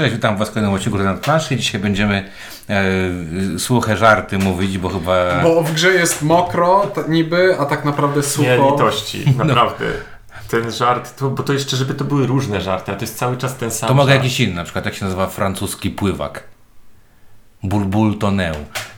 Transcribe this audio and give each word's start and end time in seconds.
Cześć, 0.00 0.14
witam 0.14 0.36
Was 0.36 0.48
w 0.48 0.52
kolejnym 0.52 0.74
odcinku 0.74 0.98
na 0.98 1.14
planszy. 1.14 1.56
Dzisiaj 1.56 1.80
będziemy 1.80 2.30
e, 2.68 3.58
suche 3.58 3.96
żarty 3.96 4.38
mówić, 4.38 4.78
bo 4.78 4.88
chyba... 4.88 5.42
Bo 5.42 5.62
w 5.62 5.72
grze 5.72 5.92
jest 5.92 6.22
mokro 6.22 6.86
t- 6.94 7.04
niby, 7.08 7.56
a 7.58 7.66
tak 7.66 7.84
naprawdę 7.84 8.22
sucho. 8.22 8.48
Nie 8.48 8.70
litości, 8.70 9.24
naprawdę. 9.44 9.84
Ten 10.48 10.70
żart, 10.72 11.16
to, 11.16 11.30
bo 11.30 11.42
to 11.42 11.52
jeszcze, 11.52 11.76
żeby 11.76 11.94
to 11.94 12.04
były 12.04 12.26
różne 12.26 12.60
żarty, 12.60 12.92
a 12.92 12.94
to 12.94 13.00
jest 13.00 13.18
cały 13.18 13.36
czas 13.36 13.56
ten 13.56 13.70
sam 13.70 13.88
To 13.88 13.94
mogę 13.94 14.12
żart. 14.12 14.24
jakiś 14.24 14.40
inny, 14.40 14.54
na 14.54 14.64
przykład 14.64 14.84
jak 14.84 14.94
się 14.94 15.04
nazywa 15.04 15.26
francuski 15.26 15.90
pływak. 15.90 16.44
Bulbul 17.62 18.18
tonę. 18.18 18.52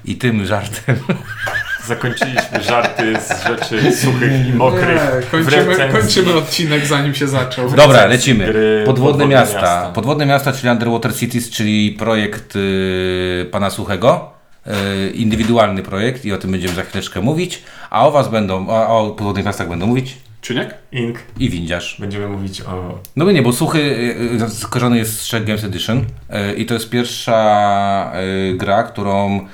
I 0.04 0.16
tym 0.16 0.46
żartem... 0.46 0.96
Zakończyliśmy 1.86 2.62
żarty 2.62 3.14
z 3.20 3.44
rzeczy 3.46 3.92
suchych 3.96 4.46
i 4.48 4.52
mokrych. 4.52 5.00
Nie, 5.22 5.26
kończymy, 5.30 5.88
kończymy 5.92 6.34
odcinek 6.34 6.86
zanim 6.86 7.14
się 7.14 7.28
zaczął. 7.28 7.70
Dobra, 7.70 8.06
lecimy. 8.06 8.46
Podwodne 8.46 8.84
Podwodne 8.86 9.26
miasta. 9.26 9.54
miasta. 9.60 9.90
Podwodne 9.94 10.26
miasta, 10.26 10.52
czyli 10.52 10.70
Underwater 10.70 11.16
Cities, 11.16 11.50
czyli 11.50 11.92
projekt 11.92 12.56
y, 12.56 13.48
pana 13.50 13.70
Suchego. 13.70 14.30
Y, 14.66 15.10
indywidualny 15.10 15.82
projekt 15.82 16.24
i 16.24 16.32
o 16.32 16.38
tym 16.38 16.50
będziemy 16.50 16.74
za 16.74 16.82
chwileczkę 16.82 17.20
mówić. 17.20 17.62
A 17.90 18.06
o 18.06 18.10
was 18.10 18.28
będą, 18.28 18.70
a 18.70 18.86
o 18.86 19.10
podwodnych 19.10 19.44
miastach 19.46 19.68
będą 19.68 19.86
mówić 19.86 20.16
Czyniek? 20.40 20.74
Ink. 20.92 21.18
i 21.38 21.50
windziarz. 21.50 21.96
Będziemy 22.00 22.28
mówić 22.28 22.60
o... 22.60 22.98
No 23.16 23.30
nie, 23.30 23.42
bo 23.42 23.52
Suchy 23.52 23.78
y, 24.46 24.50
skojarzony 24.50 24.98
jest 24.98 25.20
z 25.20 25.26
Czech 25.28 25.44
Games 25.44 25.64
Edition 25.64 26.04
i 26.56 26.66
to 26.66 26.74
jest 26.74 26.90
pierwsza 26.90 28.12
gra, 28.54 28.82
którą 28.82 29.46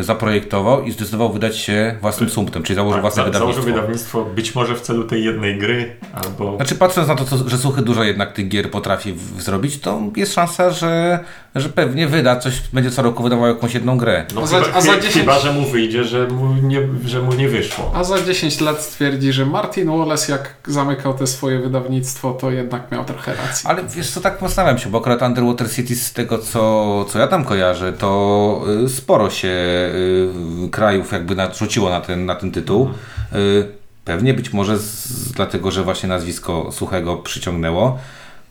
zaprojektował 0.00 0.82
i 0.82 0.90
zdecydował 0.92 1.32
wydać 1.32 1.56
się 1.58 1.96
własnym 2.00 2.30
sumptem, 2.30 2.62
czyli 2.62 2.74
założył 2.74 3.00
własne 3.00 3.22
Tak, 3.24 3.32
za- 3.32 3.38
wydawnictwo. 3.38 3.62
Założył 3.62 3.82
wydawnictwo 3.82 4.24
być 4.24 4.54
może 4.54 4.74
w 4.74 4.80
celu 4.80 5.04
tej 5.04 5.24
jednej 5.24 5.58
gry, 5.58 5.96
albo... 6.24 6.56
Znaczy 6.56 6.74
patrząc 6.74 7.08
na 7.08 7.14
to, 7.14 7.24
co, 7.24 7.48
że 7.48 7.58
Suchy 7.58 7.82
dużo 7.82 8.04
jednak 8.04 8.32
tych 8.32 8.48
gier 8.48 8.70
potrafi 8.70 9.12
w, 9.12 9.42
zrobić, 9.42 9.78
to 9.80 10.00
jest 10.16 10.34
szansa, 10.34 10.70
że, 10.70 11.18
że 11.60 11.68
pewnie 11.68 12.06
wyda 12.06 12.36
coś, 12.36 12.62
będzie 12.72 12.90
co 12.90 13.02
roku 13.02 13.22
wydawał 13.22 13.46
jakąś 13.46 13.74
jedną 13.74 13.98
grę. 13.98 14.26
No, 14.34 14.42
A 14.42 14.46
za- 14.46 14.60
chyba, 14.60 14.76
a 14.76 14.80
za 14.80 14.92
chy- 14.92 15.00
10 15.00 15.14
chyba, 15.14 15.38
że 15.38 15.52
mu 15.52 15.66
wyjdzie, 15.70 16.04
że 16.04 16.26
mu 16.26 16.54
nie, 16.54 16.80
że 17.04 17.22
mu 17.22 17.32
nie 17.34 17.48
wyszło. 17.48 17.90
A 17.94 18.04
za 18.04 18.22
10 18.22 18.60
lat 18.60 18.82
stwierdzi, 18.82 19.32
że 19.32 19.46
Martin 19.46 19.98
Wallace 19.98 20.32
jak 20.32 20.54
zamykał 20.66 21.14
te 21.14 21.26
swoje 21.26 21.58
wydawnictwo, 21.58 22.32
to 22.32 22.50
jednak 22.50 22.92
miał 22.92 23.04
trochę 23.04 23.34
racji. 23.34 23.68
Ale 23.68 23.82
wiesz 23.84 24.10
co, 24.10 24.20
tak 24.20 24.38
zastanawiam 24.40 24.78
się, 24.78 24.90
bo 24.90 24.98
akurat 24.98 25.22
Underwater 25.22 25.70
Cities 25.72 26.06
z 26.06 26.12
tego, 26.12 26.38
co, 26.38 27.04
co 27.08 27.18
ja 27.18 27.26
tam 27.26 27.44
kojarzę, 27.44 27.92
to 27.92 28.60
y, 28.84 28.88
sporo 28.88 29.30
się 29.30 29.48
y, 29.48 30.68
krajów 30.70 31.12
jakby 31.12 31.34
narzuciło 31.34 31.90
na 31.90 32.00
ten, 32.00 32.26
na 32.26 32.34
ten 32.34 32.52
tytuł. 32.52 32.90
Y, 33.34 33.66
pewnie 34.04 34.34
być 34.34 34.52
może 34.52 34.78
z, 34.78 35.32
dlatego, 35.32 35.70
że 35.70 35.82
właśnie 35.82 36.08
nazwisko 36.08 36.72
Suchego 36.72 37.16
przyciągnęło. 37.16 37.98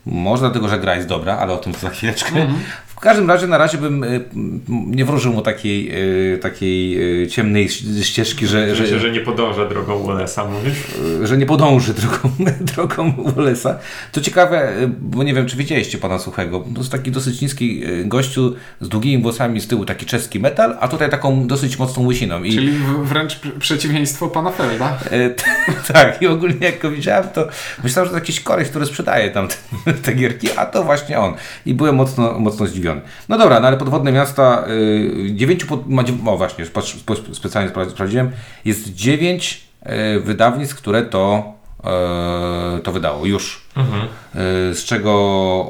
Może 0.06 0.40
dlatego, 0.40 0.68
że 0.68 0.78
gra 0.78 0.94
jest 0.94 1.08
dobra, 1.08 1.36
ale 1.38 1.52
o 1.52 1.56
tym 1.56 1.72
za 1.74 1.90
chwileczkę. 1.90 2.46
W 2.96 3.00
każdym 3.00 3.28
razie 3.28 3.46
na 3.46 3.58
razie 3.58 3.78
bym 3.78 4.04
m, 4.04 4.20
nie 4.68 5.04
wróżył 5.04 5.32
mu 5.32 5.42
takiej, 5.42 5.90
y, 6.34 6.38
takiej 6.38 6.98
y, 7.22 7.28
ciemnej 7.28 7.68
ścieżki, 8.02 8.46
że, 8.46 8.74
Że, 8.76 8.86
że, 8.86 8.98
że, 9.00 9.10
nie 9.10 9.20
podąża 9.20 9.68
drogą 9.68 10.06
Wallace'a, 10.06 10.50
mówisz? 10.50 10.74
że 11.22 11.36
nie 11.36 11.46
podąży 11.46 11.94
drogą, 11.94 12.30
drogą 12.74 13.12
Wallace'a. 13.12 13.74
To 14.12 14.20
ciekawe, 14.20 14.72
bo 15.00 15.22
nie 15.22 15.34
wiem, 15.34 15.46
czy 15.46 15.56
widzieliście 15.56 15.98
pana 15.98 16.18
Suchego. 16.18 16.64
To 16.74 16.80
jest 16.80 16.92
taki 16.92 17.10
dosyć 17.10 17.40
niski 17.40 17.82
gościu 18.04 18.54
z 18.80 18.88
długimi 18.88 19.22
włosami 19.22 19.60
z 19.60 19.66
tyłu, 19.68 19.84
taki 19.84 20.06
czeski 20.06 20.40
metal, 20.40 20.76
a 20.80 20.88
tutaj 20.88 21.10
taką 21.10 21.46
dosyć 21.46 21.78
mocną 21.78 22.06
łysiną. 22.06 22.42
I, 22.42 22.54
Czyli 22.54 22.72
wręcz 23.02 23.40
pr- 23.40 23.58
przeciwieństwo 23.58 24.28
pana 24.28 24.50
Felda. 24.50 24.98
e, 25.10 25.30
tak, 25.92 26.22
i 26.22 26.26
ogólnie 26.26 26.56
jak 26.66 26.80
go 26.82 26.90
widziałem, 26.90 27.28
to 27.34 27.48
myślałem, 27.84 28.06
że 28.06 28.10
to 28.12 28.18
jakiś 28.18 28.40
koleś, 28.40 28.68
który 28.68 28.86
sprzedaje 28.86 29.30
tam 29.30 29.48
te, 29.48 29.92
te 29.92 30.12
gierki, 30.12 30.48
a 30.56 30.66
to 30.66 30.84
właśnie 30.84 31.18
on. 31.18 31.34
I 31.66 31.74
byłem 31.74 31.94
mocno, 31.94 32.38
mocno 32.38 32.66
zdziwiony. 32.66 32.85
No 33.28 33.38
dobra, 33.38 33.60
no 33.60 33.66
ale 33.66 33.76
podwodne 33.76 34.12
miasta, 34.12 34.64
y, 34.68 35.32
dziewięciu, 35.34 35.66
pod, 35.66 35.88
ma, 35.88 36.02
o 36.26 36.36
właśnie, 36.36 36.66
patrz, 36.66 36.96
specjalnie 37.32 37.70
spra- 37.70 37.90
sprawdziłem, 37.90 38.30
jest 38.64 38.94
dziewięć 38.94 39.66
y, 40.16 40.20
wydawnictw, 40.20 40.76
które 40.76 41.02
to, 41.02 41.54
y, 42.78 42.82
to 42.82 42.92
wydało. 42.92 43.26
Już. 43.26 43.65
Mhm. 43.76 44.02
Y, 44.70 44.74
Z 44.74 44.84
czego 44.84 45.12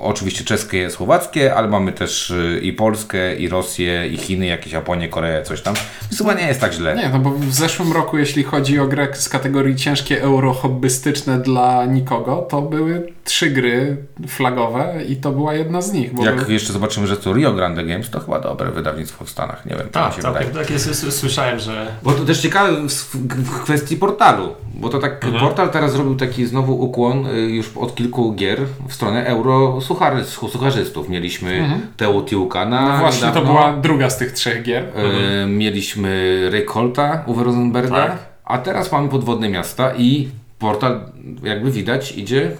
oczywiście 0.03 0.45
czeskie, 0.45 0.91
słowackie, 0.91 1.55
ale 1.55 1.69
mamy 1.69 1.93
też 1.93 2.31
y, 2.31 2.61
i 2.63 2.73
Polskę, 2.73 3.37
i 3.37 3.49
Rosję, 3.49 4.09
i 4.09 4.17
Chiny, 4.17 4.47
jakieś 4.47 4.73
Japonię, 4.73 5.09
Koreę, 5.09 5.43
coś 5.43 5.61
tam. 5.63 5.75
Więc 6.03 6.19
chyba 6.19 6.35
nie 6.35 6.47
jest 6.47 6.61
tak 6.61 6.73
źle. 6.73 6.97
Nie, 6.97 7.09
no 7.09 7.19
bo 7.19 7.31
w 7.31 7.53
zeszłym 7.55 7.93
roku, 7.93 8.19
jeśli 8.19 8.43
chodzi 8.45 8.81
o 8.81 8.87
grę 8.87 9.09
z 9.15 9.29
kategorii 9.29 9.77
ciężkie 9.77 10.23
euro 10.23 10.53
hobbystyczne 10.53 11.39
dla 11.39 11.85
nikogo, 11.87 12.47
to 12.51 12.63
były 12.63 13.13
trzy 13.25 13.51
gry 13.51 13.97
flagowe 14.29 14.95
i 15.09 15.17
to 15.17 15.31
była 15.33 15.55
jedna 15.55 15.83
z 15.83 15.93
nich. 15.93 16.15
Bo 16.15 16.25
Jak 16.25 16.37
był- 16.45 16.53
jeszcze 16.53 16.73
zobaczymy, 16.73 17.07
że 17.07 17.17
to 17.17 17.33
Rio 17.33 17.53
Grande 17.53 17.85
Games, 17.85 18.11
to 18.11 18.21
chyba 18.21 18.41
dobre 18.41 18.71
wydawnictwo 18.71 19.25
w 19.25 19.31
Stanach. 19.31 19.67
Nie 19.67 19.77
wiem, 19.77 19.89
Tak, 19.93 20.15
się 20.15 20.23
wydaje. 20.23 20.47
tak 20.47 20.71
jest. 20.71 21.13
Słyszałem, 21.19 21.59
że 21.59 21.87
Bo 22.03 22.13
to 22.13 22.25
też 22.25 22.41
ciekawe 22.41 22.73
w, 22.89 23.15
w 23.25 23.63
kwestii 23.63 23.97
portalu, 23.97 24.49
bo 24.75 24.89
to 24.89 24.99
tak 24.99 25.25
Mhm. 25.25 25.45
portal 25.45 25.71
teraz 25.71 25.93
zrobił 25.93 26.17
taki 26.17 26.47
znowu 26.47 26.81
ukłon 26.81 27.27
y, 27.27 27.41
już 27.41 27.71
od 27.77 27.95
kilku 27.97 28.33
gier 28.33 28.59
w 28.89 28.95
stronę 28.95 29.27
euro 29.27 29.81
sucharzystów. 30.25 31.09
Mieliśmy 31.09 31.69
Teotihuacana 31.97 32.93
no 32.93 32.99
właśnie, 32.99 33.29
to 33.29 33.43
była 33.43 33.73
druga 33.73 34.11
z 34.11 34.19
tych 34.19 34.33
trzech 34.33 34.63
gier. 34.63 34.85
y, 34.85 35.47
mieliśmy 35.49 36.41
Rekolta 36.51 37.23
Uwe 37.27 37.45
Rosenberga, 37.45 37.97
Tak. 38.07 38.17
a 38.45 38.59
teraz 38.59 38.93
mamy 38.93 39.09
podwodne 39.09 39.49
miasta 39.49 39.93
i 39.99 40.29
portal 40.59 41.01
jakby 41.43 41.71
widać 41.71 42.13
idzie 42.13 42.51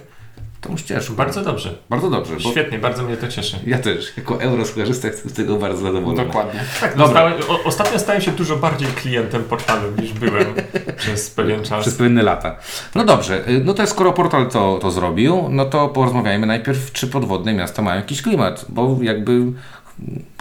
tą 0.61 0.77
ścieżką. 0.77 1.15
bardzo 1.15 1.41
dobrze. 1.41 1.73
bardzo 1.89 2.09
dobrze, 2.09 2.33
bo 2.43 2.51
Świetnie, 2.51 2.79
bardzo 2.79 3.03
mnie 3.03 3.17
to 3.17 3.27
cieszy. 3.27 3.59
ja 3.65 3.79
też 3.79 4.17
jako 4.17 4.41
eurosucharzysta 4.41 5.07
jestem 5.07 5.29
z 5.29 5.33
tego 5.33 5.55
bardzo 5.55 5.81
zadowolony. 5.81 6.25
Dokładnie. 6.25 6.59
Tak, 6.81 6.95
no, 6.95 7.07
stałem, 7.07 7.33
o, 7.47 7.63
ostatnio 7.63 7.99
stałem 7.99 8.21
się 8.21 8.31
dużo 8.31 8.55
bardziej 8.55 8.87
klientem 8.87 9.43
portalu 9.43 9.91
niż 10.01 10.13
byłem 10.13 10.45
przez 10.97 11.29
pewien 11.29 11.63
czas. 11.63 11.81
Przez 11.81 11.95
pewne 11.95 12.23
lata. 12.23 12.55
No 12.95 13.05
dobrze, 13.05 13.49
y, 13.49 13.61
no 13.65 13.73
to 13.73 13.87
skoro 13.87 14.13
portal 14.13 14.49
to, 14.49 14.79
to 14.81 14.91
zrobił, 14.91 15.47
no 15.49 15.65
to 15.65 15.89
porozmawiajmy 15.89 16.47
najpierw, 16.47 16.91
czy 16.91 17.07
podwodne 17.07 17.53
miasta 17.53 17.81
mają 17.81 17.97
jakiś 17.97 18.21
klimat, 18.21 18.65
bo 18.69 18.97
jakby 19.01 19.41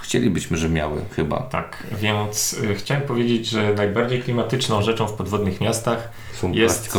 chcielibyśmy, 0.02 0.56
że 0.56 0.68
miały 0.68 1.00
chyba. 1.16 1.40
Tak, 1.40 1.86
więc 1.92 2.52
y, 2.52 2.74
chciałem 2.74 3.02
powiedzieć, 3.02 3.48
że 3.48 3.74
najbardziej 3.74 4.22
klimatyczną 4.22 4.82
rzeczą 4.82 5.06
w 5.06 5.12
podwodnych 5.12 5.60
miastach 5.60 6.08
Są 6.34 6.52
jest. 6.52 6.96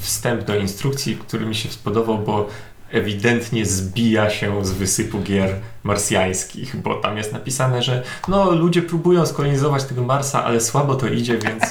Wstęp 0.00 0.44
do 0.44 0.56
instrukcji, 0.56 1.16
który 1.16 1.46
mi 1.46 1.54
się 1.54 1.68
spodobał, 1.68 2.18
bo 2.18 2.48
ewidentnie 2.90 3.66
zbija 3.66 4.30
się 4.30 4.64
z 4.64 4.70
wysypu 4.70 5.20
gier 5.20 5.54
marsjańskich, 5.82 6.76
bo 6.76 6.94
tam 6.94 7.16
jest 7.16 7.32
napisane, 7.32 7.82
że 7.82 8.02
no 8.28 8.50
ludzie 8.50 8.82
próbują 8.82 9.26
skolonizować 9.26 9.84
tego 9.84 10.02
Marsa, 10.02 10.44
ale 10.44 10.60
słabo 10.60 10.94
to 10.94 11.06
idzie, 11.06 11.38
więc 11.38 11.64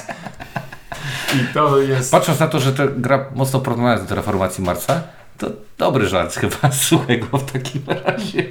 i 1.36 1.54
to 1.54 1.78
jest... 1.78 2.10
Patrząc 2.10 2.40
na 2.40 2.48
to, 2.48 2.60
że 2.60 2.72
ta 2.72 2.86
gra 2.86 3.26
mocno 3.34 3.60
porównana 3.60 4.00
do 4.00 4.06
Terraformacji 4.06 4.64
Marsa, 4.64 5.02
to 5.38 5.50
dobry 5.78 6.08
żart 6.08 6.34
chyba 6.34 6.72
słuchego 6.88 7.38
w 7.38 7.52
takim 7.52 7.82
razie. 7.86 8.44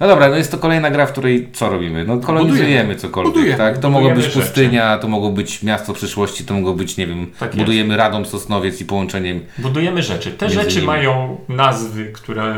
No 0.00 0.06
dobra, 0.08 0.28
no 0.28 0.36
jest 0.36 0.50
to 0.50 0.58
kolejna 0.58 0.90
gra, 0.90 1.06
w 1.06 1.12
której 1.12 1.48
co 1.52 1.70
robimy? 1.70 2.04
No 2.04 2.18
kolonizujemy 2.18 2.96
cokolwiek, 2.96 3.34
Budujemy. 3.34 3.58
tak? 3.58 3.78
To 3.78 3.90
mogło 3.90 4.10
być 4.10 4.24
Budujemy 4.24 4.42
pustynia, 4.46 4.98
to 4.98 5.08
mogło 5.08 5.30
być 5.30 5.62
miasto 5.62 5.92
przyszłości, 5.92 6.44
to 6.44 6.54
mogło 6.54 6.74
być, 6.74 6.96
nie 6.96 7.06
wiem, 7.06 7.30
Tak 7.38 7.56
budujemy 7.56 7.96
Radom, 7.96 8.26
Sosnowiec 8.26 8.80
i 8.80 8.84
połączeniem 8.84 9.40
Budujemy 9.58 10.02
rzeczy. 10.02 10.30
Te 10.30 10.50
rzeczy 10.50 10.74
nimi. 10.74 10.86
mają 10.86 11.40
nazwy, 11.48 12.04
które 12.12 12.54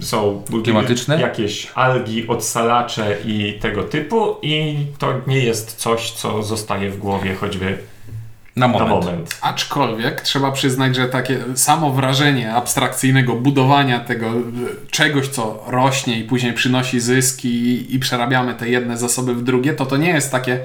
są 0.00 0.42
Klimatyczne? 0.64 1.20
Jakieś 1.20 1.70
algi, 1.74 2.28
odsalacze 2.28 3.16
i 3.24 3.58
tego 3.60 3.82
typu 3.82 4.36
i 4.42 4.76
to 4.98 5.14
nie 5.26 5.38
jest 5.38 5.76
coś, 5.76 6.10
co 6.10 6.42
zostaje 6.42 6.90
w 6.90 6.98
głowie 6.98 7.34
choćby 7.34 7.78
na 8.56 8.68
na 8.68 8.72
moment. 8.72 9.04
moment. 9.04 9.38
Aczkolwiek 9.40 10.20
trzeba 10.20 10.52
przyznać, 10.52 10.96
że 10.96 11.08
takie 11.08 11.38
samo 11.54 11.90
wrażenie 11.90 12.54
abstrakcyjnego 12.54 13.34
budowania 13.34 14.00
tego 14.00 14.26
e, 14.26 14.32
czegoś, 14.90 15.28
co 15.28 15.64
rośnie 15.66 16.18
i 16.18 16.24
później 16.24 16.52
przynosi 16.52 17.00
zyski 17.00 17.48
i, 17.48 17.94
i 17.94 17.98
przerabiamy 17.98 18.54
te 18.54 18.68
jedne 18.68 18.98
zasoby 18.98 19.34
w 19.34 19.42
drugie, 19.42 19.72
to 19.72 19.86
to 19.86 19.96
nie 19.96 20.10
jest 20.10 20.32
takie 20.32 20.60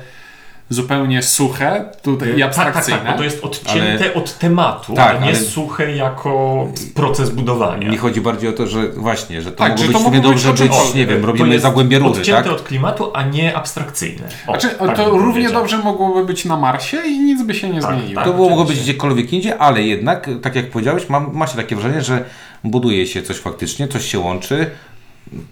zupełnie 0.69 1.23
suche 1.23 1.85
tutaj 2.01 2.29
i 2.29 2.31
Tak, 2.31 2.39
tak, 2.39 2.47
abstrakcyjne. 2.47 2.99
tak, 3.01 3.11
bo 3.11 3.17
to 3.17 3.23
jest 3.23 3.43
odcięte 3.45 4.13
od 4.13 4.37
tematu, 4.37 4.93
Tak, 4.93 5.15
a 5.15 5.19
nie 5.19 5.27
ale- 5.27 5.35
suche 5.39 5.95
jako 5.95 6.67
proces 6.93 7.29
budowania. 7.29 7.89
Mi 7.91 7.97
chodzi 7.97 8.21
bardziej 8.21 8.49
o 8.49 8.53
to, 8.53 8.67
że 8.67 8.87
właśnie, 8.89 9.41
że 9.41 9.51
to 9.51 9.57
Tak, 9.57 9.79
mogło 9.93 10.11
być 10.11 10.21
to 10.23 10.29
dobrze 10.29 10.49
być, 10.53 10.59
cokolwiek. 10.71 10.95
nie 10.95 11.05
wiem, 11.05 11.21
To 11.21 11.27
robimy 11.27 11.59
zagłębie 11.59 11.99
rury, 11.99 12.19
odcięte 12.19 12.43
tak? 12.43 12.51
od 12.51 12.61
klimatu, 12.63 13.11
a 13.13 13.23
nie 13.23 13.55
abstrakcyjne. 13.57 14.27
O, 14.47 14.51
Znaczy, 14.51 14.69
tak 14.77 14.95
to 14.97 15.09
równie 15.09 15.31
powiedział. 15.33 15.53
dobrze 15.53 15.77
mogłoby 15.77 16.25
być 16.25 16.45
na 16.45 16.57
Marsie 16.57 16.97
i 17.07 17.19
nic 17.19 17.43
by 17.43 17.53
się 17.55 17.69
nie 17.69 17.81
Tak, 17.81 17.93
zmieniło. 17.95 18.15
tak. 18.15 18.23
To 18.25 18.33
było 18.33 18.49
mogło 18.49 18.65
być 18.65 18.79
gdziekolwiek 18.79 19.33
indziej, 19.33 19.53
ale 19.59 19.81
jednak, 19.83 20.29
tak 20.41 20.55
jak 20.55 20.69
powiedziałeś, 20.69 21.09
mam, 21.09 21.29
ma 21.33 21.47
się 21.47 21.55
takie 21.55 21.75
wrażenie, 21.75 22.01
że 22.01 22.23
buduje 22.63 23.07
się 23.07 23.21
coś 23.23 23.37
faktycznie, 23.37 23.87
coś 23.87 24.05
się 24.11 24.19
łączy, 24.19 24.69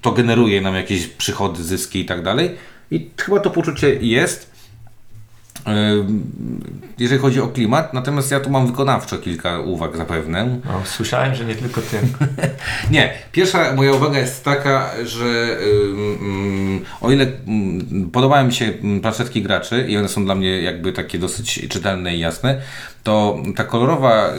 to 0.01 0.11
generuje 0.11 0.61
nam 0.61 0.75
jakieś 0.75 1.07
przychody, 1.07 1.63
zyski 1.63 1.99
i 1.99 2.05
tak 2.05 2.23
dalej. 2.23 2.51
I 2.91 3.09
chyba 3.21 3.39
to 3.39 3.49
poczucie 3.49 3.95
jest. 3.95 4.54
Jeżeli 6.99 7.21
chodzi 7.21 7.41
o 7.41 7.47
klimat, 7.47 7.93
natomiast 7.93 8.31
ja 8.31 8.39
tu 8.39 8.49
mam 8.49 8.67
wykonawczo 8.67 9.17
kilka 9.17 9.59
uwag 9.59 9.97
zapewne. 9.97 10.59
No, 10.65 10.81
słyszałem, 10.85 11.35
że 11.35 11.45
nie 11.45 11.55
tylko 11.55 11.81
ty. 11.81 11.99
Nie, 12.91 13.13
pierwsza 13.31 13.73
moja 13.73 13.93
uwaga 13.93 14.19
jest 14.19 14.43
taka, 14.43 14.91
że 15.05 15.57
o 17.01 17.11
ile 17.11 17.25
ym, 17.47 18.09
podobają 18.13 18.45
mi 18.45 18.53
się 18.53 18.73
planszetki 19.01 19.41
graczy 19.41 19.85
i 19.89 19.97
one 19.97 20.09
są 20.09 20.25
dla 20.25 20.35
mnie 20.35 20.61
jakby 20.61 20.93
takie 20.93 21.19
dosyć 21.19 21.67
czytelne 21.69 22.15
i 22.15 22.19
jasne, 22.19 22.61
to 23.05 23.37
ta 23.55 23.63
kolorowa 23.63 24.33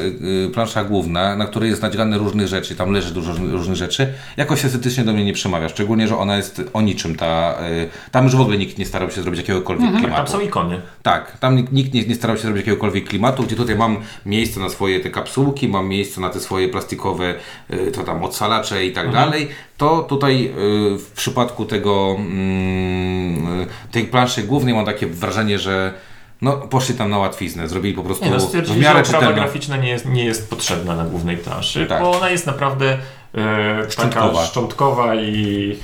y, 0.47 0.51
plansza 0.55 0.85
główna, 0.85 1.37
na 1.37 1.47
której 1.47 1.71
jest 1.71 1.83
nadziane 1.83 2.19
różnych 2.19 2.49
rzeczy, 2.49 2.77
tam 2.77 2.93
leży 2.93 3.15
dużo 3.15 3.33
różnych 3.33 3.77
rzeczy, 3.77 4.13
jakoś 4.37 4.65
estetycznie 4.65 5.05
do 5.05 5.13
mnie 5.13 5.25
nie 5.25 5.33
przemawia. 5.33 5.69
Szczególnie, 5.69 6.09
że 6.09 6.19
ona 6.19 6.37
jest 6.37 6.63
o 6.73 6.83
niczym. 6.83 7.17
Ta, 7.17 7.59
y, 7.71 7.89
tam 8.11 8.25
już 8.25 8.37
w 8.37 8.41
ogóle 8.41 8.59
nikt 8.59 8.79
nie 8.79 8.87
starał 8.87 9.11
się 9.11 9.23
zrobić 9.23 9.41
jakiegokolwiek 9.41 9.93
Tam 9.93 10.01
klimatu. 10.01 10.33
są 10.33 10.41
ikony. 10.41 10.81
Tak, 11.03 11.39
tam 11.39 11.57
nikt, 11.73 11.95
nie, 11.95 12.05
nie 12.05 12.15
starał 12.15 12.37
się 12.37 12.43
zrobić 12.43 12.61
jakiegokolwiek 12.61 13.09
klimatu, 13.09 13.43
gdzie 13.43 13.57
tutaj 13.57 13.77
mam 13.77 13.97
miejsce 14.27 14.61
na 14.61 14.69
swoje 14.69 15.01
te 15.01 15.11
kapsułki, 15.11 15.69
mam 15.69 15.89
miejsce 15.89 16.21
na 16.21 16.31
te 16.31 16.41
swoje 16.41 16.69
plastikowe, 16.69 17.35
y, 17.71 17.93
to 17.93 18.03
tam 18.03 18.25
odsalacze 18.25 18.87
i 18.87 18.93
tak 18.93 19.13
dalej. 19.13 19.49
To 19.77 20.03
tutaj 20.03 20.47
y, 20.47 20.99
w 20.99 21.11
przypadku 21.17 21.65
tego 21.65 22.17
mm, 22.19 23.61
y, 23.63 23.67
tej 23.93 24.05
planszy 24.05 24.43
głównej 24.43 24.75
mam 24.75 24.87
takie 24.87 25.07
wrażenie, 25.07 25.59
że 25.59 25.95
no, 26.43 26.53
poszli 26.57 26.95
tam 26.95 27.11
na 27.11 27.19
łatwiznę, 27.19 27.69
zrobili 27.69 27.95
po 27.95 28.03
prostu 28.03 28.25
Nie, 28.25 28.31
no 28.31 28.39
w 28.39 28.55
miarę 28.55 28.65
że 28.65 28.89
oprawa 28.89 29.03
czytelną. 29.03 29.35
graficzna 29.35 29.77
nie 29.77 29.89
jest, 29.89 30.07
nie 30.07 30.25
jest 30.25 30.51
potrzebna 30.51 30.97
na 30.97 31.05
głównej 31.05 31.37
planszy, 31.37 31.87
Tak. 31.87 32.03
bo 32.03 32.11
ona 32.11 32.31
jest 32.31 32.47
naprawdę 32.47 32.99
e, 33.35 33.91
Szczątkowa. 33.91 34.29
taka 34.33 34.47
szczątkowa 34.47 35.15
i 35.15 35.77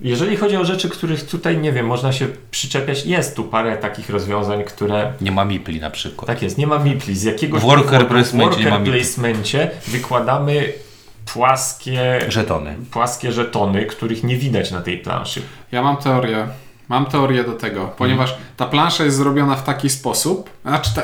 jeżeli 0.00 0.36
chodzi 0.36 0.56
o 0.56 0.64
rzeczy, 0.64 0.88
których 0.88 1.26
tutaj, 1.26 1.58
nie 1.58 1.72
wiem, 1.72 1.86
można 1.86 2.12
się 2.12 2.26
przyczepiać, 2.50 3.06
jest 3.06 3.36
tu 3.36 3.44
parę 3.44 3.76
takich 3.76 4.10
rozwiązań, 4.10 4.64
które 4.64 5.12
Nie 5.20 5.32
ma 5.32 5.44
mipli 5.44 5.80
na 5.80 5.90
przykład. 5.90 6.26
tak 6.26 6.42
jest, 6.42 6.58
nie 6.58 6.66
ma 6.66 6.78
mipli. 6.78 7.16
Z 7.16 7.22
jakiegoś 7.22 7.60
W 7.60 7.64
worker 7.64 8.08
placemencie 8.08 8.56
w 8.56 8.58
nie 8.64 8.70
ma 8.70 8.78
worker 8.78 8.94
placemencie 8.94 9.70
wykładamy 9.86 10.72
płaskie, 11.32 12.20
Żetony. 12.28 12.74
płaskie 12.90 13.32
żetony, 13.32 13.86
których 13.86 14.24
nie 14.24 14.36
widać 14.36 14.70
na 14.70 14.80
tej 14.80 14.98
planszy. 14.98 15.42
Ja 15.72 15.82
mam 15.82 15.96
teorię. 15.96 16.46
Mam 16.92 17.06
teorię 17.06 17.44
do 17.44 17.52
tego, 17.52 17.90
ponieważ 17.98 18.36
ta 18.56 18.66
plansza 18.66 19.04
jest 19.04 19.16
zrobiona 19.16 19.56
w 19.56 19.64
taki 19.64 19.90
sposób. 19.90 20.50
Znaczy, 20.64 20.90
te, 20.94 21.02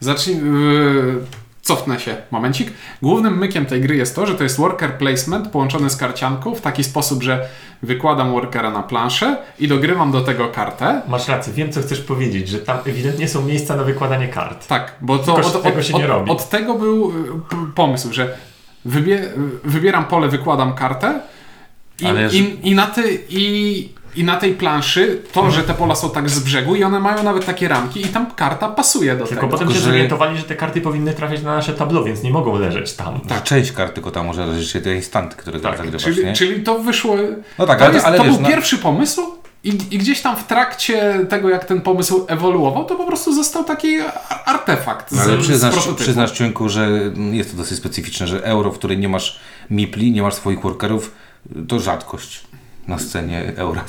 zacznij. 0.00 0.36
Yy, 0.36 1.20
cofnę 1.62 2.00
się, 2.00 2.16
momencik. 2.30 2.72
Głównym 3.02 3.38
mykiem 3.38 3.66
tej 3.66 3.80
gry 3.80 3.96
jest 3.96 4.14
to, 4.16 4.26
że 4.26 4.34
to 4.34 4.42
jest 4.42 4.56
worker 4.56 4.98
placement 4.98 5.48
połączony 5.48 5.90
z 5.90 5.96
karcianką 5.96 6.54
w 6.54 6.60
taki 6.60 6.84
sposób, 6.84 7.22
że 7.22 7.48
wykładam 7.82 8.32
workera 8.32 8.70
na 8.70 8.82
planszę 8.82 9.36
i 9.58 9.68
dogrywam 9.68 10.12
do 10.12 10.20
tego 10.20 10.48
kartę. 10.48 11.02
Masz 11.08 11.28
rację, 11.28 11.52
wiem 11.52 11.72
co 11.72 11.80
chcesz 11.80 12.00
powiedzieć, 12.00 12.48
że 12.48 12.58
tam 12.58 12.78
ewidentnie 12.86 13.28
są 13.28 13.42
miejsca 13.42 13.76
na 13.76 13.84
wykładanie 13.84 14.28
kart. 14.28 14.66
Tak, 14.66 14.94
bo 15.00 15.18
to 15.18 15.34
Tylko, 15.34 15.48
od, 15.48 15.62
tego 15.62 15.78
od, 15.78 15.86
się 15.86 15.94
nie 15.94 16.04
od, 16.04 16.10
robi. 16.10 16.30
od 16.30 16.48
tego 16.48 16.74
był 16.74 17.10
y, 17.10 17.14
p- 17.50 17.56
pomysł, 17.74 18.12
że 18.12 18.36
wybie, 18.84 19.28
wybieram 19.64 20.04
pole, 20.04 20.28
wykładam 20.28 20.74
kartę 20.74 21.20
i, 22.00 22.06
Ale 22.06 22.28
i, 22.28 22.68
i, 22.70 22.74
na 22.74 22.86
ty, 22.86 23.18
i, 23.28 23.88
i 24.18 24.24
na 24.24 24.36
tej 24.36 24.54
planszy 24.54 25.22
to, 25.32 25.40
Mhm. 25.40 25.56
że 25.60 25.62
te 25.68 25.74
pola 25.74 25.94
są 25.94 26.10
tak 26.10 26.30
z 26.30 26.38
brzegu 26.40 26.74
i 26.76 26.84
one 26.84 27.00
mają 27.00 27.22
nawet 27.22 27.46
takie 27.46 27.68
ramki 27.68 28.00
i 28.00 28.04
tam 28.08 28.26
karta 28.30 28.68
pasuje 28.68 29.16
do 29.16 29.26
Tylko 29.26 29.40
tego. 29.40 29.52
potem 29.52 29.68
się 29.68 29.74
że- 29.74 29.80
zorientowali, 29.80 30.38
że 30.38 30.44
te 30.44 30.54
karty 30.56 30.80
powinny 30.80 31.12
trafiać 31.12 31.42
na 31.42 31.56
nasze 31.56 31.72
tableau, 31.74 32.04
więc 32.04 32.22
nie 32.22 32.30
mogą 32.30 32.58
leżeć 32.58 32.92
tam. 32.92 33.20
Tak. 33.20 33.42
Część 33.42 33.72
kart 33.72 33.94
tylko 33.94 34.10
tam 34.10 34.26
może 34.26 34.46
leżeć, 34.46 34.72
czyli 34.72 34.84
te 34.84 34.94
instanty, 34.94 35.36
które 35.36 35.60
Tak, 35.60 35.76
zagrywasz, 35.76 36.02
Czyli, 36.04 36.24
nie? 36.24 36.32
czyli 36.32 36.62
to 36.62 36.78
wyszło. 36.78 37.16
No 37.58 37.66
tak, 37.66 37.78
to 37.78 37.84
ale- 37.84 37.94
jest, 37.94 38.06
ale 38.06 38.16
to 38.18 38.24
wiesz, 38.24 38.32
był 38.32 38.42
no- 38.42 38.48
pierwszy 38.48 38.78
pomysł. 38.78 39.22
I, 39.64 39.68
I 39.90 39.98
gdzieś 39.98 40.20
tam 40.20 40.36
w 40.36 40.44
trakcie 40.46 41.26
tego, 41.28 41.48
jak 41.48 41.64
ten 41.64 41.80
pomysł 41.80 42.24
ewoluował, 42.28 42.84
to 42.84 42.96
po 42.96 43.04
prostu 43.06 43.34
został 43.34 43.64
taki 43.64 43.96
artefakt. 44.44 45.12
No, 45.12 45.22
Ale 45.22 45.36
z, 45.36 45.40
z 45.40 45.42
przyznasz, 45.48 45.74
przyznasz 45.96 46.32
że 46.66 46.90
jest 47.32 47.50
to 47.50 47.56
dosyć 47.56 47.78
specyficzne, 47.78 48.26
że 48.26 48.44
euro, 48.44 48.72
w 48.72 48.78
której 48.78 48.98
nie 48.98 49.08
masz 49.08 49.38
mipli, 49.70 50.12
nie 50.12 50.22
masz 50.22 50.34
swoich 50.34 50.60
workerów, 50.60 51.14
to 51.68 51.80
rzadkość 51.80 52.40
na 52.88 52.98
scenie 52.98 53.52
eura. 53.56 53.84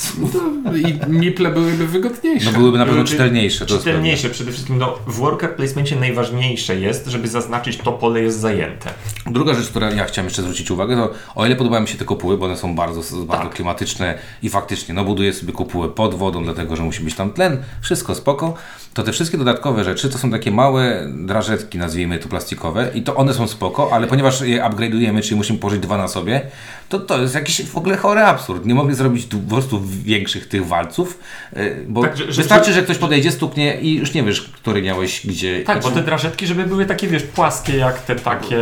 No 0.64 0.76
I 0.78 1.00
miple 1.08 1.50
byłyby 1.50 1.88
wygodniejsze. 1.88 2.52
No 2.52 2.58
byłyby 2.58 2.78
na 2.78 2.86
pewno 2.86 2.94
Byłyby 2.96 3.12
czytelniejsze. 3.12 3.66
To 3.66 3.74
jest 3.74 3.86
Czytelniejsze 3.86 4.30
przede 4.30 4.52
wszystkim. 4.52 4.78
No, 4.78 4.96
w 5.08 5.16
worker 5.16 5.56
placemencie 5.56 5.96
najważniejsze 5.96 6.76
jest, 6.80 7.08
żeby 7.08 7.28
zaznaczyć 7.28 7.78
to 7.78 7.92
pole 7.92 8.22
jest 8.22 8.40
zajęte. 8.40 8.90
Druga 9.26 9.54
rzecz, 9.54 9.70
która 9.70 9.92
ja 9.92 10.06
chciałem 10.06 10.26
jeszcze 10.28 10.42
zwrócić 10.42 10.72
uwagę, 10.72 10.96
to 10.96 11.12
o 11.36 11.46
ile 11.46 11.56
podobają 11.56 11.82
mi 11.82 11.88
się 11.88 11.98
te 11.98 12.06
kopuły, 12.06 12.38
bo 12.38 12.46
one 12.46 12.58
są 12.58 12.76
bardzo, 12.76 13.02
bardzo 13.26 13.44
Tak. 13.44 13.54
klimatyczne 13.54 14.18
i 14.44 14.50
faktycznie, 14.50 14.94
no 14.96 15.04
buduję 15.06 15.34
sobie 15.34 15.54
kopułę 15.54 15.90
pod 15.90 16.16
wodą, 16.16 16.44
dlatego, 16.44 16.76
że 16.76 16.84
musi 16.84 17.04
być 17.04 17.16
tam 17.16 17.34
tlen, 17.34 17.58
wszystko 17.82 18.16
spoko, 18.16 18.54
to 18.94 19.04
te 19.04 19.12
wszystkie 19.12 19.38
dodatkowe 19.38 19.84
rzeczy 19.84 20.10
to 20.10 20.18
są 20.18 20.32
takie 20.32 20.52
małe 20.52 21.08
drażetki, 21.16 21.78
nazwijmy 21.78 22.20
to 22.20 22.30
plastikowe 22.30 22.92
i 22.94 23.02
to 23.02 23.16
one 23.16 23.34
są 23.34 23.48
spoko, 23.48 23.90
ale 23.94 24.08
ponieważ 24.08 24.42
je 24.42 24.62
upgrade'ujemy, 24.62 25.22
czyli 25.22 25.36
musimy 25.36 25.60
położyć 25.60 25.82
dwa 25.82 25.98
na 25.98 26.08
sobie, 26.08 26.42
to 26.90 27.00
to 27.00 27.22
jest 27.22 27.36
jakiś 27.36 27.62
w 27.66 27.78
ogóle 27.78 27.98
chory 27.98 28.22
absurd. 28.22 28.66
Nie 28.66 28.76
mogli 28.90 28.96
zrobić 28.98 29.26
po 29.26 29.38
prostu 29.56 29.82
większych 30.04 30.48
tych 30.48 30.68
walców, 30.68 31.20
y, 31.58 31.86
bo 31.88 32.02
Tak, 32.02 32.18
że- 32.18 32.32
że- 32.32 32.42
wystarczy, 32.42 32.74
że 32.74 32.82
ktoś 32.84 32.98
podejdzie, 32.98 33.32
stuknie 33.32 33.82
i 33.82 33.96
już 33.96 34.14
nie 34.14 34.24
wiesz, 34.24 34.42
który 34.42 34.82
miałeś 34.82 35.28
gdzie. 35.28 35.60
Tak, 35.64 35.82
bo 35.82 35.92
te 35.92 36.04
drażetki, 36.04 36.48
żeby 36.48 36.64
były 36.66 36.86
takie, 36.86 37.08
wiesz, 37.08 37.24
płaskie 37.24 37.78
jak 37.78 38.00
te 38.02 38.16
takie... 38.16 38.58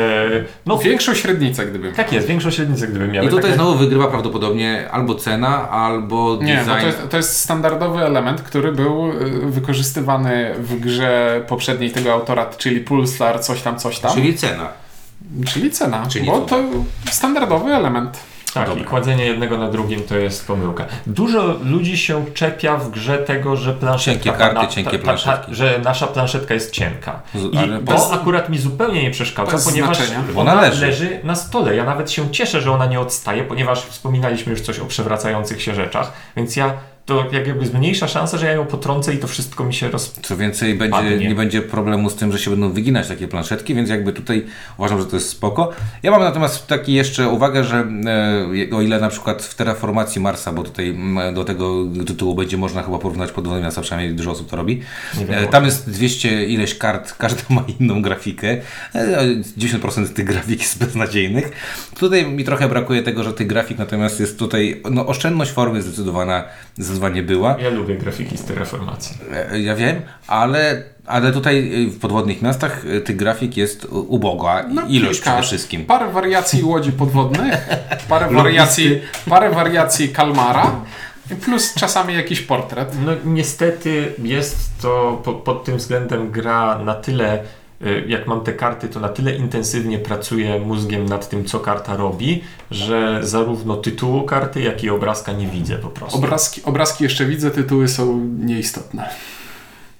No, 0.66 0.78
Większą 0.78 1.14
średnicę, 1.14 1.66
gdybym. 1.66 1.94
tak 1.94 2.14
jest, 2.14 2.28
większą 2.28 2.52
średnicę 2.52 2.88
gdyby 2.88 3.08
miały. 3.08 3.28
I 3.28 3.30
tutaj 3.30 3.44
takie... 3.44 3.56
znowu 3.56 3.76
wygrywa 3.78 4.08
prawdopodobnie 4.08 4.92
albo 4.92 5.16
cena, 5.16 5.70
albo 5.70 6.40
Nie, 6.42 6.56
design. 6.56 6.70
bo 6.72 6.80
to 6.82 6.88
jest, 6.88 7.10
to 7.10 7.18
jest 7.18 7.40
standardowy 7.40 8.00
element, 8.06 8.42
który 8.42 8.72
był 8.72 9.12
y, 9.12 9.52
wykorzystywany 9.52 10.54
w 10.60 10.80
grze 10.80 11.42
poprzedniej 11.48 11.92
tego 11.92 12.14
autora, 12.14 12.46
czyli 12.58 12.80
Pulsar, 12.80 13.40
coś 13.42 13.62
tam, 13.62 13.80
coś 13.80 14.00
tam. 14.00 14.12
Czyli, 14.14 14.26
Czyli 14.28 14.38
cena. 14.38 14.70
cena, 15.72 16.06
Czyli 16.10 16.26
bo 16.26 16.40
to 16.42 16.64
standardowy 17.12 17.72
element. 17.74 18.20
Tak, 18.54 18.68
Dobra. 18.68 18.84
i 18.84 18.86
kładzenie 18.86 19.26
jednego 19.26 19.58
na 19.58 19.70
drugim 19.70 20.04
to 20.04 20.18
jest 20.18 20.48
pomyłka. 20.48 20.86
Dużo 21.08 21.56
ludzi 21.64 21.98
się 21.98 22.26
czepia 22.34 22.78
w 22.78 22.90
grze 22.92 23.18
tego, 23.18 23.56
że 23.56 23.74
planszetka... 23.74 24.24
Cienkie 24.24 24.40
karty, 24.40 24.68
cienkie 24.76 25.00
planszetki. 25.00 25.56
że 25.56 25.80
nasza 25.84 26.08
planszetka 26.08 26.54
jest 26.54 26.72
cienka. 26.72 27.22
I 27.52 27.58
ale 27.58 27.78
to 27.80 27.84
bez- 27.84 28.12
akurat 28.12 28.50
mi 28.50 28.58
zupełnie 28.58 29.04
nie 29.04 29.12
przeszkadza, 29.12 29.58
ponieważ 29.72 29.98
znaczenia. 29.98 30.24
Ona 30.36 30.52
ona 30.52 30.62
leży. 30.62 30.86
leży 30.86 31.20
na 31.24 31.36
stole. 31.36 31.76
Ja 31.76 31.84
nawet 31.84 32.12
się 32.12 32.32
cieszę, 32.32 32.62
że 32.62 32.72
ona 32.72 32.86
nie 32.86 33.00
odstaje, 33.00 33.44
ponieważ 33.44 33.82
wspominaliśmy 33.82 34.52
już 34.52 34.62
coś 34.62 34.80
o 34.80 34.86
przewracających 34.86 35.62
się 35.62 35.76
rzeczach, 35.76 36.12
więc 36.36 36.56
ja 36.56 36.74
to 37.08 37.26
jakby 37.32 37.66
zmniejsza 37.66 38.08
szansa, 38.08 38.38
że 38.38 38.46
ja 38.46 38.52
ją 38.52 38.66
potrącę 38.66 39.14
i 39.14 39.18
to 39.18 39.28
wszystko 39.28 39.64
mi 39.64 39.74
się 39.74 39.90
roz... 39.90 40.14
Co 40.22 40.38
więcej, 40.38 40.76
będzie, 40.76 41.18
nie 41.18 41.36
będzie 41.36 41.62
problemu 41.62 42.10
z 42.10 42.16
tym, 42.16 42.32
że 42.32 42.40
się 42.40 42.52
będą 42.52 42.72
wyginać 42.72 43.08
takie 43.08 43.28
planszetki, 43.28 43.76
więc 43.76 43.90
jakby 43.90 44.14
tutaj 44.14 44.46
uważam, 44.78 45.00
że 45.00 45.06
to 45.06 45.16
jest 45.16 45.30
spoko. 45.30 45.72
Ja 46.04 46.12
mam 46.12 46.22
natomiast 46.22 46.68
taki 46.68 46.94
jeszcze 46.94 47.28
uwagę, 47.28 47.64
że 47.64 47.88
e, 48.72 48.76
o 48.76 48.82
ile 48.82 49.00
na 49.00 49.10
przykład 49.10 49.44
w 49.44 49.56
terraformacji 49.56 50.22
Marsa, 50.22 50.54
bo 50.54 50.64
tutaj 50.64 50.98
do 51.34 51.44
tego 51.44 51.86
tytułu 52.08 52.36
będzie 52.36 52.58
można 52.58 52.84
chyba 52.84 53.00
porównać 53.00 53.32
podwodne 53.32 53.62
miasta, 53.62 53.82
przynajmniej 53.82 54.16
dużo 54.16 54.32
osób 54.32 54.50
to 54.50 54.56
robi. 54.56 54.82
E, 55.30 55.48
tam 55.48 55.66
jest 55.66 55.90
200 55.90 56.46
ileś 56.46 56.78
kart, 56.78 57.14
każda 57.18 57.42
ma 57.50 57.64
inną 57.80 58.02
grafikę. 58.02 58.58
E, 58.96 59.26
90% 59.58 60.06
z 60.06 60.14
tych 60.14 60.26
grafik 60.26 60.60
jest 60.60 60.80
beznadziejnych. 60.80 61.52
Tutaj 62.00 62.32
mi 62.32 62.44
trochę 62.44 62.70
brakuje 62.70 63.04
tego, 63.04 63.24
że 63.24 63.34
tych 63.34 63.48
grafik 63.48 63.78
natomiast 63.78 64.20
jest 64.20 64.40
tutaj, 64.40 64.82
no 64.92 65.08
oszczędność 65.08 65.52
formy 65.52 65.82
zdecydowana, 65.82 66.44
zdecydowanie 66.98 67.24
była. 67.24 67.56
Ja 67.60 67.70
lubię 67.70 67.96
grafiki 67.98 68.38
z 68.38 68.44
terraformacji. 68.46 69.18
E, 69.52 69.60
Ja 69.60 69.76
wiem, 69.76 70.02
ale, 70.28 70.84
ale 71.06 71.32
tutaj 71.32 71.86
y, 71.86 71.90
w 71.92 72.00
podwodnych 72.00 72.42
miastach 72.42 72.86
y, 72.86 73.02
tych 73.02 73.16
grafik 73.16 73.58
jest 73.58 73.86
uboga. 73.92 74.66
No, 74.70 74.82
ilość 74.88 75.20
kilka. 75.20 75.32
przede 75.32 75.48
wszystkim. 75.48 75.86
Parę 75.86 76.12
wariacji 76.12 76.64
łodzi 76.64 76.92
podwodnych, 76.92 77.68
parę 78.10 78.30
wariacji, 78.32 79.02
parę 79.30 79.50
wariacji 79.50 80.10
kalmara, 80.10 80.72
plus 81.46 81.74
czasami 81.74 82.14
jakiś 82.14 82.42
portret. 82.42 82.96
No 83.06 83.12
niestety 83.26 84.14
jest 84.24 84.58
to 84.82 85.22
po, 85.24 85.34
pod 85.34 85.64
tym 85.64 85.78
względem 85.78 86.32
gra 86.32 86.80
na 86.80 86.94
tyle, 86.94 87.44
jak 88.08 88.28
mam 88.28 88.42
te 88.42 88.54
karty, 88.54 88.88
to 88.88 89.00
na 89.00 89.10
tyle 89.10 89.36
intensywnie 89.36 90.00
pracuję 90.00 90.60
mózgiem 90.60 91.06
nad 91.06 91.30
tym, 91.30 91.46
co 91.46 91.60
karta 91.60 91.96
robi, 91.96 92.44
że 92.72 93.20
zarówno 93.24 93.78
tytułu 93.78 94.24
karty, 94.24 94.62
jak 94.62 94.84
i 94.84 94.90
obrazka 94.90 95.32
nie 95.32 95.48
widzę 95.48 95.76
po 95.76 95.88
prostu. 95.88 96.18
Obrazki, 96.18 96.62
obrazki 96.64 97.04
jeszcze 97.04 97.26
widzę, 97.26 97.52
tytuły 97.52 97.88
są 97.88 98.20
nieistotne. 98.40 99.10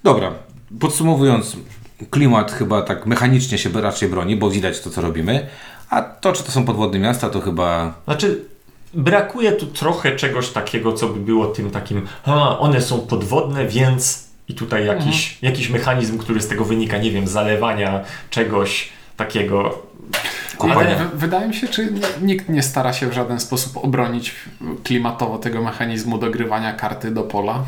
Dobra, 0.02 0.32
podsumowując, 0.80 1.56
klimat 2.10 2.52
chyba 2.52 2.82
tak 2.82 3.06
mechanicznie 3.06 3.58
się 3.58 3.70
raczej 3.80 4.08
broni, 4.08 4.36
bo 4.36 4.50
widać 4.50 4.80
to, 4.80 4.90
co 4.90 5.00
robimy. 5.00 5.46
A 5.90 6.02
to, 6.02 6.32
czy 6.32 6.44
to 6.44 6.52
są 6.52 6.64
podwodne 6.64 6.98
miasta, 6.98 7.30
to 7.30 7.40
chyba 7.40 7.94
Znaczy, 8.04 8.44
brakuje 8.94 9.52
tu 9.52 9.66
trochę 9.66 10.16
czegoś 10.16 10.48
takiego, 10.48 10.92
co 10.92 11.08
by 11.08 11.20
było 11.20 11.46
tym 11.46 11.70
takim, 11.70 12.06
a 12.24 12.58
one 12.58 12.82
są 12.82 13.00
podwodne, 13.00 13.66
więc 13.66 14.27
i 14.48 14.54
tutaj 14.54 14.86
jakiś, 14.86 15.38
jakiś 15.42 15.70
mechanizm, 15.70 16.18
który 16.18 16.40
z 16.40 16.48
tego 16.48 16.64
wynika, 16.64 16.98
nie 16.98 17.10
wiem, 17.10 17.28
zalewania 17.28 18.00
czegoś 18.30 18.88
takiego. 19.16 19.82
Kupania. 20.58 20.80
Ale- 20.80 21.08
wydaje 21.14 21.48
mi 21.48 21.54
się, 21.54 21.68
czy 21.68 21.82
n- 21.82 22.00
nikt 22.26 22.48
nie 22.48 22.62
stara 22.62 22.92
się 22.92 23.06
w 23.08 23.12
żaden 23.12 23.40
sposób 23.40 23.76
obronić 23.76 24.34
klimatowo 24.84 25.38
tego 25.38 25.62
mechanizmu 25.62 26.18
dogrywania 26.18 26.72
karty 26.72 27.10
do 27.10 27.22
pola. 27.22 27.62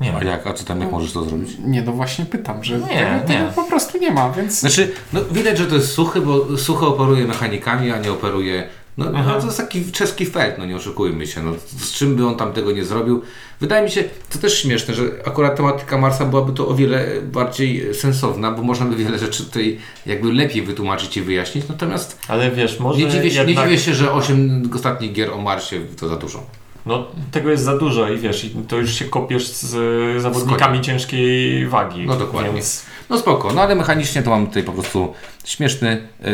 Nie. 0.00 0.16
A 0.16 0.24
jak? 0.24 0.46
A 0.46 0.52
co 0.52 0.64
tam, 0.64 0.80
jak 0.80 0.90
możesz 0.92 1.12
to 1.12 1.24
zrobić? 1.24 1.50
Nie, 1.64 1.82
no 1.82 1.92
właśnie 1.92 2.24
pytam, 2.26 2.64
że 2.64 2.78
Nie, 2.78 2.86
tego, 2.86 3.26
tego 3.26 3.44
nie. 3.44 3.52
po 3.54 3.64
prostu 3.64 3.98
nie 3.98 4.10
ma, 4.10 4.30
więc... 4.30 4.60
Znaczy, 4.60 4.92
no 5.12 5.20
widać, 5.30 5.58
że 5.58 5.66
to 5.66 5.74
jest 5.74 5.92
suchy, 5.92 6.20
bo 6.20 6.58
suchy 6.58 6.86
operuje 6.86 7.24
mechanikami, 7.26 7.90
a 7.92 7.98
nie 7.98 8.12
operuje... 8.12 8.68
No, 9.00 9.06
Aha. 9.14 9.32
no 9.34 9.40
to 9.40 9.46
jest 9.46 9.58
taki 9.58 9.92
czeski 9.92 10.26
felt, 10.26 10.58
no 10.58 10.66
nie 10.66 10.76
oszukujmy 10.76 11.26
się. 11.26 11.42
No, 11.42 11.52
z 11.78 11.92
czym 11.92 12.16
by 12.16 12.26
on 12.26 12.36
tam 12.36 12.52
tego 12.52 12.72
nie 12.72 12.84
zrobił? 12.84 13.22
Wydaje 13.60 13.84
mi 13.84 13.90
się, 13.90 14.04
to 14.30 14.38
też 14.38 14.62
śmieszne, 14.62 14.94
że 14.94 15.02
akurat 15.24 15.56
tematyka 15.56 15.98
Marsa 15.98 16.24
byłaby 16.24 16.52
to 16.52 16.68
o 16.68 16.74
wiele 16.74 17.06
bardziej 17.32 17.94
sensowna, 17.94 18.50
bo 18.50 18.62
można 18.62 18.86
by 18.86 18.96
wiele 18.96 19.18
rzeczy 19.18 19.44
tutaj 19.44 19.78
jakby 20.06 20.32
lepiej 20.32 20.62
wytłumaczyć 20.62 21.16
i 21.16 21.22
wyjaśnić. 21.22 21.68
Natomiast 21.68 22.18
Ale 22.28 22.50
wiesz, 22.50 22.80
może 22.80 22.98
nie 22.98 23.08
dziwię, 23.08 23.30
się, 23.30 23.38
jednak... 23.38 23.56
nie 23.56 23.62
dziwię 23.62 23.78
się, 23.78 23.94
że 23.94 24.12
8 24.12 24.70
ostatnich 24.74 25.12
gier 25.12 25.30
o 25.30 25.38
Marsie 25.38 25.80
to 26.00 26.08
za 26.08 26.16
dużo. 26.16 26.42
No, 26.86 27.06
tego 27.30 27.50
jest 27.50 27.64
za 27.64 27.78
dużo 27.78 28.08
i 28.08 28.18
wiesz, 28.18 28.44
i 28.44 28.50
to 28.50 28.76
już 28.76 28.94
się 28.94 29.04
kopiesz 29.04 29.48
z 29.48 30.22
zawodnikami 30.22 30.80
ciężkiej 30.80 31.66
wagi. 31.66 32.06
No 32.06 32.16
dokładnie. 32.16 32.52
Więc 32.52 32.84
No 33.10 33.18
spoko, 33.18 33.52
no 33.52 33.62
ale 33.62 33.74
mechanicznie 33.74 34.22
to 34.22 34.30
mam 34.30 34.46
tutaj 34.46 34.62
po 34.62 34.72
prostu 34.72 35.14
śmieszny, 35.44 36.02
y, 36.24 36.28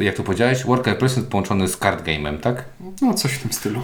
y, 0.00 0.04
jak 0.04 0.14
to 0.14 0.22
powiedziałeś, 0.22 0.64
worker 0.64 0.98
placement 0.98 1.28
połączony 1.28 1.68
z 1.68 1.76
card 1.78 2.04
game'em, 2.06 2.38
tak? 2.40 2.64
No 3.02 3.14
coś 3.14 3.32
w 3.32 3.42
tym 3.42 3.52
stylu. 3.52 3.80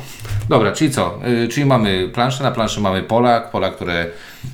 Dobra, 0.48 0.72
czyli 0.72 0.90
co? 0.90 1.18
Y, 1.44 1.48
czyli 1.48 1.66
mamy 1.66 2.08
planszę, 2.08 2.42
na 2.44 2.50
planszy 2.50 2.80
mamy 2.80 3.02
pola, 3.02 3.40
pola, 3.40 3.70
które, 3.70 4.06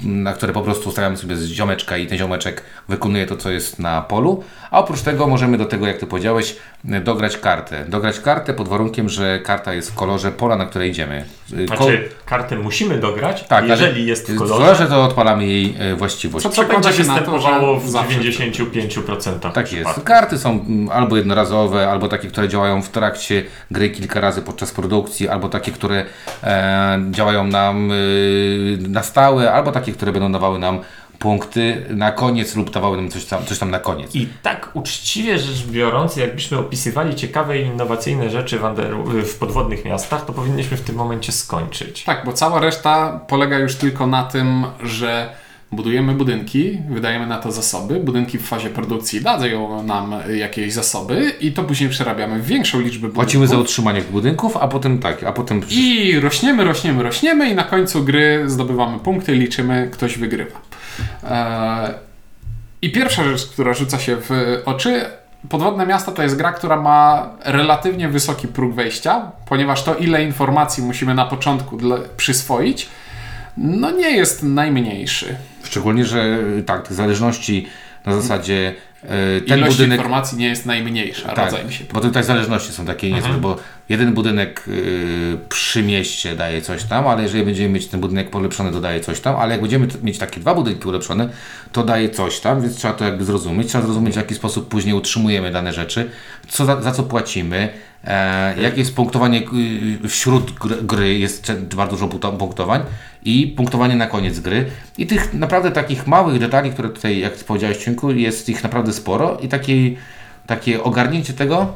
na 0.02 0.32
które 0.32 0.52
po 0.52 0.62
prostu 0.62 0.88
ustawiamy 0.88 1.16
sobie 1.16 1.36
z 1.36 1.46
ziomeczka 1.46 1.96
i 1.96 2.06
ten 2.06 2.18
ziomeczek 2.18 2.62
wykonuje 2.88 3.26
to, 3.26 3.36
co 3.36 3.50
jest 3.50 3.78
na 3.78 4.02
polu, 4.02 4.44
a 4.70 4.78
oprócz 4.78 5.00
tego 5.02 5.26
możemy 5.26 5.58
do 5.58 5.64
tego, 5.64 5.86
jak 5.86 5.98
Ty 5.98 6.06
powiedziałeś, 6.06 6.56
dograć 6.84 7.36
kartę. 7.36 7.84
Dograć 7.88 8.20
kartę 8.20 8.54
pod 8.54 8.68
warunkiem, 8.68 9.08
że 9.08 9.38
karta 9.40 9.74
jest 9.74 9.90
w 9.90 9.94
kolorze 9.94 10.32
pola, 10.32 10.56
na 10.56 10.66
które 10.66 10.88
idziemy. 10.88 11.24
Y, 11.52 11.66
ko- 11.66 11.76
Znaczy, 11.76 12.08
kartę 12.26 12.56
musimy 12.56 12.98
dograć, 12.98 13.44
tak, 13.48 13.68
jeżeli 13.68 14.06
jest 14.06 14.30
w 14.30 14.34
w 14.34 14.38
kolorze, 14.38 14.86
to 14.86 15.04
odpalamy 15.04 15.46
jej 15.46 15.76
właściwość. 15.96 16.42
Co 16.42 16.48
to 16.48 16.52
przekłada 16.52 16.80
będzie 16.88 17.04
się 17.04 17.08
na 17.08 17.18
to, 17.18 17.40
że 17.40 17.48
w 17.82 17.90
zawsze- 17.90 18.20
95% 18.20 19.52
Tak 19.52 19.72
jest. 19.72 20.00
Karty 20.04 20.38
są 20.38 20.50
mm, 20.50 20.88
albo 20.88 21.16
jednorazowe, 21.16 21.90
albo 21.90 22.08
takie, 22.08 22.28
które 22.28 22.48
działają 22.48 22.82
w 22.82 22.88
trakcie 22.88 23.44
gry 23.70 23.90
kilka 23.90 24.20
razy 24.20 24.42
podczas 24.42 24.72
produkcji, 24.72 25.28
albo 25.28 25.48
takie, 25.48 25.72
które 25.72 26.04
e, 26.44 26.98
działają 27.10 27.46
nam 27.46 27.90
y, 27.92 28.78
na 28.88 29.02
stałe, 29.02 29.52
albo 29.52 29.72
takie, 29.72 29.92
które 29.92 30.12
będą 30.12 30.32
dawały 30.32 30.58
nam 30.58 30.80
punkty 31.22 31.86
na 31.90 32.12
koniec 32.12 32.56
lub 32.56 32.70
dawały 32.70 32.96
nam 32.96 33.10
coś 33.10 33.24
tam, 33.24 33.44
coś 33.46 33.58
tam 33.58 33.70
na 33.70 33.78
koniec. 33.78 34.14
I 34.14 34.28
tak 34.42 34.70
uczciwie 34.74 35.38
rzecz 35.38 35.66
biorąc, 35.66 36.16
jakbyśmy 36.16 36.58
opisywali 36.58 37.14
ciekawe 37.14 37.58
i 37.58 37.66
innowacyjne 37.66 38.30
rzeczy 38.30 38.58
w, 38.58 38.64
under, 38.64 38.94
w 39.24 39.38
podwodnych 39.38 39.84
miastach, 39.84 40.24
to 40.24 40.32
powinniśmy 40.32 40.76
w 40.76 40.80
tym 40.80 40.96
momencie 40.96 41.32
skończyć. 41.32 42.04
Tak, 42.04 42.24
bo 42.24 42.32
cała 42.32 42.60
reszta 42.60 43.20
polega 43.28 43.58
już 43.58 43.76
tylko 43.76 44.06
na 44.06 44.22
tym, 44.24 44.64
że 44.82 45.30
budujemy 45.72 46.14
budynki, 46.14 46.78
wydajemy 46.90 47.26
na 47.26 47.38
to 47.38 47.52
zasoby, 47.52 48.00
budynki 48.00 48.38
w 48.38 48.46
fazie 48.46 48.70
produkcji 48.70 49.20
dają 49.20 49.82
nam 49.82 50.14
jakieś 50.34 50.72
zasoby 50.72 51.32
i 51.40 51.52
to 51.52 51.64
później 51.64 51.90
przerabiamy 51.90 52.38
w 52.38 52.46
większą 52.46 52.80
liczbę 52.80 53.00
budynków. 53.00 53.14
Płacimy 53.14 53.46
za 53.46 53.56
utrzymanie 53.56 54.02
budynków, 54.02 54.56
a 54.56 54.68
potem 54.68 54.98
tak, 54.98 55.24
a 55.24 55.32
potem... 55.32 55.62
I 55.70 56.20
rośniemy, 56.20 56.64
rośniemy, 56.64 57.02
rośniemy 57.02 57.50
i 57.50 57.54
na 57.54 57.64
końcu 57.64 58.04
gry 58.04 58.44
zdobywamy 58.46 58.98
punkty, 58.98 59.34
liczymy, 59.34 59.88
ktoś 59.92 60.18
wygrywa. 60.18 60.60
Eee, 61.30 61.94
I 62.82 62.92
pierwsza 62.92 63.24
rzecz, 63.24 63.46
która 63.46 63.74
rzuca 63.74 63.98
się 63.98 64.16
w 64.16 64.30
oczy, 64.64 65.04
Podwodne 65.48 65.86
Miasto 65.86 66.12
to 66.12 66.22
jest 66.22 66.36
gra, 66.36 66.52
która 66.52 66.76
ma 66.76 67.30
relatywnie 67.44 68.08
wysoki 68.08 68.48
próg 68.48 68.74
wejścia, 68.74 69.32
ponieważ 69.48 69.82
to 69.82 69.94
ile 69.94 70.24
informacji 70.24 70.84
musimy 70.84 71.14
na 71.14 71.24
początku 71.24 71.78
przyswoić, 72.16 72.88
no 73.56 73.90
nie 73.90 74.10
jest 74.10 74.42
najmniejszy. 74.42 75.36
Szczególnie, 75.72 76.04
że 76.04 76.38
y, 76.58 76.62
tak, 76.62 76.88
tych 76.88 76.96
zależności 76.96 77.66
na 78.06 78.14
zasadzie 78.14 78.74
e, 79.02 79.40
ten 79.40 79.58
Ilość 79.58 79.76
budynek... 79.76 79.98
informacji 79.98 80.38
nie 80.38 80.46
jest 80.48 80.66
najmniejsza, 80.66 81.28
Tak, 81.28 81.44
rodzaj 81.44 81.64
mi 81.66 81.72
się 81.72 81.84
bo 81.92 82.00
tutaj 82.00 82.24
zależności 82.24 82.72
są 82.72 82.86
takie 82.86 83.12
niezłe, 83.12 83.32
bo 83.32 83.56
jeden 83.92 84.14
budynek 84.14 84.64
y, 84.68 85.38
przy 85.48 85.82
mieście 85.82 86.36
daje 86.36 86.62
coś 86.62 86.84
tam, 86.84 87.06
ale 87.06 87.22
jeżeli 87.22 87.44
będziemy 87.44 87.68
mieć 87.68 87.86
ten 87.86 88.00
budynek 88.00 88.30
polepszony, 88.30 88.72
to 88.72 88.80
daje 88.80 89.00
coś 89.00 89.20
tam, 89.20 89.36
ale 89.36 89.52
jak 89.52 89.60
będziemy 89.60 89.88
mieć 90.02 90.18
takie 90.18 90.40
dwa 90.40 90.54
budynki 90.54 90.88
ulepszone, 90.88 91.28
to 91.72 91.82
daje 91.82 92.10
coś 92.10 92.40
tam, 92.40 92.62
więc 92.62 92.76
trzeba 92.76 92.94
to 92.94 93.04
jakby 93.04 93.24
zrozumieć. 93.24 93.68
Trzeba 93.68 93.84
zrozumieć, 93.84 94.14
w 94.14 94.16
jaki 94.16 94.34
sposób 94.34 94.68
później 94.68 94.94
utrzymujemy 94.94 95.50
dane 95.50 95.72
rzeczy, 95.72 96.10
co 96.48 96.64
za, 96.64 96.82
za 96.82 96.92
co 96.92 97.02
płacimy, 97.02 97.68
e, 98.04 98.62
jakie 98.62 98.78
jest 98.78 98.96
punktowanie 98.96 99.42
y, 100.04 100.08
wśród 100.08 100.52
gry, 100.82 101.18
jest 101.18 101.52
bardzo 101.74 101.96
dużo 101.96 102.08
punkto- 102.08 102.32
punktowań 102.32 102.82
i 103.24 103.54
punktowanie 103.56 103.96
na 103.96 104.06
koniec 104.06 104.40
gry. 104.40 104.66
I 104.98 105.06
tych 105.06 105.34
naprawdę 105.34 105.70
takich 105.70 106.06
małych 106.06 106.40
detali, 106.40 106.70
które 106.70 106.88
tutaj, 106.88 107.18
jak 107.18 107.34
powiedziałeś, 107.34 107.76
Ciunku, 107.76 108.10
jest 108.10 108.48
ich 108.48 108.62
naprawdę 108.62 108.92
sporo 108.92 109.38
i 109.42 109.48
takiej, 109.48 109.96
takie 110.46 110.82
ogarnięcie 110.82 111.32
tego 111.32 111.74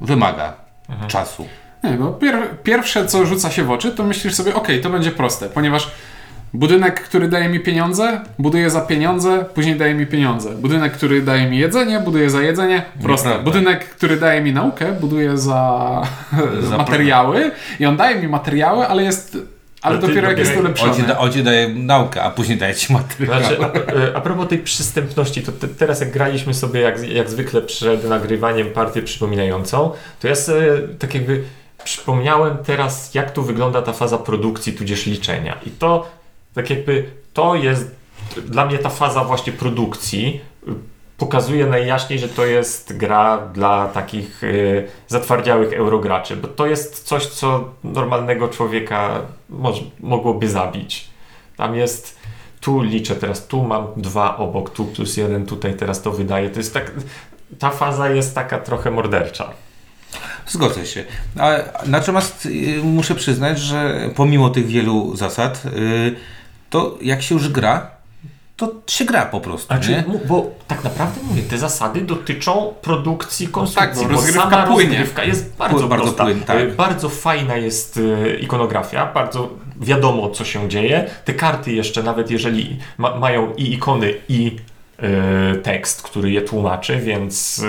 wymaga 0.00 0.59
czasu. 1.06 1.46
Nie, 1.84 1.90
bo 1.90 2.12
pier 2.12 2.48
pierwsze, 2.62 3.06
co 3.06 3.26
rzuca 3.26 3.50
się 3.50 3.64
w 3.64 3.70
oczy, 3.70 3.92
to 3.92 4.04
myślisz 4.04 4.34
sobie, 4.34 4.54
ok, 4.54 4.68
to 4.82 4.90
będzie 4.90 5.10
proste, 5.10 5.48
ponieważ 5.48 5.90
budynek, 6.54 7.00
który 7.00 7.28
daje 7.28 7.48
mi 7.48 7.60
pieniądze, 7.60 8.20
buduję 8.38 8.70
za 8.70 8.80
pieniądze, 8.80 9.44
później 9.54 9.76
daje 9.76 9.94
mi 9.94 10.06
pieniądze. 10.06 10.50
Budynek, 10.50 10.92
który 10.92 11.22
daje 11.22 11.50
mi 11.50 11.58
jedzenie, 11.58 12.00
buduję 12.00 12.30
za 12.30 12.42
jedzenie, 12.42 12.82
proste. 13.02 13.28
Nieprawda. 13.28 13.50
Budynek, 13.50 13.88
który 13.88 14.16
daje 14.16 14.40
mi 14.40 14.52
naukę, 14.52 14.92
buduję 14.92 15.38
za, 15.38 16.02
Za 16.60 16.76
materiały 16.84 17.50
i 17.80 17.86
on 17.86 17.96
daje 17.96 18.22
mi 18.22 18.28
materiały, 18.28 18.88
ale 18.88 19.02
jest, 19.02 19.38
ale 19.82 19.98
ty 19.98 20.06
dopiero 20.06 20.28
jak 20.28 20.38
jest 20.38 20.56
ulepszony. 20.56 20.92
On 20.92 20.96
ci, 20.96 21.02
da, 21.02 21.18
on 21.18 21.32
ci 21.32 21.42
daje 21.42 21.68
naukę, 21.68 22.22
a 22.22 22.30
później 22.30 22.58
daje 22.58 22.74
ci 22.74 22.92
materiał. 22.92 23.40
Znaczy, 23.40 23.58
a, 23.64 23.92
e, 23.92 24.16
a 24.16 24.20
propos 24.20 24.48
tej 24.48 24.58
przystępności, 24.58 25.42
to 25.42 25.52
te, 25.52 25.68
teraz 25.68 26.00
jak 26.00 26.10
graliśmy 26.10 26.54
sobie 26.54 26.80
jak, 26.80 27.08
jak 27.08 27.30
zwykle 27.30 27.62
przed 27.62 28.08
nagrywaniem 28.08 28.70
partię 28.70 29.02
przypominającą, 29.02 29.92
to 30.20 30.28
ja 30.28 30.34
sobie 30.34 30.78
tak 30.98 31.14
jakby 31.14 31.44
przypomniałem 31.84 32.56
teraz, 32.64 33.14
jak 33.14 33.30
tu 33.30 33.42
wygląda 33.42 33.82
ta 33.82 33.92
faza 33.92 34.18
produkcji, 34.18 34.72
tudzież 34.72 35.06
liczenia. 35.06 35.58
I 35.66 35.70
to 35.70 36.08
tak 36.54 36.70
jakby 36.70 37.04
to 37.32 37.54
jest 37.54 37.90
dla 38.46 38.66
mnie 38.66 38.78
ta 38.78 38.88
faza 38.88 39.24
właśnie 39.24 39.52
produkcji 39.52 40.40
pokazuje 41.20 41.66
najjaśniej, 41.66 42.18
że 42.18 42.28
to 42.28 42.46
jest 42.46 42.96
gra 42.96 43.38
dla 43.54 43.88
takich 43.88 44.44
y, 44.44 44.88
zatwardziałych 45.08 45.72
eurograczy, 45.72 46.36
bo 46.36 46.48
to 46.48 46.66
jest 46.66 47.04
coś, 47.04 47.26
co 47.26 47.70
normalnego 47.84 48.48
człowieka 48.48 49.20
moż, 49.48 49.76
mogłoby 50.00 50.48
zabić. 50.48 51.10
Tam 51.56 51.76
jest 51.76 52.18
tu 52.60 52.82
liczę 52.82 53.16
teraz, 53.16 53.46
tu 53.46 53.62
mam 53.62 53.86
dwa 53.96 54.36
obok, 54.36 54.70
tu 54.70 54.84
plus 54.84 55.16
jeden, 55.16 55.46
tutaj 55.46 55.74
teraz 55.74 56.02
to 56.02 56.10
wydaje. 56.10 56.50
To 56.50 56.58
jest 56.58 56.74
tak, 56.74 56.92
ta 57.58 57.70
faza 57.70 58.10
jest 58.10 58.34
taka 58.34 58.58
trochę 58.58 58.90
mordercza. 58.90 59.50
Zgodzę 60.46 60.86
się. 60.86 61.04
A, 61.38 61.50
natomiast 61.86 62.46
y, 62.46 62.80
muszę 62.82 63.14
przyznać, 63.14 63.58
że 63.58 64.10
pomimo 64.16 64.50
tych 64.50 64.66
wielu 64.66 65.16
zasad, 65.16 65.62
y, 65.66 66.14
to 66.70 66.98
jak 67.02 67.22
się 67.22 67.34
już 67.34 67.48
gra, 67.48 67.99
to 68.60 68.72
się 68.86 69.04
gra 69.04 69.26
po 69.26 69.40
prostu. 69.40 69.66
Znaczy, 69.66 69.90
nie? 69.90 70.04
bo 70.28 70.50
tak 70.68 70.84
naprawdę 70.84 71.20
mówię, 71.28 71.42
te 71.42 71.58
zasady 71.58 72.00
dotyczą 72.00 72.74
produkcji 72.82 73.48
konstrukcji, 73.48 73.88
Tak, 74.00 74.08
bo 74.08 74.14
bo 74.14 74.16
rozgrywka 74.20 74.50
sama 74.50 74.66
płynie. 74.66 74.88
rozgrywka 74.90 75.24
jest 75.24 75.56
bardzo, 75.56 75.88
Bardzo 75.88 76.04
prosta. 76.12 76.26
tak. 76.46 76.56
E, 76.60 76.66
Bardzo 76.66 77.08
fajna 77.08 77.56
jest 77.56 78.00
e, 78.26 78.34
ikonografia, 78.34 79.06
bardzo 79.14 79.48
wiadomo 79.80 80.30
co 80.30 80.44
się 80.44 80.68
dzieje. 80.68 81.10
Te 81.24 81.34
karty 81.34 81.72
jeszcze, 81.72 82.02
nawet 82.02 82.30
jeżeli 82.30 82.78
ma, 82.98 83.16
mają 83.16 83.54
i 83.54 83.72
ikony 83.72 84.14
i 84.28 84.56
e, 84.98 85.54
tekst, 85.56 86.02
który 86.02 86.30
je 86.30 86.42
tłumaczy, 86.42 86.96
więc 86.96 87.64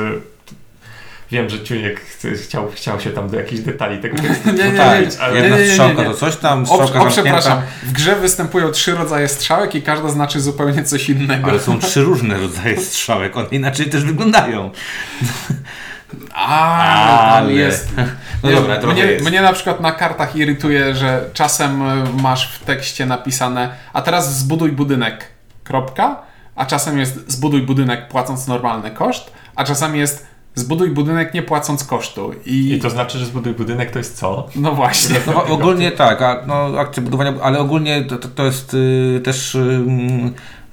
wiem, 1.31 1.49
że 1.49 1.63
Ciuniek 1.63 1.99
ch- 2.01 2.43
chciał, 2.43 2.71
chciał 2.71 2.99
się 2.99 3.09
tam 3.11 3.29
do 3.29 3.37
jakichś 3.37 3.61
detali 3.61 3.97
tego 4.01 4.17
tekstu 4.23 4.51
Nie, 4.51 4.63
nie, 4.63 4.71
nie, 4.71 4.83
ale- 4.83 5.39
Jedna 5.39 5.57
strzałka 5.71 6.03
to 6.03 6.13
coś 6.13 6.35
tam, 6.35 6.63
O, 6.63 6.65
strzałka 6.65 6.83
o, 6.83 6.87
zamknięta, 6.89 7.11
przepraszam. 7.21 7.61
W 7.83 7.91
grze 7.91 8.15
występują 8.15 8.71
trzy 8.71 8.95
rodzaje 8.95 9.27
strzałek 9.27 9.75
i 9.75 9.81
każda 9.81 10.09
znaczy 10.09 10.41
zupełnie 10.41 10.83
coś 10.83 11.09
innego. 11.09 11.49
ale 11.49 11.59
są 11.59 11.79
trzy 11.89 12.01
różne 12.03 12.37
rodzaje 12.37 12.77
strzałek, 12.81 13.37
one 13.37 13.47
inaczej 13.51 13.85
też 13.89 14.03
wyglądają. 14.03 14.71
A, 16.33 17.35
Ale- 17.35 17.53
jest. 17.53 17.89
No 18.43 18.49
Nie, 18.49 18.55
dobra, 18.55 18.77
trochę 18.77 18.93
mnie, 18.95 19.03
jest. 19.05 19.25
mnie 19.25 19.41
na 19.41 19.53
przykład 19.53 19.81
na 19.81 19.91
kartach 19.91 20.35
irytuje, 20.35 20.95
że 20.95 21.25
czasem 21.33 21.81
y, 21.81 22.03
masz 22.21 22.53
w 22.55 22.59
tekście 22.63 23.05
napisane 23.05 23.69
a 23.93 24.01
teraz 24.01 24.37
zbuduj 24.39 24.71
budynek, 24.71 25.27
kropka, 25.63 26.21
a 26.55 26.65
czasem 26.65 26.99
jest 26.99 27.31
zbuduj 27.31 27.61
budynek 27.61 28.07
płacąc 28.07 28.47
normalny 28.47 28.91
koszt, 28.91 29.31
a 29.55 29.63
czasami 29.63 29.99
jest 29.99 30.27
zbuduj 30.55 30.89
budynek 30.89 31.33
nie 31.33 31.43
płacąc 31.43 31.83
kosztu. 31.83 32.31
I, 32.45 32.71
I 32.71 32.79
to 32.79 32.89
znaczy, 32.89 33.17
że 33.17 33.25
zbuduj 33.25 33.53
budynek 33.53 33.91
to 33.91 33.97
jest 33.97 34.17
co? 34.17 34.47
no 34.55 34.71
właśnie. 34.71 35.15
No, 35.27 35.45
ogólnie 35.45 35.91
tak, 35.91 36.21
a, 36.21 36.43
no, 36.47 36.79
akcja 36.79 37.03
budowania, 37.03 37.33
ale 37.41 37.59
ogólnie 37.59 38.03
to, 38.03 38.17
to, 38.17 38.45
jest 38.45 38.73
y, 38.73 39.21
też 39.23 39.55
y, 39.55 39.83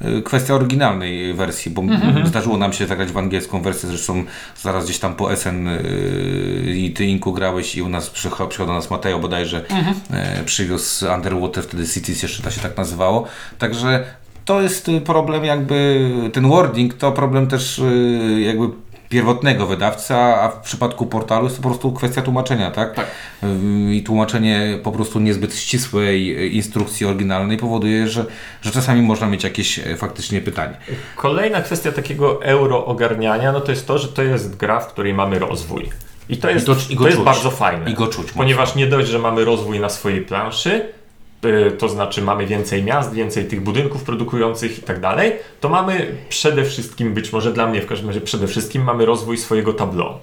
y, 0.04 0.23
kwestia 0.23 0.54
oryginalnej 0.54 1.35
wersji, 1.35 1.70
bo 1.70 1.82
zdarzyło 2.25 2.56
nam 2.56 2.73
się 2.73 2.87
zagrać 2.87 3.12
w 3.12 3.18
angielską 3.18 3.62
wersję, 3.62 3.88
zresztą 3.88 4.25
zaraz 4.62 4.85
gdzieś 4.85 4.99
tam 4.99 5.14
po 5.14 5.37
SN 5.37 5.68
y, 5.68 6.75
i 6.76 6.92
ty 6.92 7.04
Inku 7.04 7.32
grałeś 7.32 7.76
i 7.76 7.82
u 7.82 7.88
nas 7.88 8.11
przychodzi, 8.11 8.50
przychodzi 8.50 8.68
do 8.68 8.75
nas 8.75 8.90
Mateo 8.90 9.18
bodajże 9.18 9.64
y, 10.40 10.44
przywiózł 10.44 11.06
Underwater, 11.14 11.64
wtedy 11.64 11.88
Cities 11.88 12.23
jeszcze 12.23 12.42
to 12.42 12.50
się 12.50 12.61
tak 12.61 12.76
nazywało, 12.76 13.25
także 13.58 14.04
to 14.49 14.61
jest 14.61 14.88
y, 14.88 15.00
problem 15.00 15.44
jakby, 15.44 16.11
ten 16.32 16.49
wording 16.49 16.94
to 16.94 17.12
problem 17.12 17.47
też 17.47 17.78
y, 17.78 18.40
jakby 18.40 18.68
pierwotnego 19.09 19.67
wydawcy, 19.67 20.15
a 20.15 20.49
w 20.49 20.61
przypadku 20.61 21.07
portalu 21.07 21.45
jest 21.45 21.57
to 21.57 21.62
po 21.62 21.69
prostu 21.69 21.93
kwestia 21.93 22.23
tłumaczenia, 22.23 22.71
tak? 22.71 22.95
Tak. 22.95 23.07
I 23.91 24.03
tłumaczenie 24.07 24.79
po 24.83 24.93
prostu 24.93 25.21
niezbyt 25.21 25.57
ścisłej 25.57 26.38
y, 26.38 26.49
instrukcji 26.49 27.07
oryginalnej 27.07 27.57
powoduje, 27.57 28.09
że, 28.09 28.25
że 28.62 28.71
czasami 28.71 29.03
można 29.03 29.27
mieć 29.27 29.45
jakieś 29.45 29.79
e, 29.79 29.97
faktycznie 29.97 30.41
pytanie. 30.41 30.77
Kolejna 31.17 31.61
kwestia 31.61 31.93
takiego 31.93 32.45
euro 32.45 32.87
ogarniania, 32.87 33.53
no 33.53 33.61
to 33.61 33.71
jest 33.71 33.87
to, 33.87 33.99
że 33.99 34.09
to 34.09 34.23
jest 34.23 34.57
gra, 34.57 34.81
w 34.81 34.93
której 34.93 35.15
mamy 35.15 35.38
rozwój. 35.38 35.91
I 36.29 36.37
to 36.37 36.50
jest, 36.50 36.67
to- 36.67 36.77
i 36.91 36.97
to 36.97 37.09
jest 37.09 37.21
bardzo 37.21 37.50
fajne. 37.50 37.91
I 37.91 37.95
go 37.95 38.07
czuć 38.07 38.33
Ponieważ 38.33 38.75
nie 38.75 38.87
dość, 38.87 39.09
że 39.09 39.19
mamy 39.19 39.45
rozwój 39.45 39.81
na 39.81 39.88
swojej 39.88 40.23
planszy, 40.23 40.93
to 41.78 41.88
znaczy 41.88 42.23
mamy 42.23 42.47
więcej 42.47 42.83
miast, 42.83 43.14
więcej 43.14 43.45
tych 43.45 43.61
budynków 43.61 44.04
produkujących 44.04 44.78
i 44.78 44.83
tak 44.83 45.00
dalej, 45.00 45.33
to 45.61 45.68
mamy 45.68 46.14
przede 46.28 46.64
wszystkim, 46.64 47.14
być 47.14 47.33
może 47.33 47.52
dla 47.52 47.66
mnie 47.66 47.83
w 47.83 47.87
każdym 47.87 48.09
razie 48.09 48.21
przede 48.21 48.47
wszystkim, 48.47 48.85
mamy 48.85 49.07
rozwój 49.07 49.38
swojego 49.38 49.73
tableau. 49.73 50.18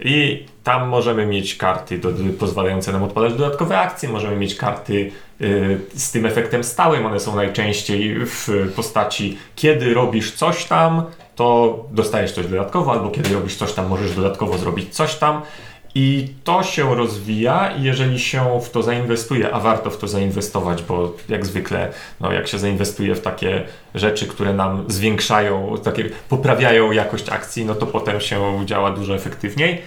I 0.00 0.46
tam 0.64 0.88
możemy 0.88 1.26
mieć 1.26 1.54
karty 1.56 1.98
do, 1.98 2.08
pozwalające 2.38 2.92
nam 2.92 3.02
odpalać 3.02 3.32
dodatkowe 3.32 3.78
akcje, 3.78 4.08
możemy 4.08 4.36
mieć 4.36 4.54
karty 4.54 5.10
y, 5.40 5.80
z 5.94 6.12
tym 6.12 6.26
efektem 6.26 6.64
stałym. 6.64 7.06
One 7.06 7.20
są 7.20 7.36
najczęściej 7.36 8.14
w 8.26 8.48
postaci, 8.76 9.38
kiedy 9.56 9.94
robisz 9.94 10.32
coś 10.32 10.64
tam, 10.64 11.02
to 11.36 11.78
dostajesz 11.90 12.32
coś 12.32 12.46
dodatkowo, 12.46 12.92
albo 12.92 13.10
kiedy 13.10 13.34
robisz 13.34 13.56
coś 13.56 13.72
tam, 13.72 13.88
możesz 13.88 14.16
dodatkowo 14.16 14.58
zrobić 14.58 14.94
coś 14.94 15.14
tam. 15.14 15.42
I 15.98 16.28
to 16.44 16.62
się 16.62 16.94
rozwija, 16.94 17.76
i 17.76 17.82
jeżeli 17.82 18.18
się 18.18 18.60
w 18.60 18.70
to 18.70 18.82
zainwestuje, 18.82 19.54
a 19.54 19.60
warto 19.60 19.90
w 19.90 19.96
to 19.96 20.08
zainwestować, 20.08 20.82
bo 20.82 21.12
jak 21.28 21.46
zwykle, 21.46 21.92
no 22.20 22.32
jak 22.32 22.48
się 22.48 22.58
zainwestuje 22.58 23.14
w 23.14 23.20
takie 23.20 23.62
rzeczy, 23.94 24.26
które 24.26 24.54
nam 24.54 24.84
zwiększają, 24.88 25.76
takie 25.84 26.04
poprawiają 26.28 26.92
jakość 26.92 27.28
akcji, 27.28 27.64
no 27.64 27.74
to 27.74 27.86
potem 27.86 28.20
się 28.20 28.62
działa 28.66 28.90
dużo 28.90 29.14
efektywniej. 29.14 29.82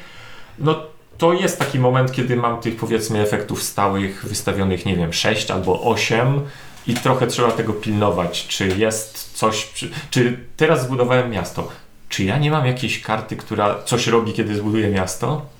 No 0.59 0.81
to 1.17 1.33
jest 1.33 1.59
taki 1.59 1.79
moment, 1.79 2.11
kiedy 2.11 2.35
mam 2.35 2.61
tych 2.61 2.75
powiedzmy 2.75 3.19
efektów 3.19 3.63
stałych 3.63 4.25
wystawionych, 4.25 4.85
nie 4.85 4.95
wiem, 4.95 5.13
6 5.13 5.51
albo 5.51 5.81
8 5.81 6.41
i 6.87 6.93
trochę 6.93 7.27
trzeba 7.27 7.51
tego 7.51 7.73
pilnować, 7.73 8.47
czy 8.47 8.67
jest 8.67 9.37
coś, 9.37 9.73
czy, 9.73 9.89
czy 10.09 10.39
teraz 10.57 10.83
zbudowałem 10.83 11.31
miasto, 11.31 11.67
czy 12.09 12.23
ja 12.23 12.37
nie 12.37 12.51
mam 12.51 12.65
jakiejś 12.65 13.01
karty, 13.01 13.35
która 13.35 13.83
coś 13.85 14.07
robi, 14.07 14.33
kiedy 14.33 14.55
zbuduję 14.55 14.89
miasto? 14.89 15.58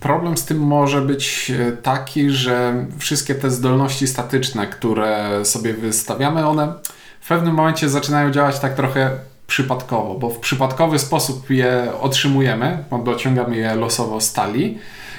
Problem 0.00 0.36
z 0.36 0.44
tym 0.44 0.58
może 0.58 1.00
być 1.00 1.50
e, 1.50 1.72
taki, 1.72 2.30
że 2.30 2.86
wszystkie 2.98 3.34
te 3.34 3.50
zdolności 3.50 4.06
statyczne, 4.06 4.66
które 4.66 5.44
sobie 5.44 5.74
wystawiamy, 5.74 6.46
one 6.46 6.72
w 7.20 7.28
pewnym 7.28 7.54
momencie 7.54 7.88
zaczynają 7.88 8.30
działać 8.30 8.58
tak 8.58 8.74
trochę 8.74 9.10
przypadkowo, 9.46 10.14
bo 10.14 10.30
w 10.30 10.38
przypadkowy 10.38 10.98
sposób 10.98 11.50
je 11.50 11.92
otrzymujemy, 12.00 12.84
bo 12.90 12.98
dociągamy 12.98 13.56
je 13.56 13.74
losowo 13.74 14.20
z 14.20 14.32
talii 14.32 14.78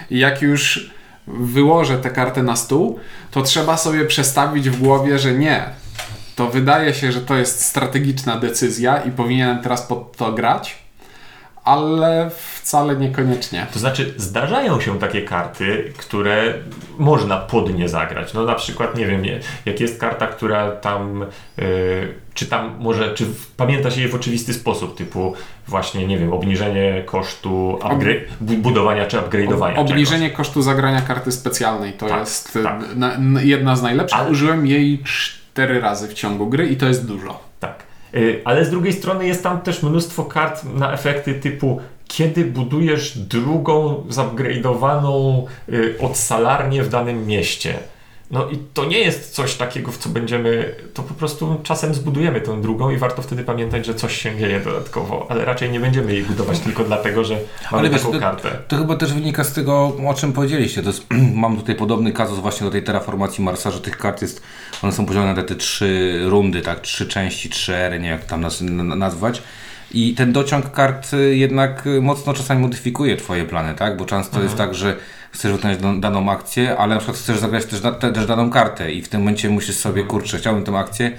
i 0.10 0.20
jak 0.20 0.42
już 0.42 0.92
wyłożę 1.28 1.98
tę 1.98 2.10
kartę 2.10 2.44
na 2.44 2.56
stół, 2.56 3.00
to 3.32 3.42
trzeba 3.42 3.78
sobie 3.78 4.06
przestawić 4.06 4.70
w 4.70 4.80
głowie, 4.80 5.20
że 5.20 5.34
nie. 5.34 5.66
To 6.36 6.48
wydaje 6.48 6.94
się, 6.94 7.12
że 7.12 7.22
to 7.22 7.36
jest 7.36 7.66
strategiczna 7.66 8.38
decyzja 8.38 8.98
i 8.98 9.12
powinienem 9.12 9.60
teraz 9.62 9.82
pod 9.82 10.18
to 10.18 10.32
grać, 10.32 10.78
ale 11.64 12.32
wcale 12.64 12.96
niekoniecznie. 12.96 13.68
To 13.74 13.80
znaczy, 13.80 14.14
zdarzają 14.18 14.80
się 14.82 15.00
takie 15.00 15.22
karty, 15.22 15.94
które 15.98 16.54
można 16.98 17.38
pod 17.38 17.78
nie 17.78 17.90
zagrać. 17.90 18.34
No 18.34 18.44
na 18.44 18.56
przykład, 18.56 18.98
nie 18.98 19.06
wiem, 19.08 19.24
jak 19.66 19.80
jest 19.80 20.00
karta, 20.00 20.28
która 20.28 20.72
tam, 20.72 21.26
yy, 21.58 21.66
czy 22.34 22.46
tam 22.46 22.76
może, 22.80 23.14
czy 23.14 23.26
pamięta 23.58 23.92
się 23.92 24.02
je 24.02 24.08
w 24.08 24.16
oczywisty 24.16 24.54
sposób, 24.54 24.98
typu 24.98 25.34
właśnie, 25.68 26.08
nie 26.08 26.18
wiem, 26.18 26.34
obniżenie 26.34 27.04
kosztu 27.06 27.80
budowania 28.42 29.06
czy 29.06 29.18
upgrade'owania 29.18 29.78
Obniżenie 29.80 30.30
kosztu 30.32 30.62
zagrania 30.62 31.02
karty 31.02 31.32
specjalnej 31.32 31.94
to 31.94 32.08
Tak, 32.08 32.20
jest 32.20 32.60
tak. 32.64 32.96
Na, 32.96 33.14
n- 33.14 33.40
jedna 33.44 33.76
z 33.76 33.82
najlepszych. 33.82 34.20
Ale- 34.20 34.32
Użyłem 34.32 34.68
jej 34.68 35.04
cztery 35.04 35.80
razy 35.82 36.08
w 36.08 36.14
ciągu 36.14 36.48
gry 36.48 36.68
i 36.68 36.78
to 36.78 36.86
jest 36.88 37.08
dużo. 37.08 37.40
Tak. 37.60 37.84
Y, 38.16 38.42
Ale 38.46 38.66
z 38.66 38.70
drugiej 38.70 38.94
strony 38.94 39.28
jest 39.28 39.44
tam 39.44 39.62
też 39.62 39.84
mnóstwo 39.84 40.26
kart 40.26 40.64
na 40.64 40.94
efekty 40.94 41.34
typu 41.34 41.82
kiedy 42.14 42.46
budujesz 42.46 43.18
drugą 43.18 44.04
zupgrade'owaną 44.10 45.44
y, 45.70 45.96
odsalarnię 46.00 46.84
w 46.84 46.90
danym 46.90 47.28
mieście. 47.28 47.74
No 48.32 48.50
i 48.50 48.58
to 48.74 48.86
nie 48.86 49.00
jest 49.00 49.36
coś 49.36 49.56
takiego, 49.56 49.92
w 49.92 49.98
co 49.98 50.10
będziemy, 50.10 50.76
to 50.94 51.04
po 51.04 51.14
prostu 51.14 51.60
czasem 51.64 51.94
zbudujemy 51.94 52.42
tą 52.42 52.62
drugą 52.62 52.90
i 52.90 52.98
warto 52.98 53.22
wtedy 53.22 53.44
pamiętać, 53.44 53.86
że 53.86 53.96
coś 53.96 54.22
się 54.22 54.38
dzieje 54.38 54.60
dodatkowo, 54.60 55.28
ale 55.30 55.46
raczej 55.46 55.72
nie 55.72 55.80
będziemy 55.80 56.14
jej 56.14 56.24
budować 56.24 56.60
tylko 56.60 56.84
dlatego, 56.84 57.24
że 57.24 57.34
mamy 57.72 57.80
Ale 57.80 57.90
wiesz, 57.90 58.02
taką 58.02 58.14
to- 58.14 58.20
kartę. 58.20 58.50
To 58.68 58.78
chyba 58.78 58.96
też 58.96 59.14
wynika 59.14 59.44
z 59.44 59.54
tego, 59.54 59.94
o 60.08 60.14
czym 60.14 60.34
powiedzieliście. 60.34 60.82
To 60.82 60.90
jest, 60.90 61.06
mam 61.44 61.58
tutaj 61.58 61.76
podobny 61.76 62.12
kazus 62.12 62.40
właśnie 62.40 62.66
do 62.66 62.72
tej 62.72 62.84
terraformacji 62.84 63.44
Marsa, 63.44 63.72
że 63.72 63.80
tych 63.80 63.98
kart 63.98 64.22
jest, 64.22 64.42
one 64.84 64.94
są 64.94 65.06
podzielone 65.06 65.34
na 65.34 65.44
te 65.44 65.56
trzy 65.56 66.20
rundy, 66.26 66.62
tak, 66.62 66.80
trzy 66.82 67.08
części, 67.08 67.50
trzy 67.50 67.76
ery, 67.76 68.00
nie 68.00 68.10
jak 68.10 68.26
tam 68.26 68.46
nazwać. 68.98 69.42
I 69.94 70.14
ten 70.14 70.32
dociąg 70.34 70.72
kart 70.72 71.14
y, 71.14 71.36
jednak 71.36 71.88
y, 71.88 72.02
mocno 72.02 72.34
czasami 72.34 72.62
modyfikuje 72.62 73.18
Twoje 73.18 73.46
plany, 73.46 73.74
tak? 73.76 73.98
Bo 73.98 74.06
często 74.06 74.44
jest 74.44 74.56
tak, 74.56 74.76
że 74.76 74.96
chcesz 75.32 75.52
wykonać 75.52 75.78
dan- 75.78 76.02
daną 76.02 76.32
akcję, 76.32 76.78
ale 76.78 76.94
na 76.96 77.00
przykład 77.00 77.18
chcesz 77.18 77.40
zagrać 77.40 77.66
też, 77.66 77.82
też 78.14 78.26
daną 78.28 78.50
kartę 78.50 78.92
i 78.92 79.02
w 79.02 79.10
tym 79.10 79.22
momencie 79.22 79.50
musisz 79.50 79.76
sobie, 79.76 80.04
kurczę, 80.04 80.38
chciałbym 80.38 80.64
tę 80.64 80.78
akcję, 80.78 81.12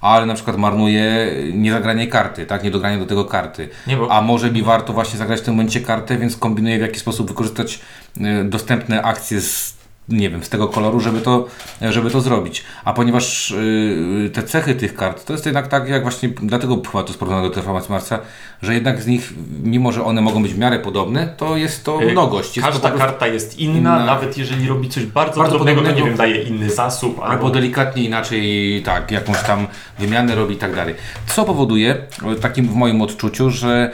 ale 0.00 0.26
na 0.26 0.34
przykład 0.34 0.56
marnuje 0.58 1.32
niezagranie 1.52 2.06
karty, 2.06 2.46
tak? 2.46 2.64
Niedogranie 2.64 2.98
do 2.98 3.06
tego 3.06 3.24
karty. 3.24 3.68
Nie, 3.86 3.96
bo- 3.96 4.12
A 4.12 4.22
może 4.22 4.50
mi 4.50 4.62
warto 4.62 4.92
właśnie 4.92 5.18
zagrać 5.18 5.40
w 5.40 5.42
tym 5.44 5.54
momencie 5.54 5.80
kartę, 5.80 6.18
więc 6.18 6.36
kombinuję 6.36 6.78
w 6.78 6.82
jaki 6.82 7.00
sposób 7.00 7.28
wykorzystać 7.28 7.80
e, 8.20 8.44
dostępne 8.44 9.02
akcje 9.02 9.40
z 9.40 9.81
nie 10.08 10.30
wiem, 10.30 10.44
z 10.44 10.48
tego 10.48 10.68
koloru, 10.68 11.00
żeby 11.00 11.20
to, 11.20 11.46
żeby 11.90 12.10
to 12.10 12.20
zrobić. 12.20 12.64
A 12.84 12.92
ponieważ 12.92 13.50
y, 13.50 14.30
te 14.34 14.42
cechy 14.42 14.74
tych 14.74 14.94
kart, 14.94 15.24
to 15.24 15.32
jest 15.32 15.46
jednak 15.46 15.68
tak, 15.68 15.88
jak 15.88 16.02
właśnie, 16.02 16.28
dlatego 16.42 16.76
chyba 16.76 17.02
to 17.02 17.08
jest 17.08 17.18
porównane 17.18 17.42
do 17.48 17.50
Terraformacji 17.50 17.92
Marsa, 17.92 18.18
że 18.62 18.74
jednak 18.74 19.02
z 19.02 19.06
nich, 19.06 19.32
mimo 19.62 19.92
że 19.92 20.04
one 20.04 20.20
mogą 20.20 20.42
być 20.42 20.54
w 20.54 20.58
miarę 20.58 20.78
podobne, 20.78 21.34
to 21.36 21.56
jest 21.56 21.84
to 21.84 22.02
Y, 22.02 22.12
mnogość. 22.12 22.56
Jest 22.56 22.66
to 22.68 22.72
Każda 22.72 22.88
prostu- 22.88 23.06
karta 23.08 23.26
jest 23.26 23.58
inna, 23.58 23.78
inna. 23.78 24.04
nawet 24.04 24.38
jeżeli 24.38 24.68
robi 24.68 24.88
coś 24.88 25.06
bardzo, 25.06 25.36
Bardzo 25.40 25.52
podobnego, 25.52 25.80
to 25.80 25.86
nie 25.86 25.92
podobnego. 25.94 26.22
wiem, 26.24 26.32
daje 26.34 26.42
inny 26.42 26.70
zasób. 26.70 27.20
Albo 27.22 27.50
delikatnie 27.50 28.04
inaczej, 28.04 28.82
tak, 28.84 29.10
jakąś 29.10 29.42
tam 29.42 29.66
wymianę 29.98 30.34
robi 30.34 30.54
i 30.54 30.58
tak 30.58 30.74
dalej. 30.76 30.94
Co 31.26 31.44
powoduje, 31.44 31.96
e, 32.32 32.34
takim 32.34 32.68
w 32.68 32.74
moim 32.74 33.02
odczuciu, 33.02 33.50
że, 33.50 33.90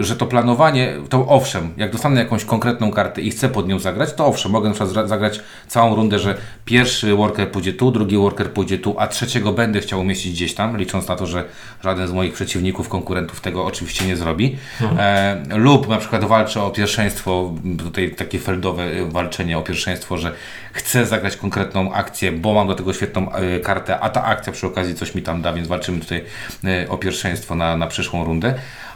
że 0.00 0.16
to 0.16 0.26
planowanie, 0.26 0.92
to 1.08 1.26
owszem, 1.28 1.74
jak 1.76 1.92
dostanę 1.92 2.20
jakąś 2.20 2.44
konkretną 2.44 2.90
kartę 2.90 3.20
i 3.20 3.30
chcę 3.30 3.48
pod 3.48 3.68
nią 3.68 3.78
zagrać, 3.78 4.12
to 4.12 4.26
owszem, 4.26 4.52
mogę 4.52 4.68
na 4.68 4.74
przykład 4.74 5.08
zagrać 5.08 5.40
całą 5.68 5.96
rundę, 5.96 6.18
że 6.18 6.36
pierwszy 6.64 7.14
worker 7.14 7.50
pójdzie 7.50 7.72
tu, 7.72 7.90
drugi 7.90 8.16
worker 8.16 8.50
pójdzie 8.50 8.78
tu, 8.78 8.94
a 8.98 9.06
trzeciego 9.06 9.52
będę 9.52 9.80
chciał 9.80 10.00
umieścić 10.00 10.32
gdzieś 10.32 10.54
tam, 10.54 10.76
licząc 10.76 11.08
na 11.08 11.16
to, 11.16 11.26
że 11.26 11.44
żaden 11.84 12.08
z 12.08 12.12
moich 12.12 12.32
przeciwników, 12.32 12.88
konkurentów 12.88 13.40
tego 13.40 13.64
oczywiście 13.64 14.06
nie 14.06 14.16
zrobi. 14.16 14.56
E, 14.98 15.42
lub 15.56 15.88
na 15.88 15.96
przykład 15.96 16.24
walczę 16.24 16.62
o 16.62 16.70
pierwszeństwo, 16.70 17.54
tutaj 17.78 18.10
takie 18.10 18.38
feldowe 18.38 18.82
e, 18.82 19.10
walczenie 19.10 19.58
o 19.58 19.62
pierwszeństwo, 19.62 20.18
że 20.18 20.32
chcę 20.72 21.06
zagrać 21.06 21.36
konkretną 21.36 21.92
akcję, 21.92 22.32
bo 22.32 22.54
mam 22.54 22.68
do 22.68 22.74
tego 22.74 22.92
świetną 22.92 23.32
e, 23.32 23.60
kartę, 23.60 24.00
a 24.00 24.10
ta 24.10 24.24
akcja 24.24 24.52
przy 24.52 24.66
okazji 24.66 24.94
coś 24.94 25.14
mi 25.14 25.22
tam 25.22 25.42
da, 25.42 25.52
więc 25.52 25.68
walczymy 25.68 26.00
tutaj 26.00 26.24
e, 26.64 26.88
o 26.88 26.98
pierwszeństwo 26.98 27.54
na, 27.54 27.76
na 27.76 27.86
przyszłą 27.86 28.24
rundę. 28.24 28.54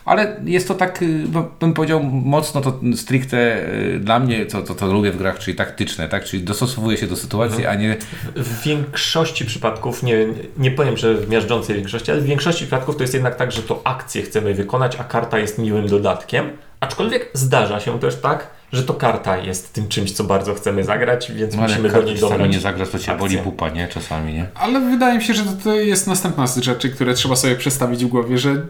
Ale 0.08 0.36
jest 0.44 0.68
to 0.68 0.74
tak, 0.74 1.02
y, 1.02 1.24
bo- 1.28 1.50
bym 1.60 1.74
powiedział, 1.74 2.02
mocno 2.02 2.60
to 2.60 2.80
stricte 2.96 3.68
y, 3.74 4.00
dla 4.00 4.18
mnie, 4.18 4.46
co 4.46 4.62
to, 4.62 4.74
to 4.74 4.86
lubię 4.92 5.12
w 5.12 5.16
grach, 5.16 5.38
czyli 5.38 5.56
taktyczne, 5.56 6.08
tak? 6.08 6.24
Czyli 6.24 6.42
dostosowuję 6.42 6.96
się 6.96 7.06
do 7.06 7.16
sytuacji, 7.16 7.66
a 7.66 7.74
nie 7.74 7.96
W 8.36 8.62
większości 8.62 9.44
przypadków, 9.44 10.02
nie, 10.02 10.26
nie 10.58 10.70
powiem, 10.70 10.96
że 10.96 11.14
w 11.14 11.28
miażdżącej 11.28 11.76
większości, 11.76 12.10
ale 12.10 12.20
w 12.20 12.24
większości 12.24 12.64
przypadków 12.64 12.96
to 12.96 13.02
jest 13.02 13.14
jednak 13.14 13.36
tak, 13.36 13.52
że 13.52 13.62
to 13.62 13.80
akcję 13.84 14.22
chcemy 14.22 14.54
wykonać, 14.54 14.96
a 14.96 15.04
karta 15.04 15.38
jest 15.38 15.58
miłym 15.58 15.86
dodatkiem. 15.86 16.50
Aczkolwiek 16.80 17.30
zdarza 17.32 17.80
się 17.80 17.98
też 18.00 18.16
tak, 18.16 18.50
że 18.72 18.82
to 18.82 18.94
karta 18.94 19.38
jest 19.38 19.72
tym 19.72 19.88
czymś, 19.88 20.12
co 20.12 20.24
bardzo 20.24 20.54
chcemy 20.54 20.84
zagrać, 20.84 21.32
więc 21.32 21.54
no, 21.54 21.62
musimy 21.62 21.88
do 21.88 21.94
karty 21.94 22.10
niej 22.10 22.18
dobrać. 22.18 22.52
nie 22.52 22.60
zagrasz, 22.60 22.88
to 22.88 22.98
cię 22.98 23.12
boli 23.12 23.22
akcję. 23.24 23.38
pupa, 23.38 23.68
nie? 23.68 23.88
Czasami, 23.88 24.34
nie? 24.34 24.46
Ale 24.54 24.80
wydaje 24.80 25.18
mi 25.18 25.24
się, 25.24 25.34
że 25.34 25.44
to, 25.44 25.52
to 25.64 25.74
jest 25.74 26.06
następna 26.06 26.46
z 26.46 26.58
rzeczy, 26.58 26.90
które 26.90 27.14
trzeba 27.14 27.36
sobie 27.36 27.56
przestawić 27.56 28.04
w 28.04 28.08
głowie, 28.08 28.38
że 28.38 28.62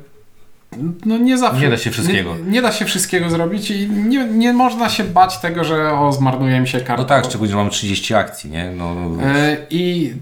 no 1.05 1.19
nie 1.19 1.39
zawsze. 1.39 1.61
Nie 1.61 1.71
da 1.71 1.77
się 1.77 1.91
wszystkiego. 1.91 2.37
Nie, 2.37 2.43
nie 2.43 2.63
da 2.63 2.73
się 2.73 2.85
wszystkiego 2.85 3.31
zrobić 3.31 3.71
i 3.71 3.91
nie, 3.91 4.25
nie 4.25 4.53
można 4.53 4.89
się 4.89 5.05
bać 5.05 5.39
tego, 5.39 5.65
że 5.65 5.93
o, 5.93 6.13
zmarnuje 6.13 6.61
mi 6.61 6.69
się 6.69 6.81
karta. 6.81 7.03
No 7.03 7.09
tak, 7.09 7.25
szczególnie, 7.25 7.51
że 7.51 7.57
mamy 7.57 7.71
30 7.71 8.15
akcji, 8.15 8.51
nie? 8.51 8.71
No, 8.71 8.95
E, 9.23 9.57
I 9.71 10.15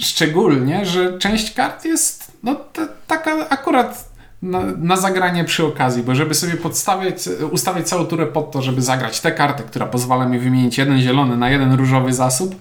szczególnie, 0.00 0.86
że 0.86 1.18
część 1.18 1.54
kart 1.54 1.84
jest 1.84 2.32
no, 2.42 2.54
ta, 2.72 2.88
taka 3.06 3.48
akurat 3.48 4.10
na, 4.42 4.60
na 4.78 4.96
zagranie 4.96 5.44
przy 5.44 5.66
okazji, 5.66 6.02
bo 6.02 6.14
żeby 6.14 6.34
sobie 6.34 6.54
podstawiać, 6.54 7.16
ustawić 7.50 7.88
całą 7.88 8.06
turę 8.06 8.26
pod 8.26 8.50
to, 8.50 8.62
żeby 8.62 8.82
zagrać 8.82 9.20
tę 9.20 9.32
kartę, 9.32 9.62
która 9.62 9.86
pozwala 9.86 10.26
mi 10.26 10.38
wymienić 10.38 10.78
jeden 10.78 11.00
zielony 11.00 11.36
na 11.36 11.50
jeden 11.50 11.72
różowy 11.72 12.12
zasób, 12.12 12.54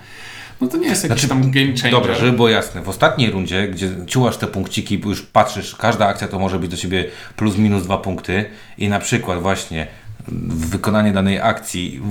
no 0.61 0.67
to 0.67 0.77
nie 0.77 0.87
jest 0.87 1.03
jakiś 1.03 1.21
Znaczy, 1.21 1.41
tam 1.41 1.51
game 1.51 1.67
changer. 1.67 1.91
Dobra, 1.91 2.15
żeby 2.15 2.31
było 2.31 2.49
jasne. 2.49 2.81
W 2.81 2.89
ostatniej 2.89 3.31
rundzie, 3.31 3.67
gdzie 3.67 3.89
ciułasz 4.07 4.37
te 4.37 4.47
punkciki, 4.47 4.97
bo 4.97 5.09
już 5.09 5.21
patrzysz, 5.21 5.75
każda 5.75 6.07
akcja 6.07 6.27
to 6.27 6.39
może 6.39 6.59
być 6.59 6.71
do 6.71 6.77
ciebie 6.77 7.05
plus 7.35 7.57
minus 7.57 7.83
dwa 7.83 7.97
punkty 7.97 8.45
i 8.77 8.89
na 8.89 8.99
przykład 8.99 9.41
właśnie 9.41 9.87
wykonanie 10.47 11.11
danej 11.11 11.39
akcji 11.41 12.01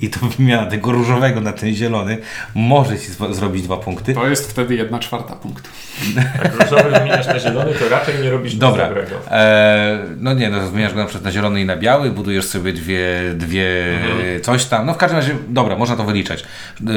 i 0.00 0.10
to 0.10 0.26
wymiana 0.26 0.66
tego 0.70 0.92
różowego 0.92 1.40
na 1.40 1.52
ten 1.52 1.74
zielony 1.74 2.18
może 2.54 2.98
ci 2.98 3.06
zrobić 3.30 3.62
dwa 3.62 3.76
punkty. 3.76 4.14
To 4.14 4.28
jest 4.28 4.50
wtedy 4.50 4.74
jedna 4.74 4.98
czwarta 4.98 5.36
punktu. 5.36 5.70
Jak 6.44 6.60
różowy 6.60 6.90
wymieniasz 6.90 7.26
na 7.26 7.38
zielony, 7.38 7.72
to 7.72 7.88
raczej 7.88 8.14
nie 8.22 8.30
robisz 8.30 8.52
nic 8.52 8.60
Dobra. 8.60 8.88
dobrego. 8.88 9.16
E, 9.30 9.98
no 10.16 10.34
nie, 10.34 10.50
no 10.50 10.66
zmieniasz 10.66 10.92
go 10.94 10.98
na 10.98 11.04
przykład 11.06 11.24
na 11.24 11.30
zielony 11.30 11.60
i 11.60 11.64
na 11.64 11.76
biały, 11.76 12.10
budujesz 12.10 12.44
sobie 12.44 12.72
dwie, 12.72 13.08
dwie 13.34 13.84
Mhm. 13.94 14.40
coś 14.42 14.64
tam. 14.64 14.86
No 14.86 14.94
w 14.94 14.96
każdym 14.96 15.18
razie, 15.18 15.34
dobra, 15.48 15.76
można 15.76 15.96
to 15.96 16.04
wyliczać. 16.04 16.42
E, 16.86 16.90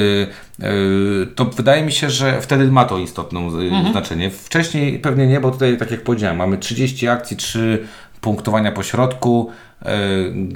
e, 0.65 0.69
to 1.35 1.45
wydaje 1.45 1.83
mi 1.83 1.91
się, 1.91 2.09
że 2.09 2.41
wtedy 2.41 2.71
ma 2.71 2.85
to 2.85 2.97
istotne 2.97 3.39
Mhm. 3.39 3.91
znaczenie. 3.91 4.29
Wcześniej 4.29 4.99
pewnie 4.99 5.27
nie, 5.27 5.39
bo 5.39 5.51
tutaj, 5.51 5.77
tak 5.77 5.91
jak 5.91 6.01
powiedziałem, 6.01 6.37
mamy 6.37 6.57
30 6.57 7.07
akcji, 7.07 7.37
3 7.37 7.83
punktowania 8.21 8.71
po 8.71 8.83
środku. 8.83 9.51
E, 9.85 9.89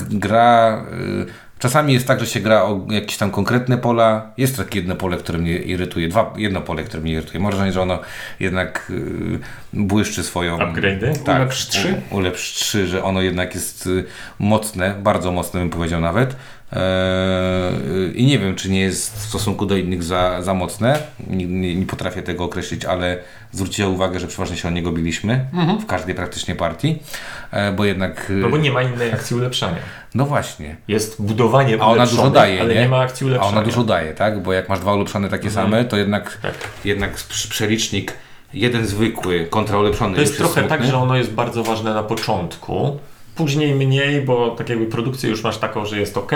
gra. 0.10 0.84
E, 1.28 1.52
Czasami 1.60 1.94
jest 1.94 2.08
tak, 2.08 2.20
że 2.20 2.28
się 2.28 2.40
gra 2.40 2.64
o 2.64 2.88
jakieś 2.90 3.18
tam 3.18 3.32
konkretne 3.32 3.78
pola. 3.78 4.32
Jest 4.38 4.58
takie 4.58 4.80
jedno 4.80 4.96
pole, 4.96 5.18
które 5.18 5.40
mnie 5.40 5.58
irytuje. 5.58 6.08
Dwa, 6.08 6.34
jedno 6.38 6.62
pole, 6.62 6.84
które 6.84 7.04
mnie 7.04 7.14
irytuje. 7.14 7.40
Może, 7.40 7.72
że 7.72 7.82
ono 7.82 8.00
jednak 8.40 8.88
y, 8.90 9.40
błyszczy 9.74 10.24
swoją. 10.24 10.58
Upgrade'y? 10.58 11.18
Tak, 11.24 11.36
Ulepsz 11.38 11.68
trzy? 11.68 12.02
u- 12.12 12.16
Ulepsz 12.16 12.42
3, 12.54 12.88
że 12.88 13.04
ono 13.04 13.22
jednak 13.22 13.56
jest 13.56 13.90
mocne, 14.40 14.96
bardzo 15.04 15.32
mocne 15.32 15.60
bym 15.60 15.70
powiedział 15.70 16.02
nawet. 16.02 16.36
Eee, 16.74 18.22
I 18.22 18.26
nie 18.26 18.40
wiem, 18.40 18.56
czy 18.56 18.70
nie 18.70 18.80
jest 18.80 19.16
w 19.20 19.22
stosunku 19.22 19.66
do 19.66 19.76
innych 19.78 20.04
za, 20.04 20.42
za 20.42 20.54
mocne. 20.54 21.00
Nie, 21.28 21.46
nie, 21.46 21.76
nie 21.76 21.86
potrafię 21.86 22.22
tego 22.22 22.44
określić, 22.44 22.86
ale 22.86 23.18
zwróciłem 23.52 23.94
uwagę, 23.94 24.20
że 24.20 24.28
przeważnie 24.28 24.58
się 24.58 24.68
o 24.68 24.72
niego 24.72 24.92
biliśmy 24.92 25.46
w 25.82 25.86
każdej 25.86 26.16
praktycznie 26.16 26.56
partii, 26.56 27.00
e, 27.52 27.72
bo 27.72 27.86
jednak. 27.86 28.30
y, 28.30 28.34
No 28.34 28.50
bo 28.50 28.58
nie 28.58 28.72
ma 28.72 28.82
innej 28.82 29.14
akcji 29.14 29.36
ulepszania. 29.36 29.78
no 30.16 30.26
właśnie. 30.26 30.76
Jest 30.88 31.22
budowanie 31.22 31.78
A 31.82 31.86
ona 31.88 32.06
dużo 32.06 32.30
daje, 32.30 32.62
ale 32.62 32.76
nie? 32.76 32.82
nie 32.82 32.90
ma 32.90 33.00
akcji 33.00 33.26
A 33.26 33.28
ulepszania. 33.28 33.52
ona 33.58 33.62
dużo 33.64 33.84
daje, 33.84 34.14
tak? 34.14 34.44
Bo 34.44 34.54
jak 34.54 34.70
masz 34.70 34.80
dwa 34.80 34.94
ulepszone 34.94 35.30
takie 35.30 35.48
Mhm. 35.48 35.66
same, 35.72 35.86
to 35.86 35.98
jednak, 35.98 36.38
Tak. 36.42 36.54
jednak 36.86 37.16
prz- 37.16 37.50
przelicznik 37.50 38.14
jeden 38.54 38.88
zwykły 38.88 39.46
kontra 39.50 39.78
ulepszony. 39.78 40.16
To 40.16 40.22
jest 40.22 40.34
już 40.34 40.40
trochę 40.52 40.62
tak, 40.62 40.70
smutny. 40.80 40.88
że 40.92 40.98
ono 40.98 41.16
jest 41.18 41.32
bardzo 41.32 41.64
ważne 41.64 41.94
na 41.94 42.04
początku. 42.04 43.00
Później 43.42 43.76
mniej, 43.76 44.22
bo 44.22 44.50
tak 44.50 44.70
jakby 44.70 44.86
produkcję 44.86 45.30
już 45.30 45.44
masz 45.44 45.58
taką, 45.58 45.86
że 45.86 46.00
jest 46.00 46.18
ok, 46.18 46.32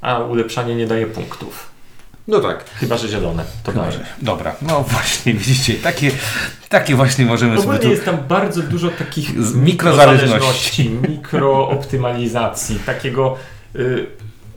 a 0.00 0.18
ulepszanie 0.18 0.74
nie 0.74 0.86
daje 0.86 1.06
punktów. 1.06 1.70
No 2.28 2.40
tak. 2.40 2.64
Chyba, 2.64 2.96
że 2.96 3.08
zielone 3.08 3.44
to 3.62 3.72
Chyba, 3.72 3.90
że- 3.90 4.06
Dobra, 4.22 4.54
no 4.62 4.82
właśnie, 4.82 5.34
widzicie, 5.34 5.74
takie, 5.74 6.10
takie 6.68 6.94
właśnie 6.94 7.24
możemy 7.26 7.52
sobie 7.56 7.62
Ogólnie 7.62 7.80
tu... 7.80 7.90
jest 7.90 8.04
tam 8.04 8.16
bardzo 8.28 8.62
dużo 8.62 8.88
takich 8.90 9.42
Z 9.44 9.54
mikrozależności. 9.54 10.90
mikrooptymalizacji, 11.08 12.78
takiego 12.86 13.36
y, 13.76 14.06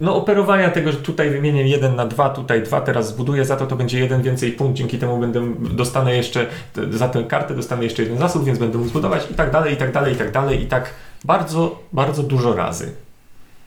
no, 0.02 0.16
operowania 0.16 0.70
tego, 0.70 0.92
że 0.92 0.98
tutaj 0.98 1.30
wymienię 1.30 1.68
jeden 1.68 1.96
na 1.96 2.06
dwa, 2.06 2.30
tutaj 2.30 2.64
dwa, 2.64 2.82
teraz 2.82 3.08
zbuduję, 3.08 3.46
za 3.46 3.56
to 3.56 3.68
to 3.68 3.76
będzie 3.76 4.00
jeden 4.00 4.22
więcej 4.22 4.52
punkt, 4.52 4.78
dzięki 4.78 4.98
temu 4.98 5.18
będę, 5.18 5.54
dostanę 5.60 6.16
jeszcze, 6.16 6.46
za 6.92 7.10
tę 7.10 7.24
kartę 7.24 7.56
dostanę 7.56 7.84
jeszcze 7.84 8.04
jeden 8.04 8.18
zasób, 8.20 8.46
więc 8.46 8.60
będę 8.60 8.78
mógł 8.78 8.90
zbudować 8.90 9.22
i 9.32 9.34
tak 9.34 9.52
dalej, 9.52 9.74
i 9.74 9.78
tak 9.78 9.92
dalej, 9.92 10.14
i 10.14 10.18
tak 10.18 10.32
dalej, 10.32 10.62
i 10.64 10.66
tak 10.66 10.90
bardzo, 11.26 11.80
bardzo 11.94 12.24
dużo 12.24 12.56
razy. 12.56 12.92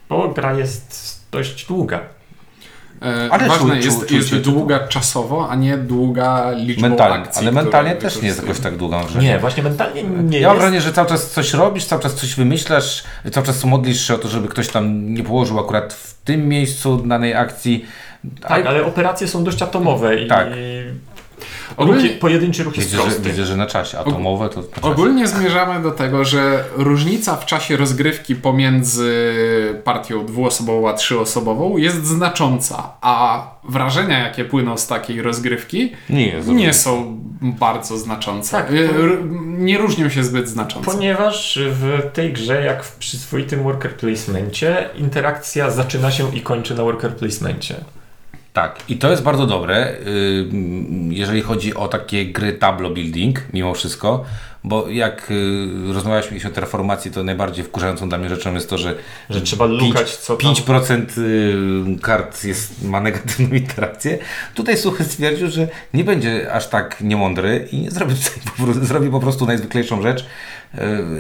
Bo 0.09 0.29
gra 0.29 0.53
jest 0.53 1.21
dość 1.33 1.67
długa. 1.67 2.01
E, 3.03 3.29
Ale 3.33 3.49
ważne 3.49 3.77
czu- 3.77 3.83
czu- 3.83 3.85
jest, 3.87 4.11
jest 4.11 4.31
to? 4.31 4.37
długa 4.51 4.89
czasowo, 4.89 5.49
a 5.51 5.55
nie 5.55 5.77
długa 5.79 6.51
liczbą 6.51 6.89
Mentalnie, 6.89 7.25
akcji. 7.25 7.43
ale 7.43 7.53
mentalnie 7.53 7.95
też 7.97 8.23
nie 8.23 8.29
jest 8.29 8.43
jakoś 8.43 8.61
tak 8.61 8.77
długa. 8.77 8.99
wrażenie. 8.99 9.29
Nie, 9.29 9.39
właśnie 9.39 9.63
mentalnie 9.63 10.03
nie 10.03 10.41
Ja 10.41 10.49
mam 10.49 10.57
wrażenie, 10.57 10.81
że 10.81 10.93
cały 10.93 11.09
czas 11.09 11.31
coś 11.31 11.53
robisz, 11.55 11.85
cały 11.85 12.03
czas 12.03 12.15
coś 12.15 12.35
wymyślasz, 12.35 13.05
cały 13.33 13.47
czas 13.47 13.65
modlisz 13.65 14.07
się 14.07 14.15
o 14.15 14.19
to, 14.19 14.29
żeby 14.29 14.49
ktoś 14.49 14.69
tam 14.69 15.15
nie 15.15 15.23
położył 15.25 15.61
akurat 15.61 15.93
w 15.93 16.15
tym 16.25 16.49
miejscu 16.49 16.97
danej 16.97 17.35
akcji. 17.35 17.85
Tak, 18.41 18.67
ale 18.67 18.85
operacje 18.85 19.29
są 19.29 19.45
dość 19.45 19.63
atomowe 19.63 20.17
i 20.23 20.29
Tak. 20.29 20.49
Ogólnie- 21.77 22.03
ruchy, 22.03 22.15
pojedynczy 22.15 22.65
ruch 22.65 22.77
jest 22.77 22.89
Widzę, 22.91 23.03
że, 23.03 23.09
prosty. 23.11 23.31
widzę, 23.31 23.45
że 23.47 23.57
na 23.57 23.67
czasie. 23.67 23.99
Atomowe 23.99 24.49
to 24.49 24.63
czasie. 24.63 24.83
Ogólnie 24.83 25.29
zmierzamy 25.29 25.83
do 25.83 25.91
tego, 25.91 26.25
że 26.25 26.65
różnica 26.77 27.37
w 27.37 27.47
czasie 27.47 27.77
rozgrywki 27.77 28.37
pomiędzy 28.37 29.35
partią 29.85 30.27
dwuosobową 30.27 30.89
a 30.89 30.93
trzyosobową 30.93 31.77
jest 31.77 32.07
znacząca, 32.07 32.91
a 33.01 33.47
wrażenia, 33.69 34.19
jakie 34.19 34.45
płyną 34.45 34.77
z 34.79 34.87
takiej 34.87 35.23
rozgrywki, 35.23 35.93
Nie 36.11 36.33
nie 36.47 36.73
są 36.73 37.19
bardzo 37.43 37.99
znaczące. 37.99 38.51
Tak, 38.51 38.71
Y, 38.73 38.89
nie 39.45 39.79
różnią 39.79 40.09
się 40.09 40.25
zbyt 40.25 40.49
znacząco. 40.49 40.91
Ponieważ 40.91 41.59
w 41.63 42.01
tej 42.13 42.33
grze, 42.33 42.63
jak 42.65 42.85
w 42.85 42.97
przyzwoitym 42.97 43.63
worker 43.63 43.95
placemencie, 43.97 44.91
interakcja 44.97 45.71
zaczyna 45.71 46.11
się 46.11 46.37
i 46.37 46.41
kończy 46.41 46.75
na 46.75 46.83
worker 46.83 47.17
placemencie. 47.17 47.75
Tak, 48.55 48.85
i 48.89 48.97
to 48.97 49.11
jest 49.11 49.23
bardzo 49.23 49.47
dobre, 49.47 49.93
y, 49.93 50.47
jeżeli 51.09 51.43
chodzi 51.43 51.75
o 51.75 51.89
takie 51.89 52.27
gry 52.27 52.53
tableau 52.53 52.95
building, 52.95 53.41
mimo 53.53 53.75
wszystko, 53.75 54.25
bo 54.65 54.89
jak 54.89 55.31
y, 55.31 55.93
rozmawialiśmy 55.93 56.51
o 56.51 56.53
terraformacji, 56.53 57.11
to 57.11 57.25
najbardziej 57.25 57.65
wkurzającą 57.65 58.09
dla 58.09 58.19
mnie 58.19 58.29
rzeczą 58.29 58.55
jest 58.55 58.71
to, 58.71 58.79
że 58.79 58.95
Że 59.31 59.41
trzeba 59.41 59.65
lukać, 59.65 60.17
co 60.17 60.37
tam... 60.37 60.53
5% 60.55 61.03
y, 61.97 62.01
kart 62.01 62.45
jest, 62.45 62.85
ma 62.85 63.01
negatywną 63.01 63.55
interakcję. 63.65 64.19
Tutaj 64.55 64.77
Suchy 64.79 65.05
stwierdził, 65.05 65.51
że 65.51 65.69
nie 65.95 66.05
będzie 66.05 66.53
aż 66.53 66.69
tak 66.69 67.01
niemądry 67.01 67.69
i 67.73 67.79
nie 67.79 67.91
zrobi, 67.91 68.17
sobie 68.17 68.37
po 68.57 68.63
prostu, 68.65 68.85
zrobi 68.85 69.11
po 69.11 69.21
prostu 69.21 69.47
najzwyklejszą 69.47 70.03
rzecz. 70.03 70.27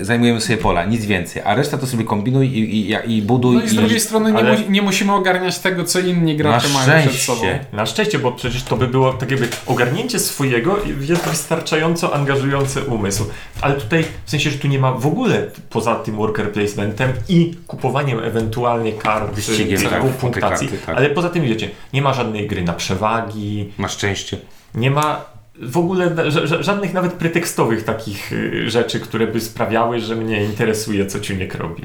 Y, 0.01 0.05
Zajmujemy 0.05 0.41
sobie 0.41 0.57
pola, 0.57 0.85
nic 0.85 1.05
więcej, 1.05 1.43
a 1.45 1.55
resztę 1.55 1.79
to 1.79 1.87
sobie 1.87 2.05
kombinuj 2.05 2.47
i, 2.47 2.91
i, 2.91 3.17
i 3.17 3.23
buduj. 3.23 3.57
No 3.57 3.63
i 3.63 3.69
z 3.69 3.75
drugiej 3.75 4.01
strony 4.01 4.33
nie, 4.33 4.39
ale- 4.39 4.59
mu, 4.59 4.71
nie 4.71 4.83
musimy 4.83 5.13
ogarniać 5.15 5.59
tego, 5.59 5.85
co 5.85 6.01
inni 6.01 6.37
gracze 6.37 6.69
mają 6.69 7.09
przed 7.09 7.21
sobą. 7.21 7.43
Na 7.73 7.87
szczęście, 7.87 8.19
bo 8.19 8.33
przecież 8.33 8.63
to 8.63 8.77
by 8.77 8.87
było 8.87 9.13
tak 9.13 9.31
jakby 9.31 9.49
ogarnięcie 9.67 10.19
swojego 10.19 10.79
jest 11.01 11.25
wystarczająco 11.25 12.15
angażujące 12.15 12.83
umysł. 12.83 13.25
Ale 13.61 13.75
tutaj, 13.75 14.05
w 14.25 14.31
sensie, 14.31 14.51
że 14.51 14.59
tu 14.59 14.69
nie 14.69 14.79
ma 14.79 14.93
w 14.93 15.07
ogóle 15.07 15.51
poza 15.71 15.95
tym 15.95 16.17
worker 16.17 16.53
placementem 16.53 17.13
i 17.29 17.55
kupowaniem 17.67 18.19
ewentualnie 18.25 18.93
kart 18.93 19.33
Wyścigiem, 19.35 19.83
tak, 19.83 20.03
punktacji, 20.05 20.69
karty, 20.69 20.87
tak. 20.87 20.97
ale 20.97 21.11
poza 21.11 21.31
tym 21.31 21.45
wiecie, 21.45 21.71
nie 21.93 22.03
ma 22.03 22.13
żadnej 22.15 22.47
gry 22.47 22.63
na 22.63 22.73
przewagi, 22.73 23.73
Na 23.79 23.89
szczęście. 23.89 24.39
nie 24.75 24.91
ma 24.91 25.25
w 25.63 25.79
ogóle 25.79 26.11
ża- 26.11 26.47
ża- 26.47 26.63
żadnych 26.63 26.93
nawet 26.93 27.13
pretekstowych 27.13 27.85
takich 27.85 28.33
y, 28.33 28.71
rzeczy, 28.71 29.01
które 29.01 29.27
by 29.27 29.41
sprawiały, 29.41 30.01
że 30.01 30.17
mnie 30.17 30.45
interesuje, 30.45 31.07
co 31.07 31.21
Ciuniek 31.21 31.55
robi. 31.55 31.83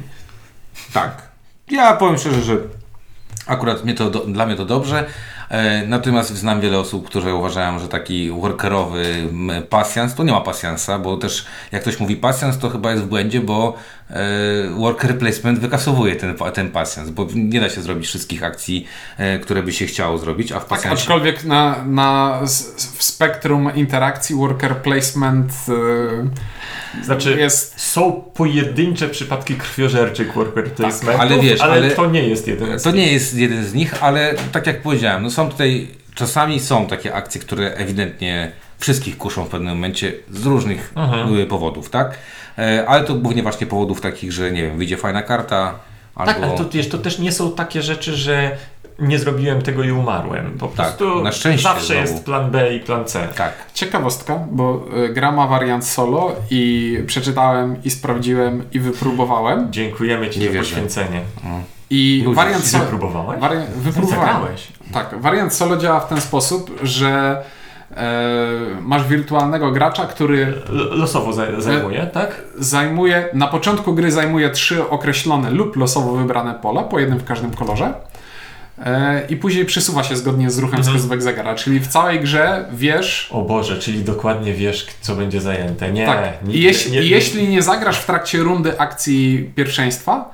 Tak. 0.93 1.29
Ja 1.71 1.93
powiem 1.93 2.17
szczerze, 2.17 2.41
że 2.41 2.57
akurat 3.45 3.83
mnie 3.83 3.93
to, 3.93 4.09
do, 4.09 4.19
dla 4.19 4.45
mnie 4.45 4.55
to 4.55 4.65
dobrze. 4.65 5.05
E, 5.49 5.85
natomiast 5.87 6.35
znam 6.35 6.61
wiele 6.61 6.79
osób, 6.79 7.07
które 7.07 7.35
uważają, 7.35 7.79
że 7.79 7.87
taki 7.87 8.31
workerowy 8.31 9.27
pasjans, 9.69 10.15
to 10.15 10.23
nie 10.23 10.31
ma 10.31 10.41
pasjansa, 10.41 10.99
bo 10.99 11.17
też 11.17 11.45
jak 11.71 11.81
ktoś 11.81 11.99
mówi 11.99 12.15
pasjans, 12.15 12.57
to 12.57 12.69
chyba 12.69 12.91
jest 12.91 13.03
w 13.03 13.07
błędzie, 13.07 13.41
bo 13.41 13.73
worker 14.77 15.17
placement 15.17 15.59
wykasowuje 15.59 16.15
ten, 16.15 16.35
ten 16.53 16.69
pasjans, 16.71 17.09
bo 17.09 17.27
nie 17.35 17.59
da 17.59 17.69
się 17.69 17.81
zrobić 17.81 18.07
wszystkich 18.07 18.43
akcji, 18.43 18.87
e, 19.17 19.39
które 19.39 19.63
by 19.63 19.71
się 19.73 19.85
chciało 19.85 20.17
zrobić, 20.17 20.51
a 20.51 20.55
w 20.55 20.59
Tak, 20.59 20.69
pasjansie... 20.69 21.01
aczkolwiek 21.01 21.43
na, 21.43 21.83
na, 21.85 22.39
w 22.97 23.03
spektrum 23.03 23.75
interakcji 23.75 24.35
worker 24.35 24.77
placement 24.77 25.51
y, 27.01 27.03
Znaczy, 27.05 27.35
jest 27.39 27.81
są 27.81 28.11
pojedyncze 28.33 29.09
przypadki 29.09 29.55
krwiożerczych 29.55 30.33
worker 30.33 30.71
placementów, 30.71 31.05
Tak, 31.21 31.31
ale 31.31 31.39
wiesz, 31.41 31.61
ale, 31.61 31.73
ale- 31.73 31.91
to 31.91 32.05
nie 32.09 32.27
jest 32.29 32.47
jeden 32.47 32.79
z 32.79 32.83
To 32.83 32.91
nich. 32.91 32.99
nie 33.05 33.13
jest 33.13 33.35
jeden 33.37 33.65
z 33.65 33.73
nich, 33.73 34.03
ale 34.03 34.35
tak 34.51 34.67
jak 34.67 34.81
powiedziałem, 34.81 35.23
no 35.23 35.31
są 35.31 35.49
tutaj, 35.49 35.87
czasami 36.15 36.59
są 36.59 36.87
takie 36.87 37.13
akcje, 37.13 37.41
które 37.41 37.73
ewidentnie 37.73 38.51
wszystkich 38.79 39.17
kuszą 39.17 39.45
w 39.45 39.49
pewnym 39.49 39.73
momencie 39.75 40.13
z 40.31 40.45
różnych 40.45 40.93
Mhm. 40.95 41.35
y, 41.39 41.45
powodów, 41.45 41.89
tak? 41.89 42.17
E, 42.57 42.85
Ale 42.87 43.03
to 43.03 43.13
głównie 43.13 43.43
właśnie 43.43 43.67
powodów 43.67 44.01
takich, 44.01 44.31
że 44.31 44.51
nie 44.51 44.61
wiem, 44.63 44.77
wyjdzie 44.77 44.97
fajna 44.97 45.21
karta, 45.21 45.75
albo... 46.15 46.33
Tak, 46.33 46.43
ale 46.43 46.57
to, 46.57 46.69
wiesz, 46.69 46.89
to 46.89 46.97
też 46.97 47.19
nie 47.19 47.31
są 47.31 47.51
takie 47.51 47.81
rzeczy, 47.81 48.15
że 48.15 48.57
nie 48.99 49.19
zrobiłem 49.19 49.61
tego 49.61 49.83
i 49.83 49.91
umarłem. 49.91 50.57
Po 50.59 50.67
Tak, 50.67 50.75
prostu 50.75 51.23
na 51.23 51.31
szczęście 51.31 51.63
zawsze 51.63 51.85
znowu. 51.93 52.01
jest 52.01 52.25
plan 52.25 52.51
B 52.51 52.75
i 52.75 52.79
plan 52.79 53.05
C. 53.05 53.27
Tak. 53.35 53.53
ciekawostka, 53.73 54.39
bo 54.51 54.85
y, 55.05 55.09
gra 55.09 55.31
ma 55.31 55.47
wariant 55.47 55.85
solo 55.85 56.35
i 56.51 56.97
przeczytałem 57.07 57.83
i 57.83 57.89
sprawdziłem 57.89 58.63
i 58.73 58.79
wypróbowałem. 58.79 59.67
Dziękujemy 59.73 60.29
Ci 60.29 60.39
Nie 60.39 60.45
za 60.47 60.51
wierzę. 60.51 60.69
poświęcenie. 60.69 61.21
I 61.89 62.21
Ludzie, 62.25 62.35
wariant 62.35 62.65
solo. 62.65 62.83
wypróbowałeś? 62.83 63.39
Wari- 63.41 63.65
wypróbowałem. 63.75 64.25
Zagrałeś. 64.33 64.67
Tak, 64.93 65.21
wariant 65.21 65.53
solo 65.53 65.77
działa 65.77 65.99
w 65.99 66.09
ten 66.09 66.21
sposób, 66.21 66.71
że 66.83 67.43
masz 68.81 69.07
wirtualnego 69.07 69.71
gracza, 69.71 70.05
który 70.05 70.53
Losowo 70.91 71.33
za- 71.33 71.61
zajmuje, 71.61 72.07
tak? 72.13 72.41
zajmuje, 72.57 73.29
na 73.33 73.47
początku 73.47 73.93
gry 73.93 74.11
zajmuje 74.11 74.49
trzy 74.49 74.89
określone 74.89 75.51
lub 75.51 75.75
losowo 75.75 76.11
wybrane 76.15 76.53
pola, 76.61 76.83
po 76.83 76.99
jednym 76.99 77.19
w 77.19 77.25
każdym 77.25 77.51
kolorze. 77.53 77.93
E, 78.85 79.21
I 79.29 79.35
później 79.35 79.65
przesuwa 79.65 80.03
się 80.03 80.15
zgodnie 80.15 80.51
z 80.51 80.57
ruchem 80.59 80.83
wskazówek 80.83 81.21
zegara, 81.21 81.55
czyli 81.55 81.79
w 81.79 81.87
całej 81.87 82.19
grze 82.19 82.65
wiesz, 82.73 83.29
O 83.31 83.41
Boże, 83.41 83.77
czyli 83.79 84.03
dokładnie 84.03 84.53
wiesz, 84.53 84.87
co 85.01 85.15
będzie 85.15 85.41
zajęte. 85.41 85.91
Nie, 85.91 86.05
tak, 86.05 86.23
nie, 86.45 86.57
jeśli, 86.57 86.91
nie, 86.91 87.01
i 87.01 87.09
jeśli 87.09 87.47
nie 87.47 87.61
zagrasz 87.61 87.99
w 87.99 88.05
trakcie 88.05 88.37
rundy 88.37 88.79
akcji 88.79 89.51
pierwszeństwa, 89.55 90.29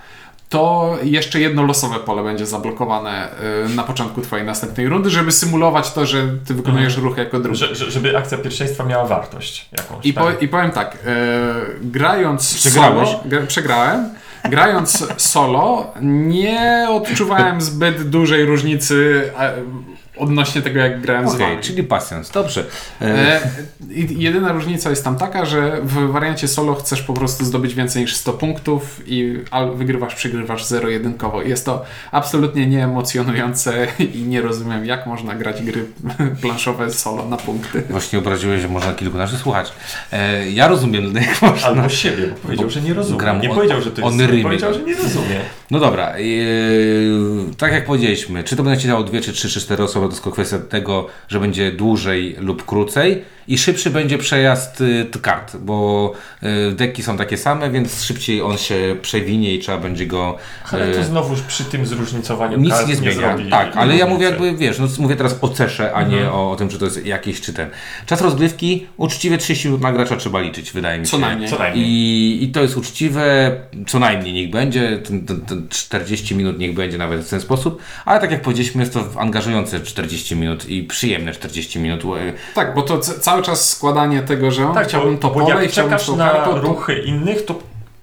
to 0.49 0.95
jeszcze 1.03 1.39
jedno 1.39 1.63
losowe 1.63 1.99
pole 1.99 2.23
będzie 2.23 2.45
zablokowane 2.45 3.29
y, 3.65 3.75
na 3.75 3.84
początku 3.84 4.21
twojej 4.21 4.45
następnej 4.45 4.89
rundy, 4.89 5.10
żeby 5.10 5.31
symulować 5.31 5.91
to, 5.91 6.05
że 6.05 6.27
ty 6.47 6.53
wykonujesz 6.53 6.97
ruch 6.97 7.17
jako 7.17 7.39
drugi. 7.39 7.58
że, 7.58 7.75
że, 7.75 7.91
żeby 7.91 8.17
akcja 8.17 8.38
pierwszeństwa 8.38 8.84
miała 8.84 9.05
wartość 9.05 9.69
jakąś. 9.77 10.05
I, 10.05 10.13
po, 10.13 10.25
tak? 10.25 10.41
I 10.41 10.47
powiem 10.47 10.71
tak, 10.71 10.97
e, 11.05 11.55
grając 11.81 12.55
Przegrałeś? 12.55 13.10
solo, 13.10 13.23
gra, 13.25 13.41
przegrałem, 13.41 14.10
grając 14.49 15.08
solo 15.17 15.93
nie 16.01 16.88
odczuwałem 16.89 17.62
zbyt 17.71 18.10
dużej 18.10 18.45
różnicy 18.45 19.31
odnośnie 20.17 20.62
tego, 20.62 20.80
jak 20.80 21.01
grałem 21.01 21.30
z 21.30 21.34
Okej, 21.36 21.47
wami. 21.47 21.62
czyli 21.63 21.84
pasjans. 21.84 22.32
Dobrze. 22.32 22.65
E, 23.01 23.06
E, 23.36 23.41
jedyna 24.10 24.51
różnica 24.51 24.89
jest 24.89 25.04
tam 25.04 25.15
taka, 25.17 25.45
że 25.45 25.80
w 25.84 25.93
wariancie 26.12 26.47
solo 26.47 26.73
chcesz 26.75 27.01
po 27.01 27.13
prostu 27.13 27.45
zdobyć 27.45 27.73
więcej 27.75 28.01
niż 28.01 28.15
100 28.15 28.34
punktów 28.34 29.01
i 29.06 29.39
wygrywasz, 29.75 30.15
przegrywasz 30.15 30.65
zero-jedynkowo. 30.65 31.41
Jest 31.41 31.65
to 31.65 31.86
absolutnie 32.12 32.67
nieemocjonujące 32.67 33.88
i 34.13 34.21
nie 34.21 34.41
rozumiem, 34.41 34.86
jak 34.86 35.06
można 35.06 35.36
grać 35.36 35.62
gry 35.63 35.86
planszowe 36.41 36.91
solo 36.91 37.25
na 37.30 37.38
punkty. 37.38 37.84
Właśnie 37.89 38.19
obraziłeś, 38.19 38.62
że 38.62 38.67
można 38.67 38.93
kilku 38.93 39.17
naszych 39.17 39.39
słuchać. 39.39 39.73
E, 40.12 40.49
ja 40.51 40.67
rozumiem, 40.67 41.13
jak 41.30 41.41
można. 41.41 41.67
Albo 41.67 41.89
siebie, 41.89 42.28
bo 42.28 42.36
powiedział, 42.36 42.69
że 42.69 42.82
nie 42.82 42.93
rozumie. 42.93 43.19
gram 43.19 43.41
nie 43.41 43.49
on- 43.49 43.56
powiedział, 43.56 43.82
że 43.82 43.91
to 43.91 44.01
jest 44.01 44.13
on 44.13 44.21
rymie. 44.28 44.43
powiedział, 44.43 44.73
że 44.73 44.80
nie 44.82 44.95
rozumie. 44.95 45.39
No 45.71 45.80
dobra, 45.80 46.19
yy, 46.19 47.45
tak 47.58 47.71
jak 47.71 47.86
powiedzieliśmy, 47.86 48.43
czy 48.43 48.56
to 48.56 48.63
będzie 48.63 48.88
dało 48.88 49.04
dwie, 49.04 49.21
czy 49.21 49.34
trzy, 49.34 49.49
czy 49.49 49.60
cztery 49.62 49.84
osoby, 49.84 50.04
to 50.09 50.13
tylko 50.13 50.31
kwestia 50.31 50.59
tego, 50.59 51.07
że 51.27 51.39
będzie 51.39 51.71
dłużej 51.71 52.35
lub 52.39 52.65
krócej 52.65 53.23
i 53.47 53.58
szybszy 53.58 53.89
będzie 53.89 54.17
przejazd 54.17 54.81
y, 54.81 55.08
kart, 55.21 55.58
bo 55.58 56.12
y, 56.43 56.71
deki 56.71 57.03
są 57.03 57.17
takie 57.17 57.38
same, 57.38 57.71
więc 57.71 58.03
szybciej 58.03 58.41
on 58.41 58.58
się 58.58 58.95
przewinie 59.01 59.53
i 59.53 59.60
trzeba 59.60 59.77
będzie 59.77 60.05
go... 60.05 60.38
Ale 60.71 60.88
to 60.93 60.99
y, 60.99 61.03
znowuż 61.03 61.41
przy 61.41 61.63
tym 61.63 61.86
zróżnicowaniu 61.86 62.58
nic 62.58 62.73
kart 62.73 62.88
nie 62.88 62.95
zmienia. 62.95 63.13
zrobi 63.13 63.49
tak, 63.49 63.77
ale 63.77 63.97
ja 63.97 64.05
mówię 64.05 64.25
jakby, 64.25 64.55
wiesz, 64.55 64.79
no 64.79 64.88
mówię 64.99 65.15
teraz 65.15 65.38
o 65.41 65.49
cesze, 65.49 65.93
a 65.93 66.03
nie 66.03 66.31
o, 66.31 66.51
o 66.51 66.55
tym, 66.55 66.69
czy 66.69 66.79
to 66.79 66.86
jest 66.86 67.05
jakieś, 67.05 67.41
czy 67.41 67.53
ten. 67.53 67.69
Czas 68.05 68.21
rozgrywki, 68.21 68.88
uczciwie 68.97 69.38
30 69.38 69.67
minut 69.67 69.81
na 69.81 69.91
gracza 69.91 70.15
trzeba 70.15 70.39
liczyć, 70.39 70.71
wydaje 70.71 70.99
mi 70.99 71.05
się. 71.05 71.12
Co 71.12 71.17
najmniej. 71.17 71.49
Co 71.49 71.60
najmniej. 71.60 71.86
I, 71.88 72.43
I 72.43 72.47
to 72.51 72.62
jest 72.62 72.77
uczciwe, 72.77 73.51
co 73.88 73.99
najmniej 73.99 74.34
niech 74.34 74.49
będzie, 74.49 74.97
ten, 74.97 75.25
ten, 75.25 75.41
ten 75.41 75.67
40 75.69 76.36
minut 76.36 76.60
niech 76.60 76.73
będzie 76.73 76.97
nawet 76.97 77.21
w 77.21 77.29
ten 77.29 77.41
sposób, 77.41 77.81
ale 78.05 78.19
tak 78.19 78.31
jak 78.31 78.41
powiedzieliśmy, 78.41 78.81
jest 78.81 78.93
to 78.93 79.05
angażujące 79.17 79.79
40 79.79 80.36
minut 80.36 80.69
i 80.69 80.84
przyjemne 80.84 81.31
40 81.34 81.79
minut. 81.79 81.95
Tak, 82.55 82.75
bo 82.75 82.81
to 82.81 82.99
c- 82.99 83.19
cały 83.35 83.45
czas 83.45 83.69
składanie 83.69 84.21
tego, 84.21 84.51
że 84.51 84.67
Tak, 84.73 84.87
chciałbym 84.87 85.17
to 85.17 85.29
pole 85.29 85.65
i 85.65 85.67
chciałbym 85.67 86.17
na 86.17 86.45
ruchy 86.45 86.99
innych, 86.99 87.45
to 87.45 87.55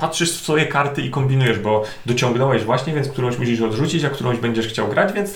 patrzysz 0.02 0.32
w 0.32 0.42
swoje 0.42 0.66
karty 0.66 1.02
i 1.02 1.10
kombinujesz, 1.10 1.58
bo 1.58 1.84
dociągnąłeś 2.06 2.64
właśnie, 2.64 2.94
więc 2.94 3.08
którąś 3.08 3.38
musisz 3.38 3.60
odrzucić, 3.60 4.04
a 4.04 4.10
którąś 4.10 4.38
będziesz 4.38 4.66
chciał 4.68 4.88
grać, 4.88 5.12
więc 5.12 5.30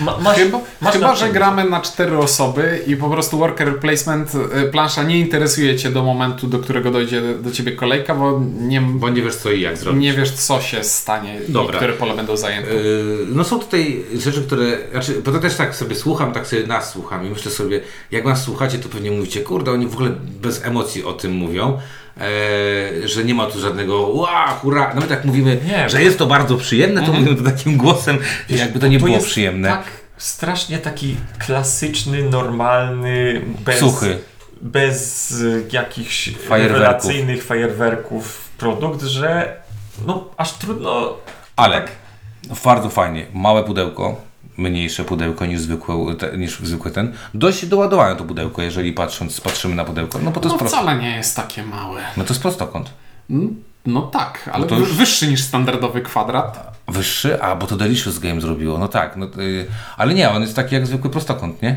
ma, 0.00 0.18
masz, 0.18 0.36
Chyba, 0.36 0.60
masz 0.80 0.92
chyba 0.94 1.14
że 1.14 1.28
gramy 1.28 1.64
na 1.64 1.80
cztery 1.80 2.18
osoby 2.18 2.82
i 2.86 2.96
po 2.96 3.10
prostu 3.10 3.38
worker 3.38 3.80
placement 3.80 4.32
y, 4.34 4.68
plansza 4.70 5.02
nie 5.02 5.18
interesuje 5.18 5.76
cię 5.76 5.90
do 5.90 6.02
momentu, 6.02 6.46
do 6.46 6.58
którego 6.58 6.90
dojdzie 6.90 7.22
do 7.42 7.50
ciebie 7.50 7.72
kolejka, 7.72 8.14
bo 8.14 8.40
nie, 8.60 8.80
bo 8.80 9.08
nie 9.08 9.22
wiesz 9.22 9.36
co 9.36 9.50
i 9.50 9.60
jak 9.60 9.76
zrobić. 9.76 10.02
nie 10.02 10.12
wiesz, 10.12 10.30
co 10.30 10.60
się 10.60 10.84
stanie 10.84 11.40
Dobra. 11.48 11.74
i 11.74 11.76
które 11.76 11.92
pole 11.92 12.14
będą 12.14 12.36
zajęte. 12.36 12.74
Yy, 12.74 13.26
No 13.28 13.44
są 13.44 13.58
tutaj 13.58 14.04
rzeczy, 14.18 14.42
które, 14.42 14.78
znaczy, 14.92 15.22
bo 15.24 15.32
to 15.32 15.38
też 15.38 15.56
tak 15.56 15.74
sobie 15.74 15.96
słucham, 15.96 16.32
tak 16.32 16.46
sobie 16.46 16.66
nas 16.66 16.90
słucham 16.92 17.26
i 17.26 17.30
myślę 17.30 17.50
sobie, 17.50 17.80
jak 18.10 18.24
nas 18.24 18.42
słuchacie, 18.42 18.78
to 18.78 18.88
pewnie 18.88 19.10
mówicie, 19.10 19.40
kurde, 19.40 19.72
oni 19.72 19.86
w 19.86 19.94
ogóle 19.94 20.10
bez 20.42 20.64
emocji 20.64 21.04
o 21.04 21.12
tym 21.12 21.32
mówią, 21.32 21.78
e, 22.20 23.08
że 23.08 23.24
nie 23.24 23.34
ma 23.34 23.46
tu 23.46 23.60
żadnego 23.60 24.06
ła, 24.06 24.46
hurra, 24.48 24.94
nawet 24.94 25.10
jak 25.10 25.24
mówimy, 25.24 25.58
Nie, 25.66 25.90
że 25.90 26.02
jest 26.02 26.18
to 26.18 26.26
bardzo 26.26 26.56
przyjemne, 26.56 27.02
to 27.06 27.12
mówimy 27.12 27.36
to 27.36 27.44
takim 27.44 27.76
głosem, 27.76 28.18
Wiesz, 28.48 28.60
jakby 28.60 28.78
to 28.78 28.86
nie 28.88 28.98
to 29.00 29.06
było 29.06 29.18
przyjemne. 29.18 29.68
Tak 29.68 29.84
strasznie 30.16 30.78
taki 30.78 31.16
klasyczny, 31.38 32.22
normalny, 32.22 33.42
bez, 33.64 33.78
Suchy. 33.78 34.18
bez 34.60 35.30
y, 35.30 35.64
jakichś 35.72 36.30
Fajerwerków. 36.34 36.80
rewelacyjnych 36.82 37.44
fajerwerków 37.44 38.48
produkt, 38.58 39.02
że 39.02 39.56
no 40.06 40.24
aż 40.36 40.52
trudno 40.52 41.16
Ale 41.56 41.76
tak 41.80 41.90
bardzo 42.64 42.90
fajnie, 42.90 43.26
małe 43.34 43.64
pudełko, 43.64 44.20
mniejsze 44.58 45.04
pudełko 45.04 45.46
niż 45.46 45.60
zwykłe, 45.60 46.14
te, 46.14 46.38
niż 46.38 46.58
zwykły 46.60 46.90
ten, 46.90 47.12
dość 47.34 47.66
doładowane 47.66 48.16
to 48.16 48.24
pudełko, 48.24 48.62
jeżeli 48.62 48.92
patrząc, 48.92 49.40
patrzymy 49.40 49.74
na 49.74 49.84
pudełko, 49.84 50.18
no 50.18 50.30
bo 50.30 50.40
to 50.40 50.48
No 50.48 50.54
jest 50.54 50.66
wcale 50.66 50.96
nie 50.98 51.16
jest 51.16 51.36
takie 51.36 51.62
małe. 51.62 52.00
no 52.16 52.24
to 52.24 52.30
jest 52.32 52.42
prostokąt. 52.42 52.90
No 53.86 54.02
tak, 54.02 54.50
ale 54.52 54.66
No 54.70 54.78
już- 54.78 54.92
wyższy 54.94 55.28
niż 55.28 55.42
standardowy 55.42 56.00
kwadrat. 56.00 56.76
Wyższy? 56.88 57.42
A, 57.42 57.56
bo 57.56 57.66
to 57.66 57.76
Delicious 57.76 58.18
Game 58.18 58.40
zrobiło. 58.40 58.78
No 58.78 58.88
tak, 58.88 59.16
no, 59.16 59.26
y, 59.26 59.66
ale 59.96 60.14
nie, 60.14 60.30
on 60.30 60.42
jest 60.42 60.56
taki 60.56 60.74
jak 60.74 60.86
zwykły 60.86 61.10
prostokąt, 61.10 61.62
nie? 61.62 61.76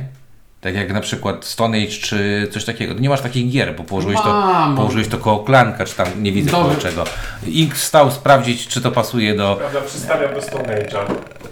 Tak 0.62 0.76
jak 0.76 0.94
na 0.94 1.02
przykład 1.02 1.46
Stone 1.46 1.78
Age 1.78 1.88
czy 1.88 2.48
coś 2.52 2.66
takiego. 2.66 2.94
Nie 2.94 3.10
masz 3.10 3.22
takich 3.22 3.52
gier, 3.52 3.76
bo 3.76 3.84
położyłeś 3.84 4.18
to, 4.22 4.44
położyłeś 4.76 5.08
to 5.08 5.18
koło 5.18 5.40
klanka, 5.44 5.86
czy 5.86 5.96
tam 5.96 6.08
nie 6.24 6.32
widzę 6.32 6.52
koło 6.52 6.76
czego. 6.76 7.04
Ink 7.48 7.78
stał 7.78 8.12
sprawdzić, 8.12 8.68
czy 8.68 8.82
to 8.82 8.92
pasuje 8.92 9.36
do... 9.36 9.56
Prawda, 9.60 9.82
przystawiam 9.82 10.34
do 10.34 10.42
Stone 10.42 10.64
Age'a. 10.64 11.00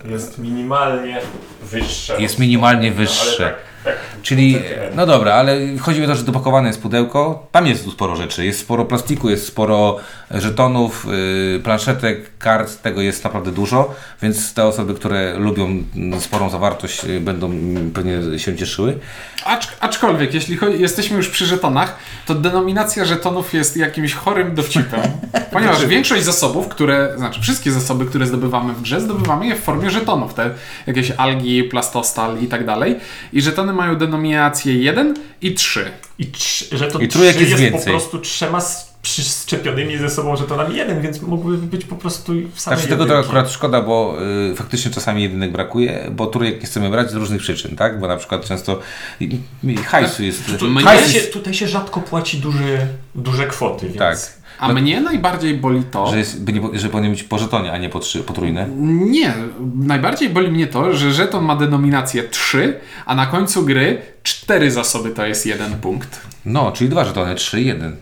Jest 0.05 0.37
minimalnie 0.39 1.21
wyższe. 1.63 2.21
Jest 2.21 2.39
minimalnie 2.39 2.87
Ale 2.87 2.97
wyższe. 2.97 3.43
tak, 3.43 3.55
tak, 3.83 3.95
Czyli, 4.21 4.59
no 4.95 5.05
dobra, 5.05 5.33
ale 5.33 5.57
chodzi 5.79 6.03
o 6.03 6.07
to, 6.07 6.15
że 6.15 6.23
dopakowane 6.23 6.67
jest 6.67 6.81
pudełko. 6.81 7.47
Tam 7.51 7.67
jest 7.67 7.83
tu 7.83 7.91
sporo 7.91 8.15
rzeczy. 8.15 8.45
Jest 8.45 8.59
sporo 8.59 8.85
plastiku, 8.85 9.29
jest 9.29 9.47
sporo 9.47 9.97
żetonów, 10.31 11.07
yy, 11.53 11.59
planszetek, 11.59 12.37
kart. 12.37 12.81
Tego 12.81 13.01
jest 13.01 13.23
naprawdę 13.23 13.51
dużo, 13.51 13.95
więc 14.21 14.53
te 14.53 14.65
osoby, 14.65 14.93
które 14.93 15.39
lubią 15.39 15.83
sporą 16.19 16.49
zawartość, 16.49 17.03
yy, 17.03 17.19
będą 17.19 17.51
pewnie 17.93 18.39
się 18.39 18.55
cieszyły. 18.55 18.99
Acz, 19.45 19.67
aczkolwiek, 19.79 20.33
jeśli 20.33 20.57
chodzi, 20.57 20.81
jesteśmy 20.81 21.17
już 21.17 21.29
przy 21.29 21.45
żetonach, 21.45 21.97
to 22.25 22.35
denominacja 22.35 23.05
żetonów 23.05 23.53
jest 23.53 23.77
jakimś 23.77 24.13
chorym 24.13 24.55
dowcipem. 24.55 25.01
Ponieważ 25.53 25.85
większość 25.85 26.23
zasobów, 26.23 26.67
które, 26.67 27.13
znaczy 27.17 27.41
wszystkie 27.41 27.71
zasoby, 27.71 28.05
które 28.05 28.27
zdobywamy 28.27 28.73
w 28.73 28.81
grze, 28.81 29.01
zdobywamy 29.01 29.47
je 29.47 29.55
w 29.55 29.59
formie 29.59 29.89
żetonów. 29.89 30.33
Te 30.33 30.49
jakieś 30.87 31.11
algi, 31.11 31.63
plastostal 31.63 32.39
i 32.39 32.47
tak 32.47 32.65
dalej. 32.65 32.99
I 33.33 33.41
żetony 33.41 33.66
mają 33.73 33.95
denominację 33.95 34.73
1 34.73 35.13
i 35.41 35.53
3. 35.53 35.91
I 36.19 36.25
trz- 36.25 36.75
że 36.77 36.87
to 36.91 36.99
I 36.99 37.07
trójek 37.07 37.35
trzy 37.35 37.43
jest 37.43 37.51
jest 37.51 37.63
więcej. 37.63 37.83
po 37.93 37.99
prostu 37.99 38.19
trzema 38.19 38.57
s- 38.57 38.86
przyczepionymi 39.01 39.97
ze 39.97 40.09
sobą 40.09 40.35
żetonami 40.35 40.75
jeden, 40.75 41.01
więc 41.01 41.21
mogłyby 41.21 41.67
być 41.67 41.85
po 41.85 41.95
prostu 41.95 42.33
w 42.53 42.59
samej 42.59 42.79
Znaczy 42.79 42.87
tego 42.87 43.05
to 43.05 43.19
akurat 43.19 43.51
szkoda, 43.51 43.81
bo 43.81 44.17
y, 44.51 44.55
faktycznie 44.55 44.91
czasami 44.91 45.23
jedynek 45.23 45.51
brakuje, 45.51 46.11
bo 46.11 46.27
trójek 46.27 46.59
nie 46.61 46.65
chcemy 46.65 46.89
brać 46.89 47.11
z 47.11 47.13
różnych 47.13 47.41
przyczyn, 47.41 47.75
tak? 47.75 47.99
Bo 47.99 48.07
na 48.07 48.17
przykład 48.17 48.45
często 48.45 48.79
i, 49.19 49.39
i 49.63 49.77
hajsu 49.77 50.23
jest... 50.23 50.45
Tu, 50.45 50.51
Mnie 50.51 50.81
tutaj, 50.81 50.97
hajs 50.97 51.11
się, 51.11 51.17
jest 51.17 51.33
tutaj 51.33 51.53
się 51.53 51.67
rzadko 51.67 52.01
płaci 52.01 52.37
duży, 52.37 52.87
duże 53.15 53.47
kwoty, 53.47 53.85
więc... 53.85 53.97
tak. 53.97 54.17
A 54.59 54.73
mnie 54.73 55.01
najbardziej 55.01 55.57
boli 55.57 55.83
to. 55.83 56.11
Że, 56.11 56.17
jest, 56.17 56.43
by 56.43 56.53
nie, 56.53 56.79
że 56.79 56.89
powinien 56.89 57.11
być 57.11 57.23
po 57.23 57.39
żetonie, 57.39 57.71
a 57.71 57.77
nie 57.77 57.89
po 57.89 57.99
trzy, 57.99 58.23
potrójne. 58.23 58.67
Nie, 59.09 59.33
najbardziej 59.75 60.29
boli 60.29 60.51
mnie 60.51 60.67
to, 60.67 60.93
że 60.93 61.13
żeton 61.13 61.45
ma 61.45 61.55
denominację 61.55 62.23
3, 62.23 62.79
a 63.05 63.15
na 63.15 63.25
końcu 63.25 63.65
gry 63.65 64.01
4 64.23 64.71
zasoby 64.71 65.09
to 65.09 65.25
jest 65.25 65.45
jeden 65.45 65.73
punkt. 65.73 66.21
No, 66.45 66.71
czyli 66.71 66.89
dwa 66.89 67.05
żetony, 67.05 67.35
trzy 67.35 67.61
i 67.61 67.65
jeden. 67.65 67.95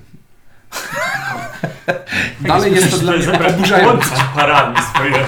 Dalej 2.42 2.76
jest 2.76 2.92
to 2.92 2.98
dla 2.98 3.12
mnie 3.12 3.28
oburzające. 3.50 3.86
Łączyć 3.88 4.24
parami 4.36 4.78
swoje... 4.96 5.26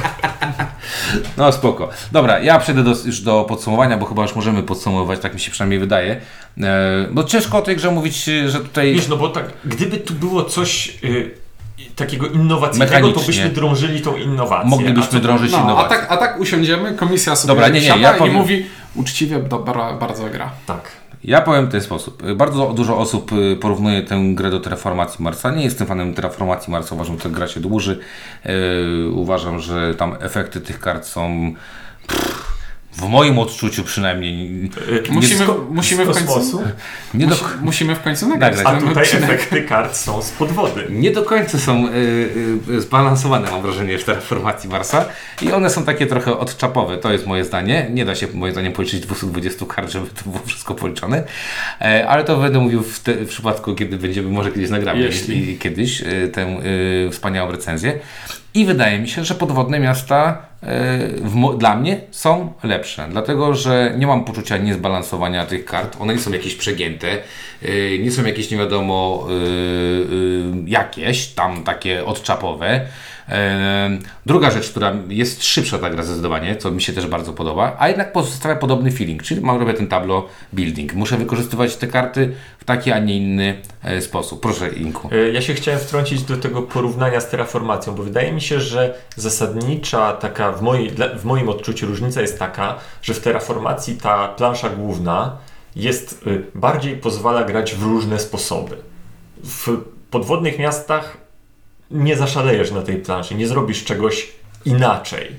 No 1.38 1.52
spoko. 1.52 1.90
Dobra, 2.12 2.40
ja 2.40 2.60
przejdę 2.60 2.84
do, 2.84 2.90
już 3.06 3.22
do 3.22 3.44
podsumowania, 3.50 3.98
bo 3.98 4.06
chyba 4.06 4.22
już 4.22 4.36
możemy 4.36 4.64
podsumowywać, 4.64 5.20
tak 5.20 5.34
mi 5.34 5.40
się 5.40 5.52
przynajmniej 5.52 5.80
wydaje. 5.80 6.22
E, 6.62 7.08
bo 7.12 7.24
ciężko 7.24 7.58
o 7.58 7.62
tej 7.62 7.76
grze 7.76 7.92
mówić, 7.92 8.30
e, 8.30 8.50
że 8.50 8.60
tutaj... 8.60 8.94
Wiesz, 8.94 9.08
no 9.08 9.18
bo 9.18 9.30
tak, 9.30 9.46
gdyby 9.66 9.98
tu 9.98 10.14
było 10.14 10.44
coś 10.44 10.98
y, 11.04 11.32
takiego 11.96 12.28
innowacyjnego, 12.28 13.12
to 13.12 13.20
byśmy 13.20 13.50
drążyli 13.50 14.02
tą 14.02 14.16
innowację. 14.16 14.70
Moglibyśmy 14.70 15.20
A 15.20 15.22
drążyć 15.22 15.52
No, 15.52 15.58
a 15.58 15.62
innowacje. 15.62 15.98
tak, 15.98 16.12
a 16.12 16.18
tak 16.18 16.40
usiądziemy, 16.40 16.94
komisja 16.94 17.36
sobie 17.36 17.48
Dobra, 17.48 17.68
nie, 17.68 17.82
nie, 17.82 17.88
ja 17.88 18.16
i 18.16 18.20
powiem- 18.20 18.34
mówi 18.34 18.66
uczciwie, 18.96 19.40
dobra, 19.40 19.94
bardzo 19.94 20.30
gra. 20.30 20.52
Tak. 20.66 20.92
Ja 21.24 21.42
powiem 21.42 21.66
w 21.66 21.72
ten 21.72 21.82
sposób. 21.82 22.34
Bardzo 22.34 22.74
dużo 22.74 22.98
osób 22.98 23.32
y, 23.32 23.56
porównuje 23.56 24.02
tę 24.02 24.22
grę 24.34 24.50
do 24.50 24.60
Terraformacji 24.60 25.24
Marsa. 25.24 25.52
Nie 25.52 25.64
jestem 25.64 25.88
fanem 25.88 26.14
Terraformacji 26.14 26.72
Marsa, 26.72 26.96
uważam, 26.96 27.18
że 27.18 27.24
ta 27.24 27.30
gra 27.30 27.48
się 27.48 27.60
dłuży. 27.60 28.00
Yy, 28.46 29.10
uważam, 29.12 29.60
że 29.60 29.96
tam 29.96 30.16
efekty 30.20 30.62
tych 30.62 30.80
kart 30.80 31.06
są 31.06 31.54
pff, 32.08 32.57
w 32.98 33.08
moim 33.10 33.40
odczuciu 33.40 33.84
przynajmniej, 33.84 34.70
Y, 34.90 35.04
Musimy, 35.12 35.46
musimy, 35.70 36.06
w 36.06 36.26
końcu, 36.26 36.64
nie 37.14 37.28
do, 37.28 37.36
musi, 37.36 37.46
musimy 37.62 37.96
w 37.96 38.02
końcu 38.02 38.28
nagrać. 38.28 38.54
A 38.66 38.76
tutaj 38.76 39.04
odcinek. 39.04 39.24
efekty 39.24 39.62
kart 39.64 39.96
są 39.98 40.22
z 40.22 40.32
podwody. 40.32 40.86
nie 40.90 41.12
do 41.12 41.24
końca 41.24 41.60
są 41.60 41.88
y, 41.88 41.92
y, 42.70 42.82
zbalansowane, 42.82 43.52
mam 43.52 43.62
wrażenie, 43.62 43.98
w 43.98 44.04
terraformacji 44.04 44.70
Marsa 44.70 45.06
i 45.42 45.52
one 45.52 45.70
są 45.70 45.84
takie 45.84 46.06
trochę 46.08 46.38
odczapowe, 46.38 46.98
to 46.98 47.12
jest 47.12 47.26
moje 47.28 47.46
zdanie. 47.46 47.88
Nie 47.94 48.06
da 48.06 48.16
się 48.16 48.28
moim 48.34 48.54
zdaniem 48.54 48.74
policzyć 48.74 49.00
220 49.02 49.66
kart, 49.66 49.92
żeby 49.92 50.08
to 50.08 50.30
było 50.30 50.44
wszystko 50.46 50.76
policzone, 50.76 51.24
e, 51.82 52.08
ale 52.08 52.24
to 52.24 52.38
będę 52.38 52.60
mówił 52.60 52.84
w, 52.84 53.00
te, 53.00 53.14
w 53.14 53.30
przypadku, 53.30 53.76
kiedy 53.76 53.98
będziemy, 53.98 54.30
może 54.30 54.52
kiedyś 54.52 54.70
nagramy 54.70 55.00
Jeśli. 55.00 55.50
i- 55.52 55.58
kiedyś 55.58 56.02
y, 56.02 56.30
tę 56.34 56.60
y, 57.08 57.10
wspaniałą 57.12 57.52
recenzję. 57.52 58.00
I 58.54 58.66
wydaje 58.66 59.00
mi 59.00 59.10
się, 59.10 59.24
że 59.24 59.36
podwodne 59.36 59.80
miasta 59.80 60.42
y, 60.64 60.68
w, 61.22 61.58
dla 61.58 61.76
mnie 61.76 62.02
są 62.12 62.54
lepsze, 62.64 63.08
dlatego 63.12 63.54
że 63.54 63.94
nie 63.98 64.08
mam 64.08 64.26
poczucia 64.26 64.58
niezbalansowania 64.58 65.46
tych 65.46 65.66
kart. 65.66 65.98
One 66.00 66.14
nie 66.14 66.20
są 66.20 66.32
jakieś 66.32 66.56
przegięte, 66.56 67.08
y, 67.64 68.00
nie 68.04 68.12
są 68.12 68.26
jakieś 68.26 68.52
nie 68.52 68.58
wiadomo 68.58 69.28
y, 69.32 70.06
jakieś 70.66 71.28
tam 71.28 71.64
takie 71.64 72.06
odczapowe. 72.06 72.88
Druga 74.26 74.52
rzecz, 74.52 74.70
która 74.70 74.94
jest 75.10 75.44
szybsza 75.44 75.80
ta 75.80 75.90
gra 75.90 76.04
zdecydowanie, 76.04 76.56
co 76.56 76.72
mi 76.72 76.82
się 76.82 76.94
też 76.94 77.08
bardzo 77.08 77.34
podoba, 77.34 77.76
a 77.80 77.88
jednak 77.88 78.12
pozostawia 78.12 78.56
podobny 78.56 78.92
feeling, 78.92 79.24
czyli 79.24 79.42
mam 79.42 79.60
robię 79.60 79.74
ten 79.74 79.88
tableau 79.88 80.24
building. 80.54 80.94
Muszę 80.94 81.18
wykorzystywać 81.18 81.76
te 81.76 81.88
karty 81.88 82.36
w 82.60 82.66
taki, 82.66 82.92
a 82.92 83.00
nie 83.00 83.18
inny 83.18 83.62
e, 83.84 84.02
sposób. 84.02 84.42
Proszę 84.42 84.70
Inku. 84.70 85.10
Y, 85.14 85.32
Ja 85.34 85.42
się 85.42 85.54
chciałem 85.54 85.80
wtrącić 85.80 86.24
do 86.24 86.38
tego 86.38 86.62
porównania 86.62 87.22
z 87.22 87.30
terraformacją, 87.30 87.96
bo 87.96 88.04
wydaje 88.04 88.32
mi 88.32 88.42
się, 88.42 88.60
że 88.60 88.94
zasadnicza 89.16 90.14
taka 90.14 90.52
w, 90.52 90.62
mojej, 90.62 90.92
w 91.18 91.26
moim 91.26 91.50
odczuciu 91.50 91.88
różnica 91.88 92.22
jest 92.22 92.40
taka, 92.40 92.76
że 93.02 93.14
w 93.14 93.20
terraformacji 93.20 93.96
ta 93.96 94.28
plansza 94.28 94.70
główna 94.70 95.38
jest 95.76 96.28
y, 96.28 96.44
bardziej 96.56 96.98
pozwala 96.98 97.44
grać 97.44 97.76
w 97.76 97.84
różne 97.84 98.20
sposoby. 98.20 98.78
W 99.44 99.78
podwodnych 100.12 100.60
miastach 100.60 101.27
nie 101.92 102.16
zaszalejesz 102.16 102.72
na 102.72 102.82
tej 102.82 102.98
planszy, 102.98 103.36
nie 103.36 103.48
zrobisz 103.48 103.84
czegoś 103.84 104.32
inaczej. 104.66 105.32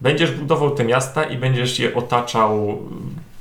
Będziesz 0.00 0.30
budował 0.32 0.70
te 0.70 0.84
miasta 0.84 1.24
i 1.24 1.38
będziesz 1.38 1.78
je 1.78 1.94
otaczał 1.94 2.78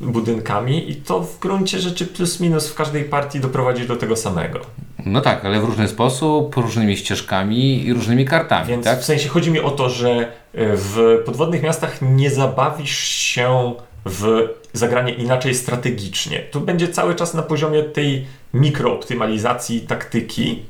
budynkami 0.01 0.91
i 0.91 0.95
to 0.95 1.19
w 1.21 1.39
gruncie 1.39 1.79
rzeczy 1.79 2.05
plus 2.05 2.39
minus 2.39 2.69
w 2.69 2.75
każdej 2.75 3.03
partii 3.03 3.39
doprowadzi 3.39 3.87
do 3.87 3.95
tego 3.95 4.15
samego. 4.15 4.59
No 5.05 5.21
tak, 5.21 5.45
ale 5.45 5.59
w 5.59 5.63
różny 5.63 5.87
sposób, 5.87 6.57
różnymi 6.57 6.97
ścieżkami 6.97 7.85
i 7.85 7.93
różnymi 7.93 8.25
kartami, 8.25 8.67
Więc 8.67 8.85
tak? 8.85 8.99
w 8.99 9.05
sensie 9.05 9.29
chodzi 9.29 9.51
mi 9.51 9.59
o 9.59 9.71
to, 9.71 9.89
że 9.89 10.09
e, 10.19 10.27
w 10.53 11.23
podwodnych 11.25 11.63
miastach 11.63 12.01
nie 12.01 12.29
zabawisz 12.29 12.97
się 13.07 13.73
w 14.05 14.47
zagranie 14.73 15.13
inaczej 15.13 15.55
strategicznie. 15.55 16.39
Tu 16.39 16.61
będzie 16.61 16.87
cały 16.87 17.15
czas 17.15 17.33
na 17.33 17.41
poziomie 17.41 17.83
tej 17.83 18.25
mikrooptymalizacji 18.53 19.81
taktyki, 19.81 20.61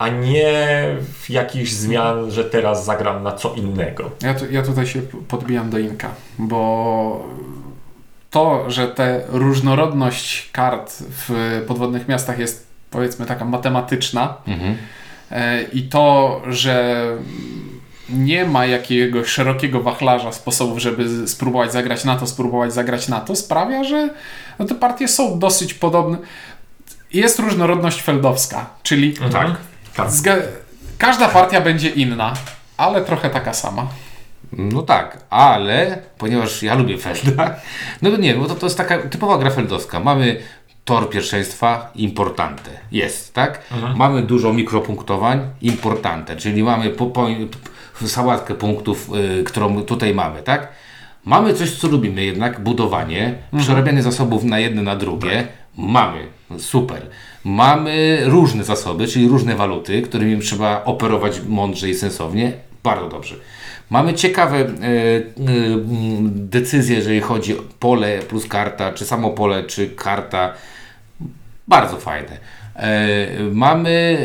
a 0.00 0.08
nie 0.08 0.86
w 1.12 1.30
jakichś 1.30 1.70
zmian, 1.70 2.30
że 2.30 2.44
teraz 2.44 2.84
zagram 2.84 3.22
na 3.22 3.32
co 3.32 3.54
innego. 3.54 4.10
Ja, 4.22 4.34
tu, 4.34 4.44
ja 4.50 4.62
tutaj 4.62 4.86
się 4.86 5.02
podbijam 5.28 5.70
do 5.70 5.78
Inka, 5.78 6.10
bo 6.38 7.26
to, 8.30 8.70
że 8.70 8.88
ta 8.88 9.04
różnorodność 9.28 10.50
kart 10.52 10.92
w 11.10 11.62
podwodnych 11.68 12.08
miastach 12.08 12.38
jest 12.38 12.66
powiedzmy 12.90 13.26
taka 13.26 13.44
matematyczna 13.44 14.34
Mhm. 14.46 14.76
e, 15.30 15.62
i 15.62 15.82
to, 15.82 16.42
że 16.48 17.04
nie 18.08 18.46
ma 18.46 18.66
jakiegoś 18.66 19.26
szerokiego 19.28 19.80
wachlarza 19.82 20.32
sposobów, 20.32 20.78
żeby 20.78 21.28
spróbować 21.28 21.72
zagrać 21.72 22.04
na 22.04 22.16
to, 22.16 22.26
spróbować 22.26 22.72
zagrać 22.74 23.08
na 23.08 23.20
to, 23.20 23.36
sprawia, 23.36 23.84
że 23.84 24.08
no, 24.58 24.64
te 24.64 24.74
partie 24.74 25.08
są 25.08 25.38
dosyć 25.38 25.74
podobne. 25.74 26.18
Jest 27.12 27.38
różnorodność 27.38 28.02
feldowska, 28.02 28.66
czyli 28.82 29.12
Tak. 29.32 29.56
Tak. 29.96 30.08
zga- 30.08 30.42
każda 30.98 31.28
partia 31.28 31.60
będzie 31.60 31.88
inna, 31.88 32.34
ale 32.76 33.04
trochę 33.04 33.30
taka 33.30 33.54
sama. 33.54 33.86
No 34.52 34.82
tak, 34.82 35.18
ale 35.30 35.98
ponieważ 36.18 36.62
ja 36.62 36.74
lubię 36.74 36.98
Felda, 36.98 37.56
no 38.02 38.16
nie, 38.16 38.34
bo 38.34 38.46
to, 38.46 38.54
to 38.54 38.66
jest 38.66 38.76
taka 38.76 38.98
typowa 38.98 39.38
gra 39.38 39.50
feldowska. 39.50 40.00
Mamy 40.00 40.40
tor 40.84 41.10
pierwszeństwa, 41.10 41.90
importante. 41.94 42.70
Jest, 42.92 43.34
tak? 43.34 43.60
Mamy 43.96 44.22
dużo 44.22 44.52
mikropunktowań, 44.52 45.40
importante, 45.62 46.36
czyli 46.36 46.62
mamy 46.62 46.90
po, 46.90 47.06
po, 47.06 47.26
sałatkę 48.06 48.54
punktów, 48.54 49.10
y, 49.40 49.44
którą 49.44 49.82
tutaj 49.82 50.14
mamy, 50.14 50.42
tak? 50.42 50.68
Mamy 51.24 51.54
coś, 51.54 51.70
co 51.78 51.88
lubimy 51.88 52.24
jednak, 52.24 52.60
budowanie, 52.60 53.34
przerabianie 53.58 54.02
zasobów 54.02 54.44
na 54.44 54.58
jedne, 54.58 54.82
na 54.82 54.96
drugie. 54.96 55.46
Mamy, 55.76 56.26
super. 56.58 57.02
Mamy 57.44 58.20
różne 58.24 58.64
zasoby, 58.64 59.06
czyli 59.06 59.28
różne 59.28 59.54
waluty, 59.54 60.02
którymi 60.02 60.40
trzeba 60.40 60.84
operować 60.84 61.40
mądrze 61.48 61.88
i 61.88 61.94
sensownie. 61.94 62.52
Bardzo 62.82 63.08
dobrze. 63.08 63.34
Mamy 63.90 64.14
ciekawe 64.14 64.56
e, 64.56 64.64
e, 64.64 64.72
decyzje, 66.24 66.96
jeżeli 66.96 67.20
chodzi 67.20 67.58
o 67.58 67.62
pole 67.80 68.18
plus 68.28 68.46
karta, 68.46 68.92
czy 68.92 69.04
samo 69.06 69.30
pole, 69.30 69.64
czy 69.64 69.90
karta. 69.90 70.52
Bardzo 71.68 71.96
fajne. 71.96 72.38
E, 72.76 73.28
mamy 73.52 74.18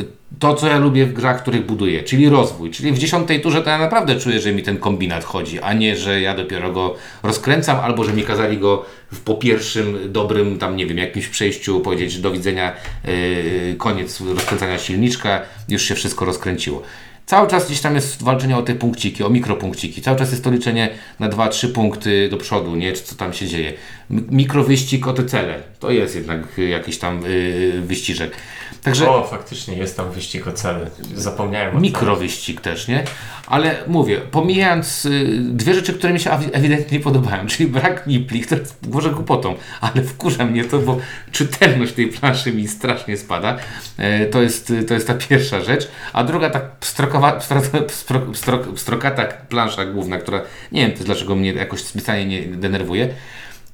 e, 0.00 0.15
to, 0.38 0.54
co 0.54 0.66
ja 0.66 0.78
lubię 0.78 1.06
w 1.06 1.12
grach, 1.12 1.42
których 1.42 1.66
buduję, 1.66 2.02
czyli 2.02 2.28
rozwój. 2.28 2.70
Czyli 2.70 2.92
w 2.92 2.98
dziesiątej 2.98 3.40
turze 3.40 3.62
to 3.62 3.70
ja 3.70 3.78
naprawdę 3.78 4.20
czuję, 4.20 4.40
że 4.40 4.52
mi 4.52 4.62
ten 4.62 4.78
kombinat 4.78 5.24
chodzi, 5.24 5.60
a 5.60 5.72
nie, 5.72 5.96
że 5.96 6.20
ja 6.20 6.34
dopiero 6.34 6.72
go 6.72 6.94
rozkręcam, 7.22 7.80
albo 7.80 8.04
że 8.04 8.12
mi 8.12 8.22
kazali 8.22 8.58
go 8.58 8.84
w, 9.12 9.20
po 9.20 9.34
pierwszym 9.34 10.12
dobrym, 10.12 10.58
tam 10.58 10.76
nie 10.76 10.86
wiem, 10.86 10.98
jakimś 10.98 11.28
przejściu 11.28 11.80
powiedzieć 11.80 12.18
do 12.18 12.30
widzenia, 12.30 12.72
e, 13.04 13.74
koniec 13.74 14.20
rozkręcania 14.20 14.78
silniczka, 14.78 15.42
już 15.68 15.82
się 15.82 15.94
wszystko 15.94 16.24
rozkręciło. 16.24 16.82
Cały 17.26 17.48
czas 17.48 17.66
gdzieś 17.66 17.80
tam 17.80 17.94
jest 17.94 18.22
walczenie 18.22 18.56
o 18.56 18.62
te 18.62 18.74
punkciki, 18.74 19.24
o 19.24 19.30
mikropunkciki. 19.30 20.02
Cały 20.02 20.18
czas 20.18 20.30
jest 20.30 20.44
to 20.44 20.50
liczenie 20.50 20.90
na 21.20 21.28
2-3 21.28 21.72
punkty 21.72 22.28
do 22.28 22.36
przodu, 22.36 22.76
nie? 22.76 22.92
Czy 22.92 23.02
co 23.02 23.14
tam 23.14 23.32
się 23.32 23.46
dzieje. 23.46 23.72
Mikrowyścig 24.10 25.06
o 25.06 25.12
te 25.12 25.24
cele. 25.24 25.62
To 25.80 25.90
jest 25.90 26.14
jednak 26.14 26.58
y, 26.58 26.68
jakiś 26.68 26.98
tam 26.98 27.24
y, 27.26 27.82
wyściżek. 27.86 28.36
Także 28.86 29.10
O, 29.10 29.24
faktycznie 29.24 29.76
jest 29.76 29.96
tam 29.96 30.10
wyścig 30.10 30.46
o 30.46 30.52
cele. 30.52 30.90
Zapomniałem 31.14 31.76
o 31.76 31.80
mikrowyścig 31.80 32.60
też, 32.60 32.88
nie? 32.88 33.04
Ale 33.46 33.76
mówię, 33.86 34.20
pomijając 34.30 35.06
y, 35.06 35.38
dwie 35.40 35.74
rzeczy, 35.74 35.94
które 35.94 36.12
mi 36.12 36.20
się 36.20 36.30
ewidentnie 36.30 36.98
nie 36.98 37.04
podobają, 37.04 37.46
czyli 37.56 37.68
brak 37.68 38.06
nipli, 38.06 38.40
które 38.40 38.60
jest 38.60 38.86
może 38.86 39.10
głupotą, 39.10 39.54
ale 39.80 40.02
wkurza 40.02 40.44
mnie 40.44 40.64
to, 40.64 40.78
bo 40.78 40.98
czytelność 41.32 41.92
tej 41.92 42.08
planszy 42.08 42.52
mi 42.52 42.68
strasznie 42.68 43.16
spada. 43.16 43.56
E, 43.98 44.26
to, 44.26 44.42
jest, 44.42 44.72
to 44.88 44.94
jest 44.94 45.06
ta 45.06 45.14
pierwsza 45.14 45.60
rzecz. 45.60 45.88
A 46.12 46.24
druga 46.24 46.50
tak 46.50 46.64
strokowa, 46.80 47.40
stro, 47.40 47.62
stro, 47.88 48.34
stro, 48.34 48.58
strokata 48.76 49.24
plansza 49.24 49.84
główna, 49.84 50.18
która 50.18 50.42
nie 50.72 50.86
wiem 50.86 50.96
też 50.96 51.06
dlaczego 51.06 51.36
mnie 51.36 51.52
jakoś 51.52 51.80
specjalnie 51.80 52.46
nie 52.46 52.56
denerwuje. 52.56 53.08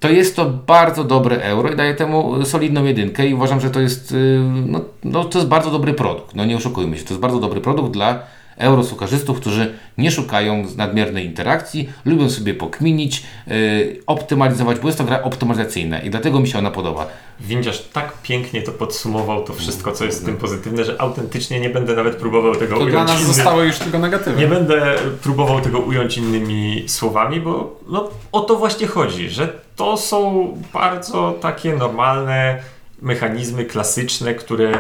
To 0.02 0.10
jest 0.10 0.36
to 0.36 0.50
bardzo 0.50 1.04
dobre 1.04 1.42
euro 1.42 1.72
i 1.72 1.76
daje 1.76 1.94
temu 1.94 2.44
solidną 2.44 2.84
jedynkę 2.84 3.26
i 3.26 3.34
uważam, 3.34 3.60
że 3.60 3.70
to 3.70 3.80
jest, 3.80 4.12
y, 4.12 4.40
no, 4.66 4.80
no, 5.04 5.24
to 5.24 5.38
jest 5.38 5.48
bardzo 5.48 5.70
dobry 5.70 5.94
produkt. 5.94 6.34
No 6.34 6.44
nie 6.44 6.56
oszukujmy 6.56 6.96
się, 6.96 7.04
to 7.04 7.14
jest 7.14 7.20
bardzo 7.20 7.40
dobry 7.40 7.60
produkt 7.60 7.90
dla 7.90 8.18
eurosukarzystów, 8.56 9.40
którzy 9.40 9.74
nie 9.98 10.10
szukają 10.10 10.64
nadmiernej 10.76 11.26
interakcji, 11.26 11.88
lubią 12.04 12.30
sobie 12.30 12.54
pokminić, 12.54 13.22
y, 13.48 14.00
optymalizować, 14.06 14.78
bo 14.78 14.88
jest 14.88 14.98
to 14.98 15.04
gra 15.04 15.22
optymalizacyjna 15.22 16.00
i 16.00 16.10
dlatego 16.10 16.40
mi 16.40 16.48
się 16.48 16.58
ona 16.58 16.70
podoba. 16.70 17.06
Windziarz 17.40 17.82
tak 17.92 18.12
pięknie 18.22 18.62
to 18.62 18.72
podsumował, 18.72 19.44
to 19.44 19.54
wszystko, 19.54 19.92
co 19.92 20.04
jest 20.04 20.22
w 20.22 20.24
tym 20.24 20.36
pozytywne, 20.36 20.84
że 20.84 21.00
autentycznie 21.00 21.60
nie 21.60 21.70
będę 21.70 21.96
nawet 21.96 22.16
próbował 22.16 22.54
tego 22.54 22.74
To 22.74 22.80
ująć 22.80 22.92
dla 22.92 23.04
nas 23.04 23.20
innym- 23.20 23.26
zostały 23.34 23.66
już 23.66 23.78
tylko 23.78 23.98
negatywy. 23.98 24.40
Nie 24.40 24.46
będę 24.46 24.94
próbował 25.22 25.60
tego 25.60 25.78
ująć 25.78 26.18
innymi 26.18 26.84
słowami, 26.86 27.40
bo 27.40 27.80
no, 27.88 28.10
o 28.32 28.40
to 28.40 28.56
właśnie 28.56 28.86
chodzi, 28.86 29.30
że 29.30 29.48
to 29.76 29.96
są 29.96 30.48
bardzo 30.72 31.38
takie 31.40 31.76
normalne 31.76 32.58
mechanizmy 33.02 33.64
klasyczne, 33.64 34.34
które, 34.34 34.72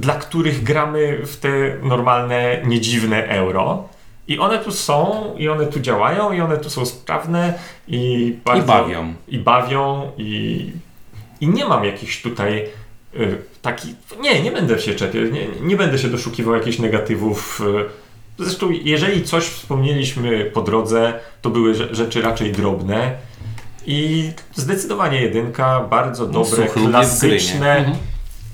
dla 0.00 0.14
których 0.14 0.62
gramy 0.62 1.18
w 1.26 1.36
te 1.36 1.48
normalne, 1.82 2.62
niedziwne 2.64 3.28
euro. 3.28 3.88
I 4.28 4.38
one 4.38 4.58
tu 4.58 4.72
są, 4.72 5.24
i 5.38 5.48
one 5.48 5.66
tu 5.66 5.80
działają, 5.80 6.32
i 6.32 6.40
one 6.40 6.56
tu 6.58 6.70
są 6.70 6.86
sprawne, 6.86 7.54
i 7.88 8.36
bardzo, 8.44 8.62
I 8.62 8.66
bawią. 8.66 9.14
I 9.28 9.38
bawią, 9.38 10.10
i, 10.18 10.72
i 11.40 11.48
nie 11.48 11.64
mam 11.64 11.84
jakichś 11.84 12.22
tutaj 12.22 12.66
y, 13.14 13.38
taki. 13.62 13.94
Nie, 14.20 14.42
nie 14.42 14.52
będę 14.52 14.78
się 14.78 14.94
czepiał, 14.94 15.22
nie, 15.24 15.46
nie 15.60 15.76
będę 15.76 15.98
się 15.98 16.08
doszukiwał 16.08 16.54
jakichś 16.54 16.78
negatywów. 16.78 17.60
Y, 18.38 18.44
zresztą, 18.44 18.70
jeżeli 18.70 19.24
coś 19.24 19.44
wspomnieliśmy 19.44 20.44
po 20.44 20.62
drodze, 20.62 21.12
to 21.42 21.50
były 21.50 21.72
rze- 21.74 21.94
rzeczy 21.94 22.22
raczej 22.22 22.52
drobne. 22.52 23.12
I 23.86 24.30
zdecydowanie 24.54 25.20
jedynka, 25.20 25.80
bardzo 25.80 26.26
dobre, 26.26 26.50
suchy 26.50 26.80
lubię 26.80 26.90
klasyczne, 26.92 27.76
Mhm. 27.76 27.96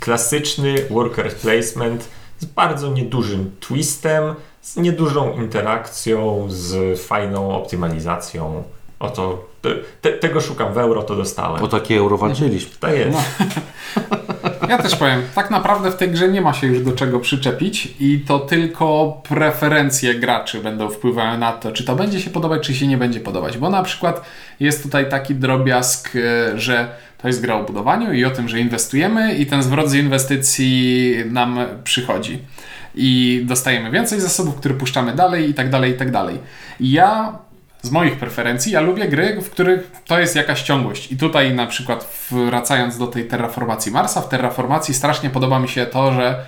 Klasyczny 0.00 0.74
worker 0.90 1.34
placement 1.34 2.08
z 2.38 2.44
bardzo 2.44 2.92
niedużym 2.92 3.50
twistem, 3.60 4.34
z 4.62 4.76
niedużą 4.76 5.36
interakcją, 5.36 6.46
z 6.48 7.00
fajną 7.00 7.56
optymalizacją. 7.56 8.62
Oto, 8.98 9.44
te, 9.62 9.70
te, 10.00 10.12
tego 10.12 10.40
szukam 10.40 10.72
w 10.72 10.78
euro, 10.78 11.02
to 11.02 11.16
dostałem. 11.16 11.62
O 11.62 11.68
takie 11.68 11.96
euro 11.96 12.16
walczyliśmy. 12.16 12.70
To 12.80 12.88
jest. 12.88 13.18
Ja 14.68 14.78
też 14.78 14.96
powiem, 14.96 15.22
tak 15.34 15.50
naprawdę 15.50 15.90
w 15.90 15.96
tej 15.96 16.10
grze 16.10 16.28
nie 16.28 16.40
ma 16.40 16.52
się 16.52 16.66
już 16.66 16.84
do 16.84 16.92
czego 16.92 17.20
przyczepić 17.20 17.88
i 18.00 18.20
to 18.20 18.38
tylko 18.38 19.20
preferencje 19.28 20.14
graczy 20.14 20.60
będą 20.60 20.90
wpływały 20.90 21.38
na 21.38 21.52
to, 21.52 21.72
czy 21.72 21.84
to 21.84 21.96
będzie 21.96 22.20
się 22.20 22.30
podobać, 22.30 22.66
czy 22.66 22.74
się 22.74 22.86
nie 22.86 22.96
będzie 22.96 23.20
podobać. 23.20 23.58
Bo 23.58 23.70
na 23.70 23.82
przykład 23.82 24.24
jest 24.60 24.82
tutaj 24.82 25.08
taki 25.08 25.34
drobiazg, 25.34 26.16
e, 26.16 26.58
że 26.58 26.88
to 27.18 27.28
jest 27.28 27.42
gra 27.42 27.54
o 27.54 27.64
budowaniu 27.64 28.12
i 28.12 28.24
o 28.24 28.30
tym, 28.30 28.48
że 28.48 28.60
inwestujemy 28.60 29.34
i 29.34 29.46
ten 29.46 29.62
zwrot 29.62 29.88
z 29.88 29.94
inwestycji 29.94 31.14
nam 31.30 31.58
przychodzi. 31.84 32.38
I 32.94 33.42
dostajemy 33.44 33.90
więcej 33.90 34.20
zasobów, 34.20 34.56
które 34.56 34.74
puszczamy 34.74 35.12
dalej 35.12 35.50
i 35.50 35.54
tak 35.54 35.70
dalej, 35.70 35.92
i 35.92 35.94
tak 35.94 36.10
dalej. 36.10 36.38
Ja 36.80 37.38
z 37.86 37.90
moich 37.90 38.16
preferencji, 38.16 38.72
ja 38.72 38.80
lubię 38.80 39.08
gry, 39.08 39.40
w 39.40 39.50
których 39.50 39.90
to 40.06 40.18
jest 40.18 40.36
jakaś 40.36 40.62
ciągłość. 40.62 41.12
I 41.12 41.16
tutaj 41.16 41.54
na 41.54 41.66
przykład 41.66 42.28
wracając 42.30 42.98
do 42.98 43.06
tej 43.06 43.24
terraformacji 43.24 43.92
Marsa, 43.92 44.20
w 44.20 44.28
terraformacji 44.28 44.94
strasznie 44.94 45.30
podoba 45.30 45.58
mi 45.58 45.68
się 45.68 45.86
to, 45.86 46.12
że 46.12 46.44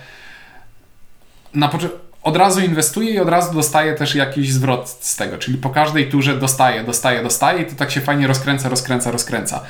na 1.54 1.68
poczy- 1.68 1.90
od 2.22 2.36
razu 2.36 2.60
inwestuję 2.60 3.10
i 3.10 3.18
od 3.18 3.28
razu 3.28 3.54
dostaję 3.54 3.94
też 3.94 4.14
jakiś 4.14 4.52
zwrot 4.52 4.88
z 5.00 5.16
tego, 5.16 5.38
czyli 5.38 5.58
po 5.58 5.70
każdej 5.70 6.10
turze 6.10 6.36
dostaję, 6.36 6.84
dostaję, 6.84 7.22
dostaję 7.22 7.62
i 7.62 7.66
to 7.66 7.74
tak 7.74 7.90
się 7.90 8.00
fajnie 8.00 8.26
rozkręca, 8.26 8.68
rozkręca, 8.68 9.10
rozkręca. 9.10 9.60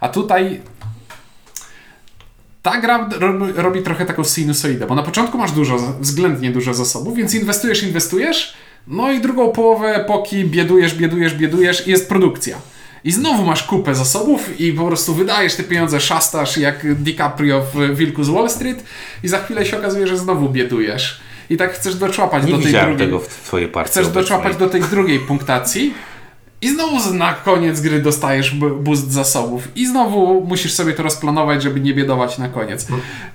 A 0.00 0.08
tutaj 0.08 0.60
ta 2.62 2.80
gra 2.80 3.08
robi, 3.20 3.52
robi 3.52 3.82
trochę 3.82 4.06
taką 4.06 4.24
sinusoidę, 4.24 4.86
bo 4.86 4.94
na 4.94 5.02
początku 5.02 5.38
masz 5.38 5.52
dużo, 5.52 5.76
względnie 6.00 6.50
dużo 6.50 6.74
zasobów, 6.74 7.16
więc 7.16 7.34
inwestujesz, 7.34 7.82
inwestujesz, 7.82 8.54
no 8.88 9.12
i 9.12 9.20
drugą 9.20 9.52
połowę 9.52 9.96
epoki 9.96 10.44
biedujesz, 10.44 10.94
biedujesz, 10.94 11.34
biedujesz 11.34 11.86
i 11.86 11.90
jest 11.90 12.08
produkcja. 12.08 12.56
I 13.04 13.12
znowu 13.12 13.44
masz 13.44 13.62
kupę 13.62 13.94
zasobów 13.94 14.60
i 14.60 14.72
po 14.72 14.86
prostu 14.86 15.14
wydajesz 15.14 15.54
te 15.54 15.62
pieniądze, 15.62 16.00
szastasz 16.00 16.56
jak 16.56 16.94
DiCaprio 17.02 17.62
w 17.74 17.96
Wilku 17.96 18.24
z 18.24 18.28
Wall 18.28 18.50
Street 18.50 18.84
i 19.22 19.28
za 19.28 19.38
chwilę 19.38 19.66
się 19.66 19.78
okazuje, 19.78 20.06
że 20.06 20.18
znowu 20.18 20.48
biedujesz. 20.48 21.20
I 21.50 21.56
tak 21.56 21.72
chcesz 21.72 21.94
doczłapać 21.94 22.44
Nie 22.44 22.52
do 22.52 22.58
tej 22.58 22.72
drugiej... 22.72 22.96
tego 22.96 23.18
w 23.18 23.26
twojej 23.26 23.68
partii. 23.68 23.90
Chcesz 23.90 24.04
obecnej. 24.04 24.24
doczłapać 24.24 24.56
do 24.56 24.68
tej 24.68 24.82
drugiej 24.82 25.18
punktacji 25.18 25.94
i 26.62 26.68
znowu 26.74 27.14
na 27.14 27.32
koniec 27.34 27.80
gry 27.80 28.02
dostajesz 28.02 28.54
boost 28.80 29.10
zasobów. 29.12 29.68
I 29.76 29.86
znowu 29.86 30.44
musisz 30.46 30.72
sobie 30.74 30.92
to 30.92 31.02
rozplanować, 31.02 31.62
żeby 31.62 31.80
nie 31.80 31.94
biedować 31.94 32.38
na 32.38 32.48
koniec. 32.48 32.86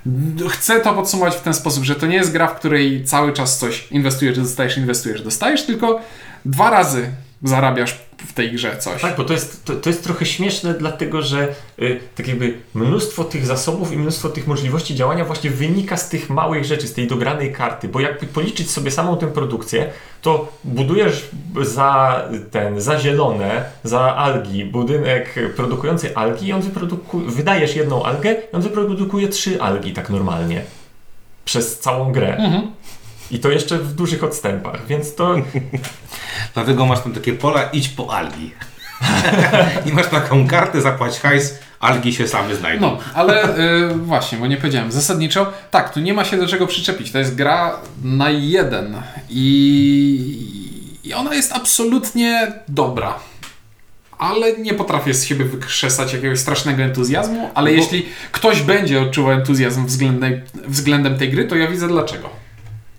D- 0.06 0.48
Chcę 0.48 0.80
to 0.80 0.94
podsumować 0.94 1.36
w 1.36 1.40
ten 1.40 1.54
sposób, 1.54 1.84
że 1.84 1.94
to 1.94 2.06
nie 2.06 2.16
jest 2.16 2.32
gra, 2.32 2.46
w 2.46 2.56
której 2.56 3.04
cały 3.04 3.32
czas 3.32 3.58
coś 3.58 3.92
inwestujesz, 3.92 4.38
dostajesz, 4.38 4.76
inwestujesz, 4.76 5.22
dostajesz, 5.22 5.66
tylko 5.66 6.00
dwa 6.44 6.70
razy 6.70 7.10
zarabiasz 7.42 8.03
w 8.26 8.32
tej 8.32 8.52
grze 8.52 8.76
coś. 8.78 9.02
Tak, 9.02 9.16
bo 9.16 9.24
to 9.24 9.32
jest, 9.32 9.64
to, 9.64 9.74
to 9.74 9.90
jest 9.90 10.04
trochę 10.04 10.26
śmieszne, 10.26 10.74
dlatego 10.74 11.22
że 11.22 11.54
y, 11.78 12.00
tak 12.14 12.28
jakby 12.28 12.58
mnóstwo 12.74 13.24
tych 13.24 13.46
zasobów 13.46 13.92
i 13.92 13.96
mnóstwo 13.96 14.28
tych 14.28 14.46
możliwości 14.46 14.94
działania 14.94 15.24
właśnie 15.24 15.50
wynika 15.50 15.96
z 15.96 16.08
tych 16.08 16.30
małych 16.30 16.64
rzeczy, 16.64 16.88
z 16.88 16.92
tej 16.92 17.06
dogranej 17.06 17.52
karty, 17.52 17.88
bo 17.88 18.00
jakby 18.00 18.26
policzyć 18.26 18.70
sobie 18.70 18.90
samą 18.90 19.16
tę 19.16 19.26
produkcję, 19.26 19.90
to 20.22 20.52
budujesz 20.64 21.28
za 21.62 22.22
ten, 22.50 22.80
za 22.80 22.98
zielone, 22.98 23.64
za 23.84 24.16
algi, 24.16 24.64
budynek 24.64 25.34
produkujący 25.56 26.16
algi 26.16 26.46
i 26.46 26.52
on 26.52 26.62
wyprodukuje, 26.62 27.30
wydajesz 27.30 27.76
jedną 27.76 28.02
algę 28.02 28.32
i 28.52 28.56
on 28.56 28.62
wyprodukuje 28.62 29.28
trzy 29.28 29.62
algi 29.62 29.92
tak 29.92 30.10
normalnie. 30.10 30.62
Przez 31.44 31.78
całą 31.78 32.12
grę. 32.12 32.36
Mhm. 32.36 32.70
I 33.30 33.38
to 33.38 33.50
jeszcze 33.50 33.78
w 33.78 33.94
dużych 33.94 34.24
odstępach, 34.24 34.86
więc 34.86 35.14
to 35.14 35.34
Dlatego 36.54 36.86
masz 36.86 37.00
tam 37.00 37.12
takie 37.12 37.32
pola, 37.32 37.62
idź 37.62 37.88
po 37.88 38.16
algi. 38.16 38.50
I 39.86 39.92
masz 39.92 40.06
taką 40.06 40.48
kartę, 40.48 40.80
zapłać 40.80 41.20
hajs, 41.20 41.58
algi 41.80 42.14
się 42.14 42.28
same 42.28 42.56
znajdą. 42.56 42.80
No, 42.80 42.98
ale 43.14 43.58
y, 43.58 43.94
właśnie, 43.94 44.38
bo 44.38 44.46
nie 44.46 44.56
powiedziałem. 44.56 44.92
Zasadniczo, 44.92 45.52
tak, 45.70 45.94
tu 45.94 46.00
nie 46.00 46.14
ma 46.14 46.24
się 46.24 46.36
do 46.36 46.46
czego 46.46 46.66
przyczepić. 46.66 47.12
To 47.12 47.18
jest 47.18 47.34
gra 47.34 47.76
na 48.04 48.30
jeden 48.30 49.02
i, 49.30 50.48
i 51.04 51.14
ona 51.14 51.34
jest 51.34 51.52
absolutnie 51.52 52.52
dobra. 52.68 53.18
Ale 54.18 54.52
nie 54.58 54.74
potrafię 54.74 55.14
z 55.14 55.24
siebie 55.24 55.44
wykrzesać 55.44 56.12
jakiegoś 56.12 56.38
strasznego 56.38 56.82
entuzjazmu, 56.82 57.50
ale 57.54 57.70
Bo- 57.70 57.76
jeśli 57.76 58.06
ktoś 58.32 58.62
będzie 58.62 59.00
odczuwał 59.02 59.32
entuzjazm 59.32 59.86
względem, 59.86 60.40
względem 60.66 61.18
tej 61.18 61.30
gry, 61.30 61.44
to 61.44 61.56
ja 61.56 61.68
widzę 61.68 61.88
dlaczego. 61.88 62.30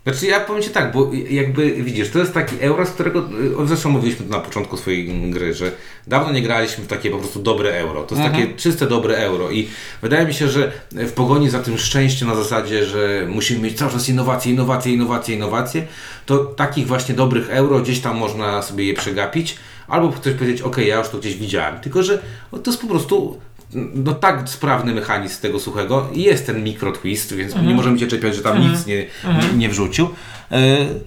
Znaczy 0.05 0.25
ja 0.25 0.39
powiem 0.39 0.63
Ci 0.63 0.69
tak, 0.69 0.91
bo 0.91 1.11
jakby 1.29 1.71
widzisz, 1.71 2.09
to 2.09 2.19
jest 2.19 2.33
taki 2.33 2.55
euro, 2.61 2.85
z 2.85 2.89
którego, 2.89 3.19
y, 3.63 3.67
zresztą 3.67 3.89
mówiliśmy 3.89 4.25
to 4.25 4.31
na 4.31 4.39
początku 4.39 4.77
swojej 4.77 5.31
gry, 5.31 5.53
że 5.53 5.71
dawno 6.07 6.33
nie 6.33 6.41
graliśmy 6.41 6.83
w 6.83 6.87
takie 6.87 7.09
po 7.11 7.17
prostu 7.17 7.39
dobre 7.41 7.73
euro. 7.77 8.03
To 8.03 8.15
jest 8.15 8.25
Mhm. 8.27 8.43
takie 8.43 8.57
czyste, 8.59 8.87
dobre 8.87 9.17
euro 9.17 9.51
i 9.51 9.67
wydaje 10.01 10.25
mi 10.27 10.33
się, 10.33 10.49
że 10.49 10.71
w 10.91 11.11
pogoni 11.11 11.49
za 11.49 11.59
tym 11.59 11.77
szczęściem 11.77 12.27
na 12.27 12.35
zasadzie, 12.35 12.85
że 12.85 13.27
musimy 13.29 13.59
mieć 13.61 13.77
cały 13.77 13.91
czas 13.91 14.09
innowacje, 14.09 14.51
innowacje, 14.51 14.93
innowacje, 14.93 15.35
innowacje, 15.35 15.87
to 16.25 16.37
takich 16.37 16.87
właśnie 16.87 17.15
dobrych 17.15 17.49
euro 17.49 17.79
gdzieś 17.79 17.99
tam 17.99 18.17
można 18.17 18.61
sobie 18.61 18.85
je 18.85 18.93
przegapić, 18.93 19.55
albo 19.87 20.09
ktoś 20.09 20.33
powiedzieć, 20.33 20.61
ok, 20.61 20.77
ja 20.77 20.97
już 20.99 21.09
to 21.09 21.17
gdzieś 21.17 21.35
widziałem, 21.35 21.79
tylko 21.79 22.03
że 22.03 22.19
to 22.63 22.71
jest 22.71 22.81
po 22.81 22.87
prostu 22.87 23.39
no 23.73 24.13
tak 24.13 24.49
sprawny 24.49 24.93
mechanizm 24.93 25.41
tego 25.41 25.59
suchego 25.59 26.09
i 26.13 26.23
jest 26.23 26.45
ten 26.45 26.63
mikro 26.63 26.91
twist, 26.91 27.33
więc 27.33 27.55
nie 27.55 27.73
możemy 27.73 27.99
się 27.99 28.07
czepiać, 28.07 28.35
że 28.35 28.41
tam 28.41 28.61
nic 28.61 28.85
nie, 28.85 28.95
nie, 28.97 29.57
nie 29.57 29.69
wrzucił. 29.69 30.09
Yy, 30.51 30.57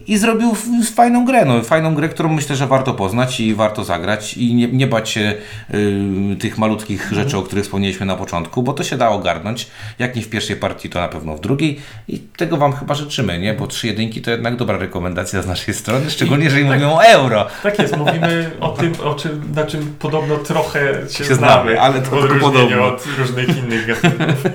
I 0.06 0.18
zrobił 0.18 0.56
fajną 0.94 1.24
grę, 1.24 1.44
no, 1.44 1.62
fajną 1.62 1.94
grę, 1.94 2.08
którą 2.08 2.28
myślę, 2.28 2.56
że 2.56 2.66
warto 2.66 2.94
poznać 2.94 3.40
i 3.40 3.54
warto 3.54 3.84
zagrać 3.84 4.34
i 4.34 4.54
nie, 4.54 4.68
nie 4.68 4.86
bać 4.86 5.10
się 5.10 5.34
yy, 5.70 6.36
tych 6.36 6.58
malutkich 6.58 7.08
rzeczy, 7.12 7.36
o 7.38 7.42
których 7.42 7.64
wspomnieliśmy 7.64 8.06
na 8.06 8.16
początku, 8.16 8.62
bo 8.62 8.72
to 8.72 8.84
się 8.84 8.96
da 8.96 9.08
ogarnąć. 9.08 9.66
Jak 9.98 10.16
nie 10.16 10.22
w 10.22 10.28
pierwszej 10.28 10.56
partii, 10.56 10.90
to 10.90 11.00
na 11.00 11.08
pewno 11.08 11.36
w 11.36 11.40
drugiej 11.40 11.80
i 12.08 12.18
tego 12.18 12.56
Wam 12.56 12.72
chyba 12.72 12.94
życzymy, 12.94 13.38
nie? 13.38 13.54
Bo 13.54 13.66
trzy 13.66 13.86
jedynki 13.86 14.22
to 14.22 14.30
jednak 14.30 14.56
dobra 14.56 14.78
rekomendacja 14.78 15.42
z 15.42 15.46
naszej 15.46 15.74
strony, 15.74 16.10
szczególnie 16.10 16.44
jeżeli 16.44 16.64
mówią 16.64 16.92
o 16.92 17.04
euro. 17.04 17.46
Tak 17.62 17.78
jest, 17.78 17.96
mówimy 17.96 18.50
o 18.60 18.68
tym, 18.68 18.92
o 19.04 19.14
czym, 19.14 19.52
na 19.54 19.66
czym 19.66 19.94
podobno 19.98 20.36
trochę 20.36 20.94
się, 21.10 21.24
Się 21.24 21.34
znamy, 21.34 21.62
znamy, 21.62 21.80
ale 21.80 22.02
to 22.02 22.22
tylko 22.22 22.38
podobno. 22.40 22.86
od 22.86 23.04
różnych 23.18 23.48
innych 23.58 23.86
gatunków. 23.86 24.44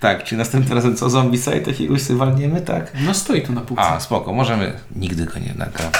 Tak, 0.00 0.24
czy 0.24 0.36
następnym 0.36 0.74
razem 0.74 0.96
co 0.96 1.10
zombie 1.10 1.38
site 1.38 1.70
jakiegoś 1.70 2.02
sobie 2.02 2.18
walniemy, 2.18 2.60
tak? 2.60 2.92
No 3.06 3.14
stoi 3.14 3.42
tu 3.42 3.52
na 3.52 3.60
półce. 3.60 3.82
A, 3.82 3.97
spoko, 4.00 4.32
możemy. 4.32 4.72
Nigdy 4.96 5.24
go 5.24 5.38
nie 5.38 5.54
nagramy. 5.56 5.90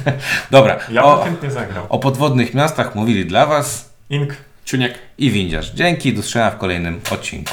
Dobra, 0.50 0.78
Ja 0.90 1.02
bym 1.02 1.10
o, 1.10 1.24
chętnie 1.24 1.50
zagrał. 1.50 1.86
o 1.88 1.98
podwodnych 1.98 2.54
miastach 2.54 2.94
mówili 2.94 3.26
dla 3.26 3.46
Was 3.46 3.92
Ink. 4.10 4.36
Ciuniek. 4.64 4.98
i 5.18 5.30
windziarz. 5.30 5.70
Dzięki, 5.70 6.14
do 6.14 6.22
w 6.50 6.56
kolejnym 6.58 7.00
odcinku. 7.10 7.52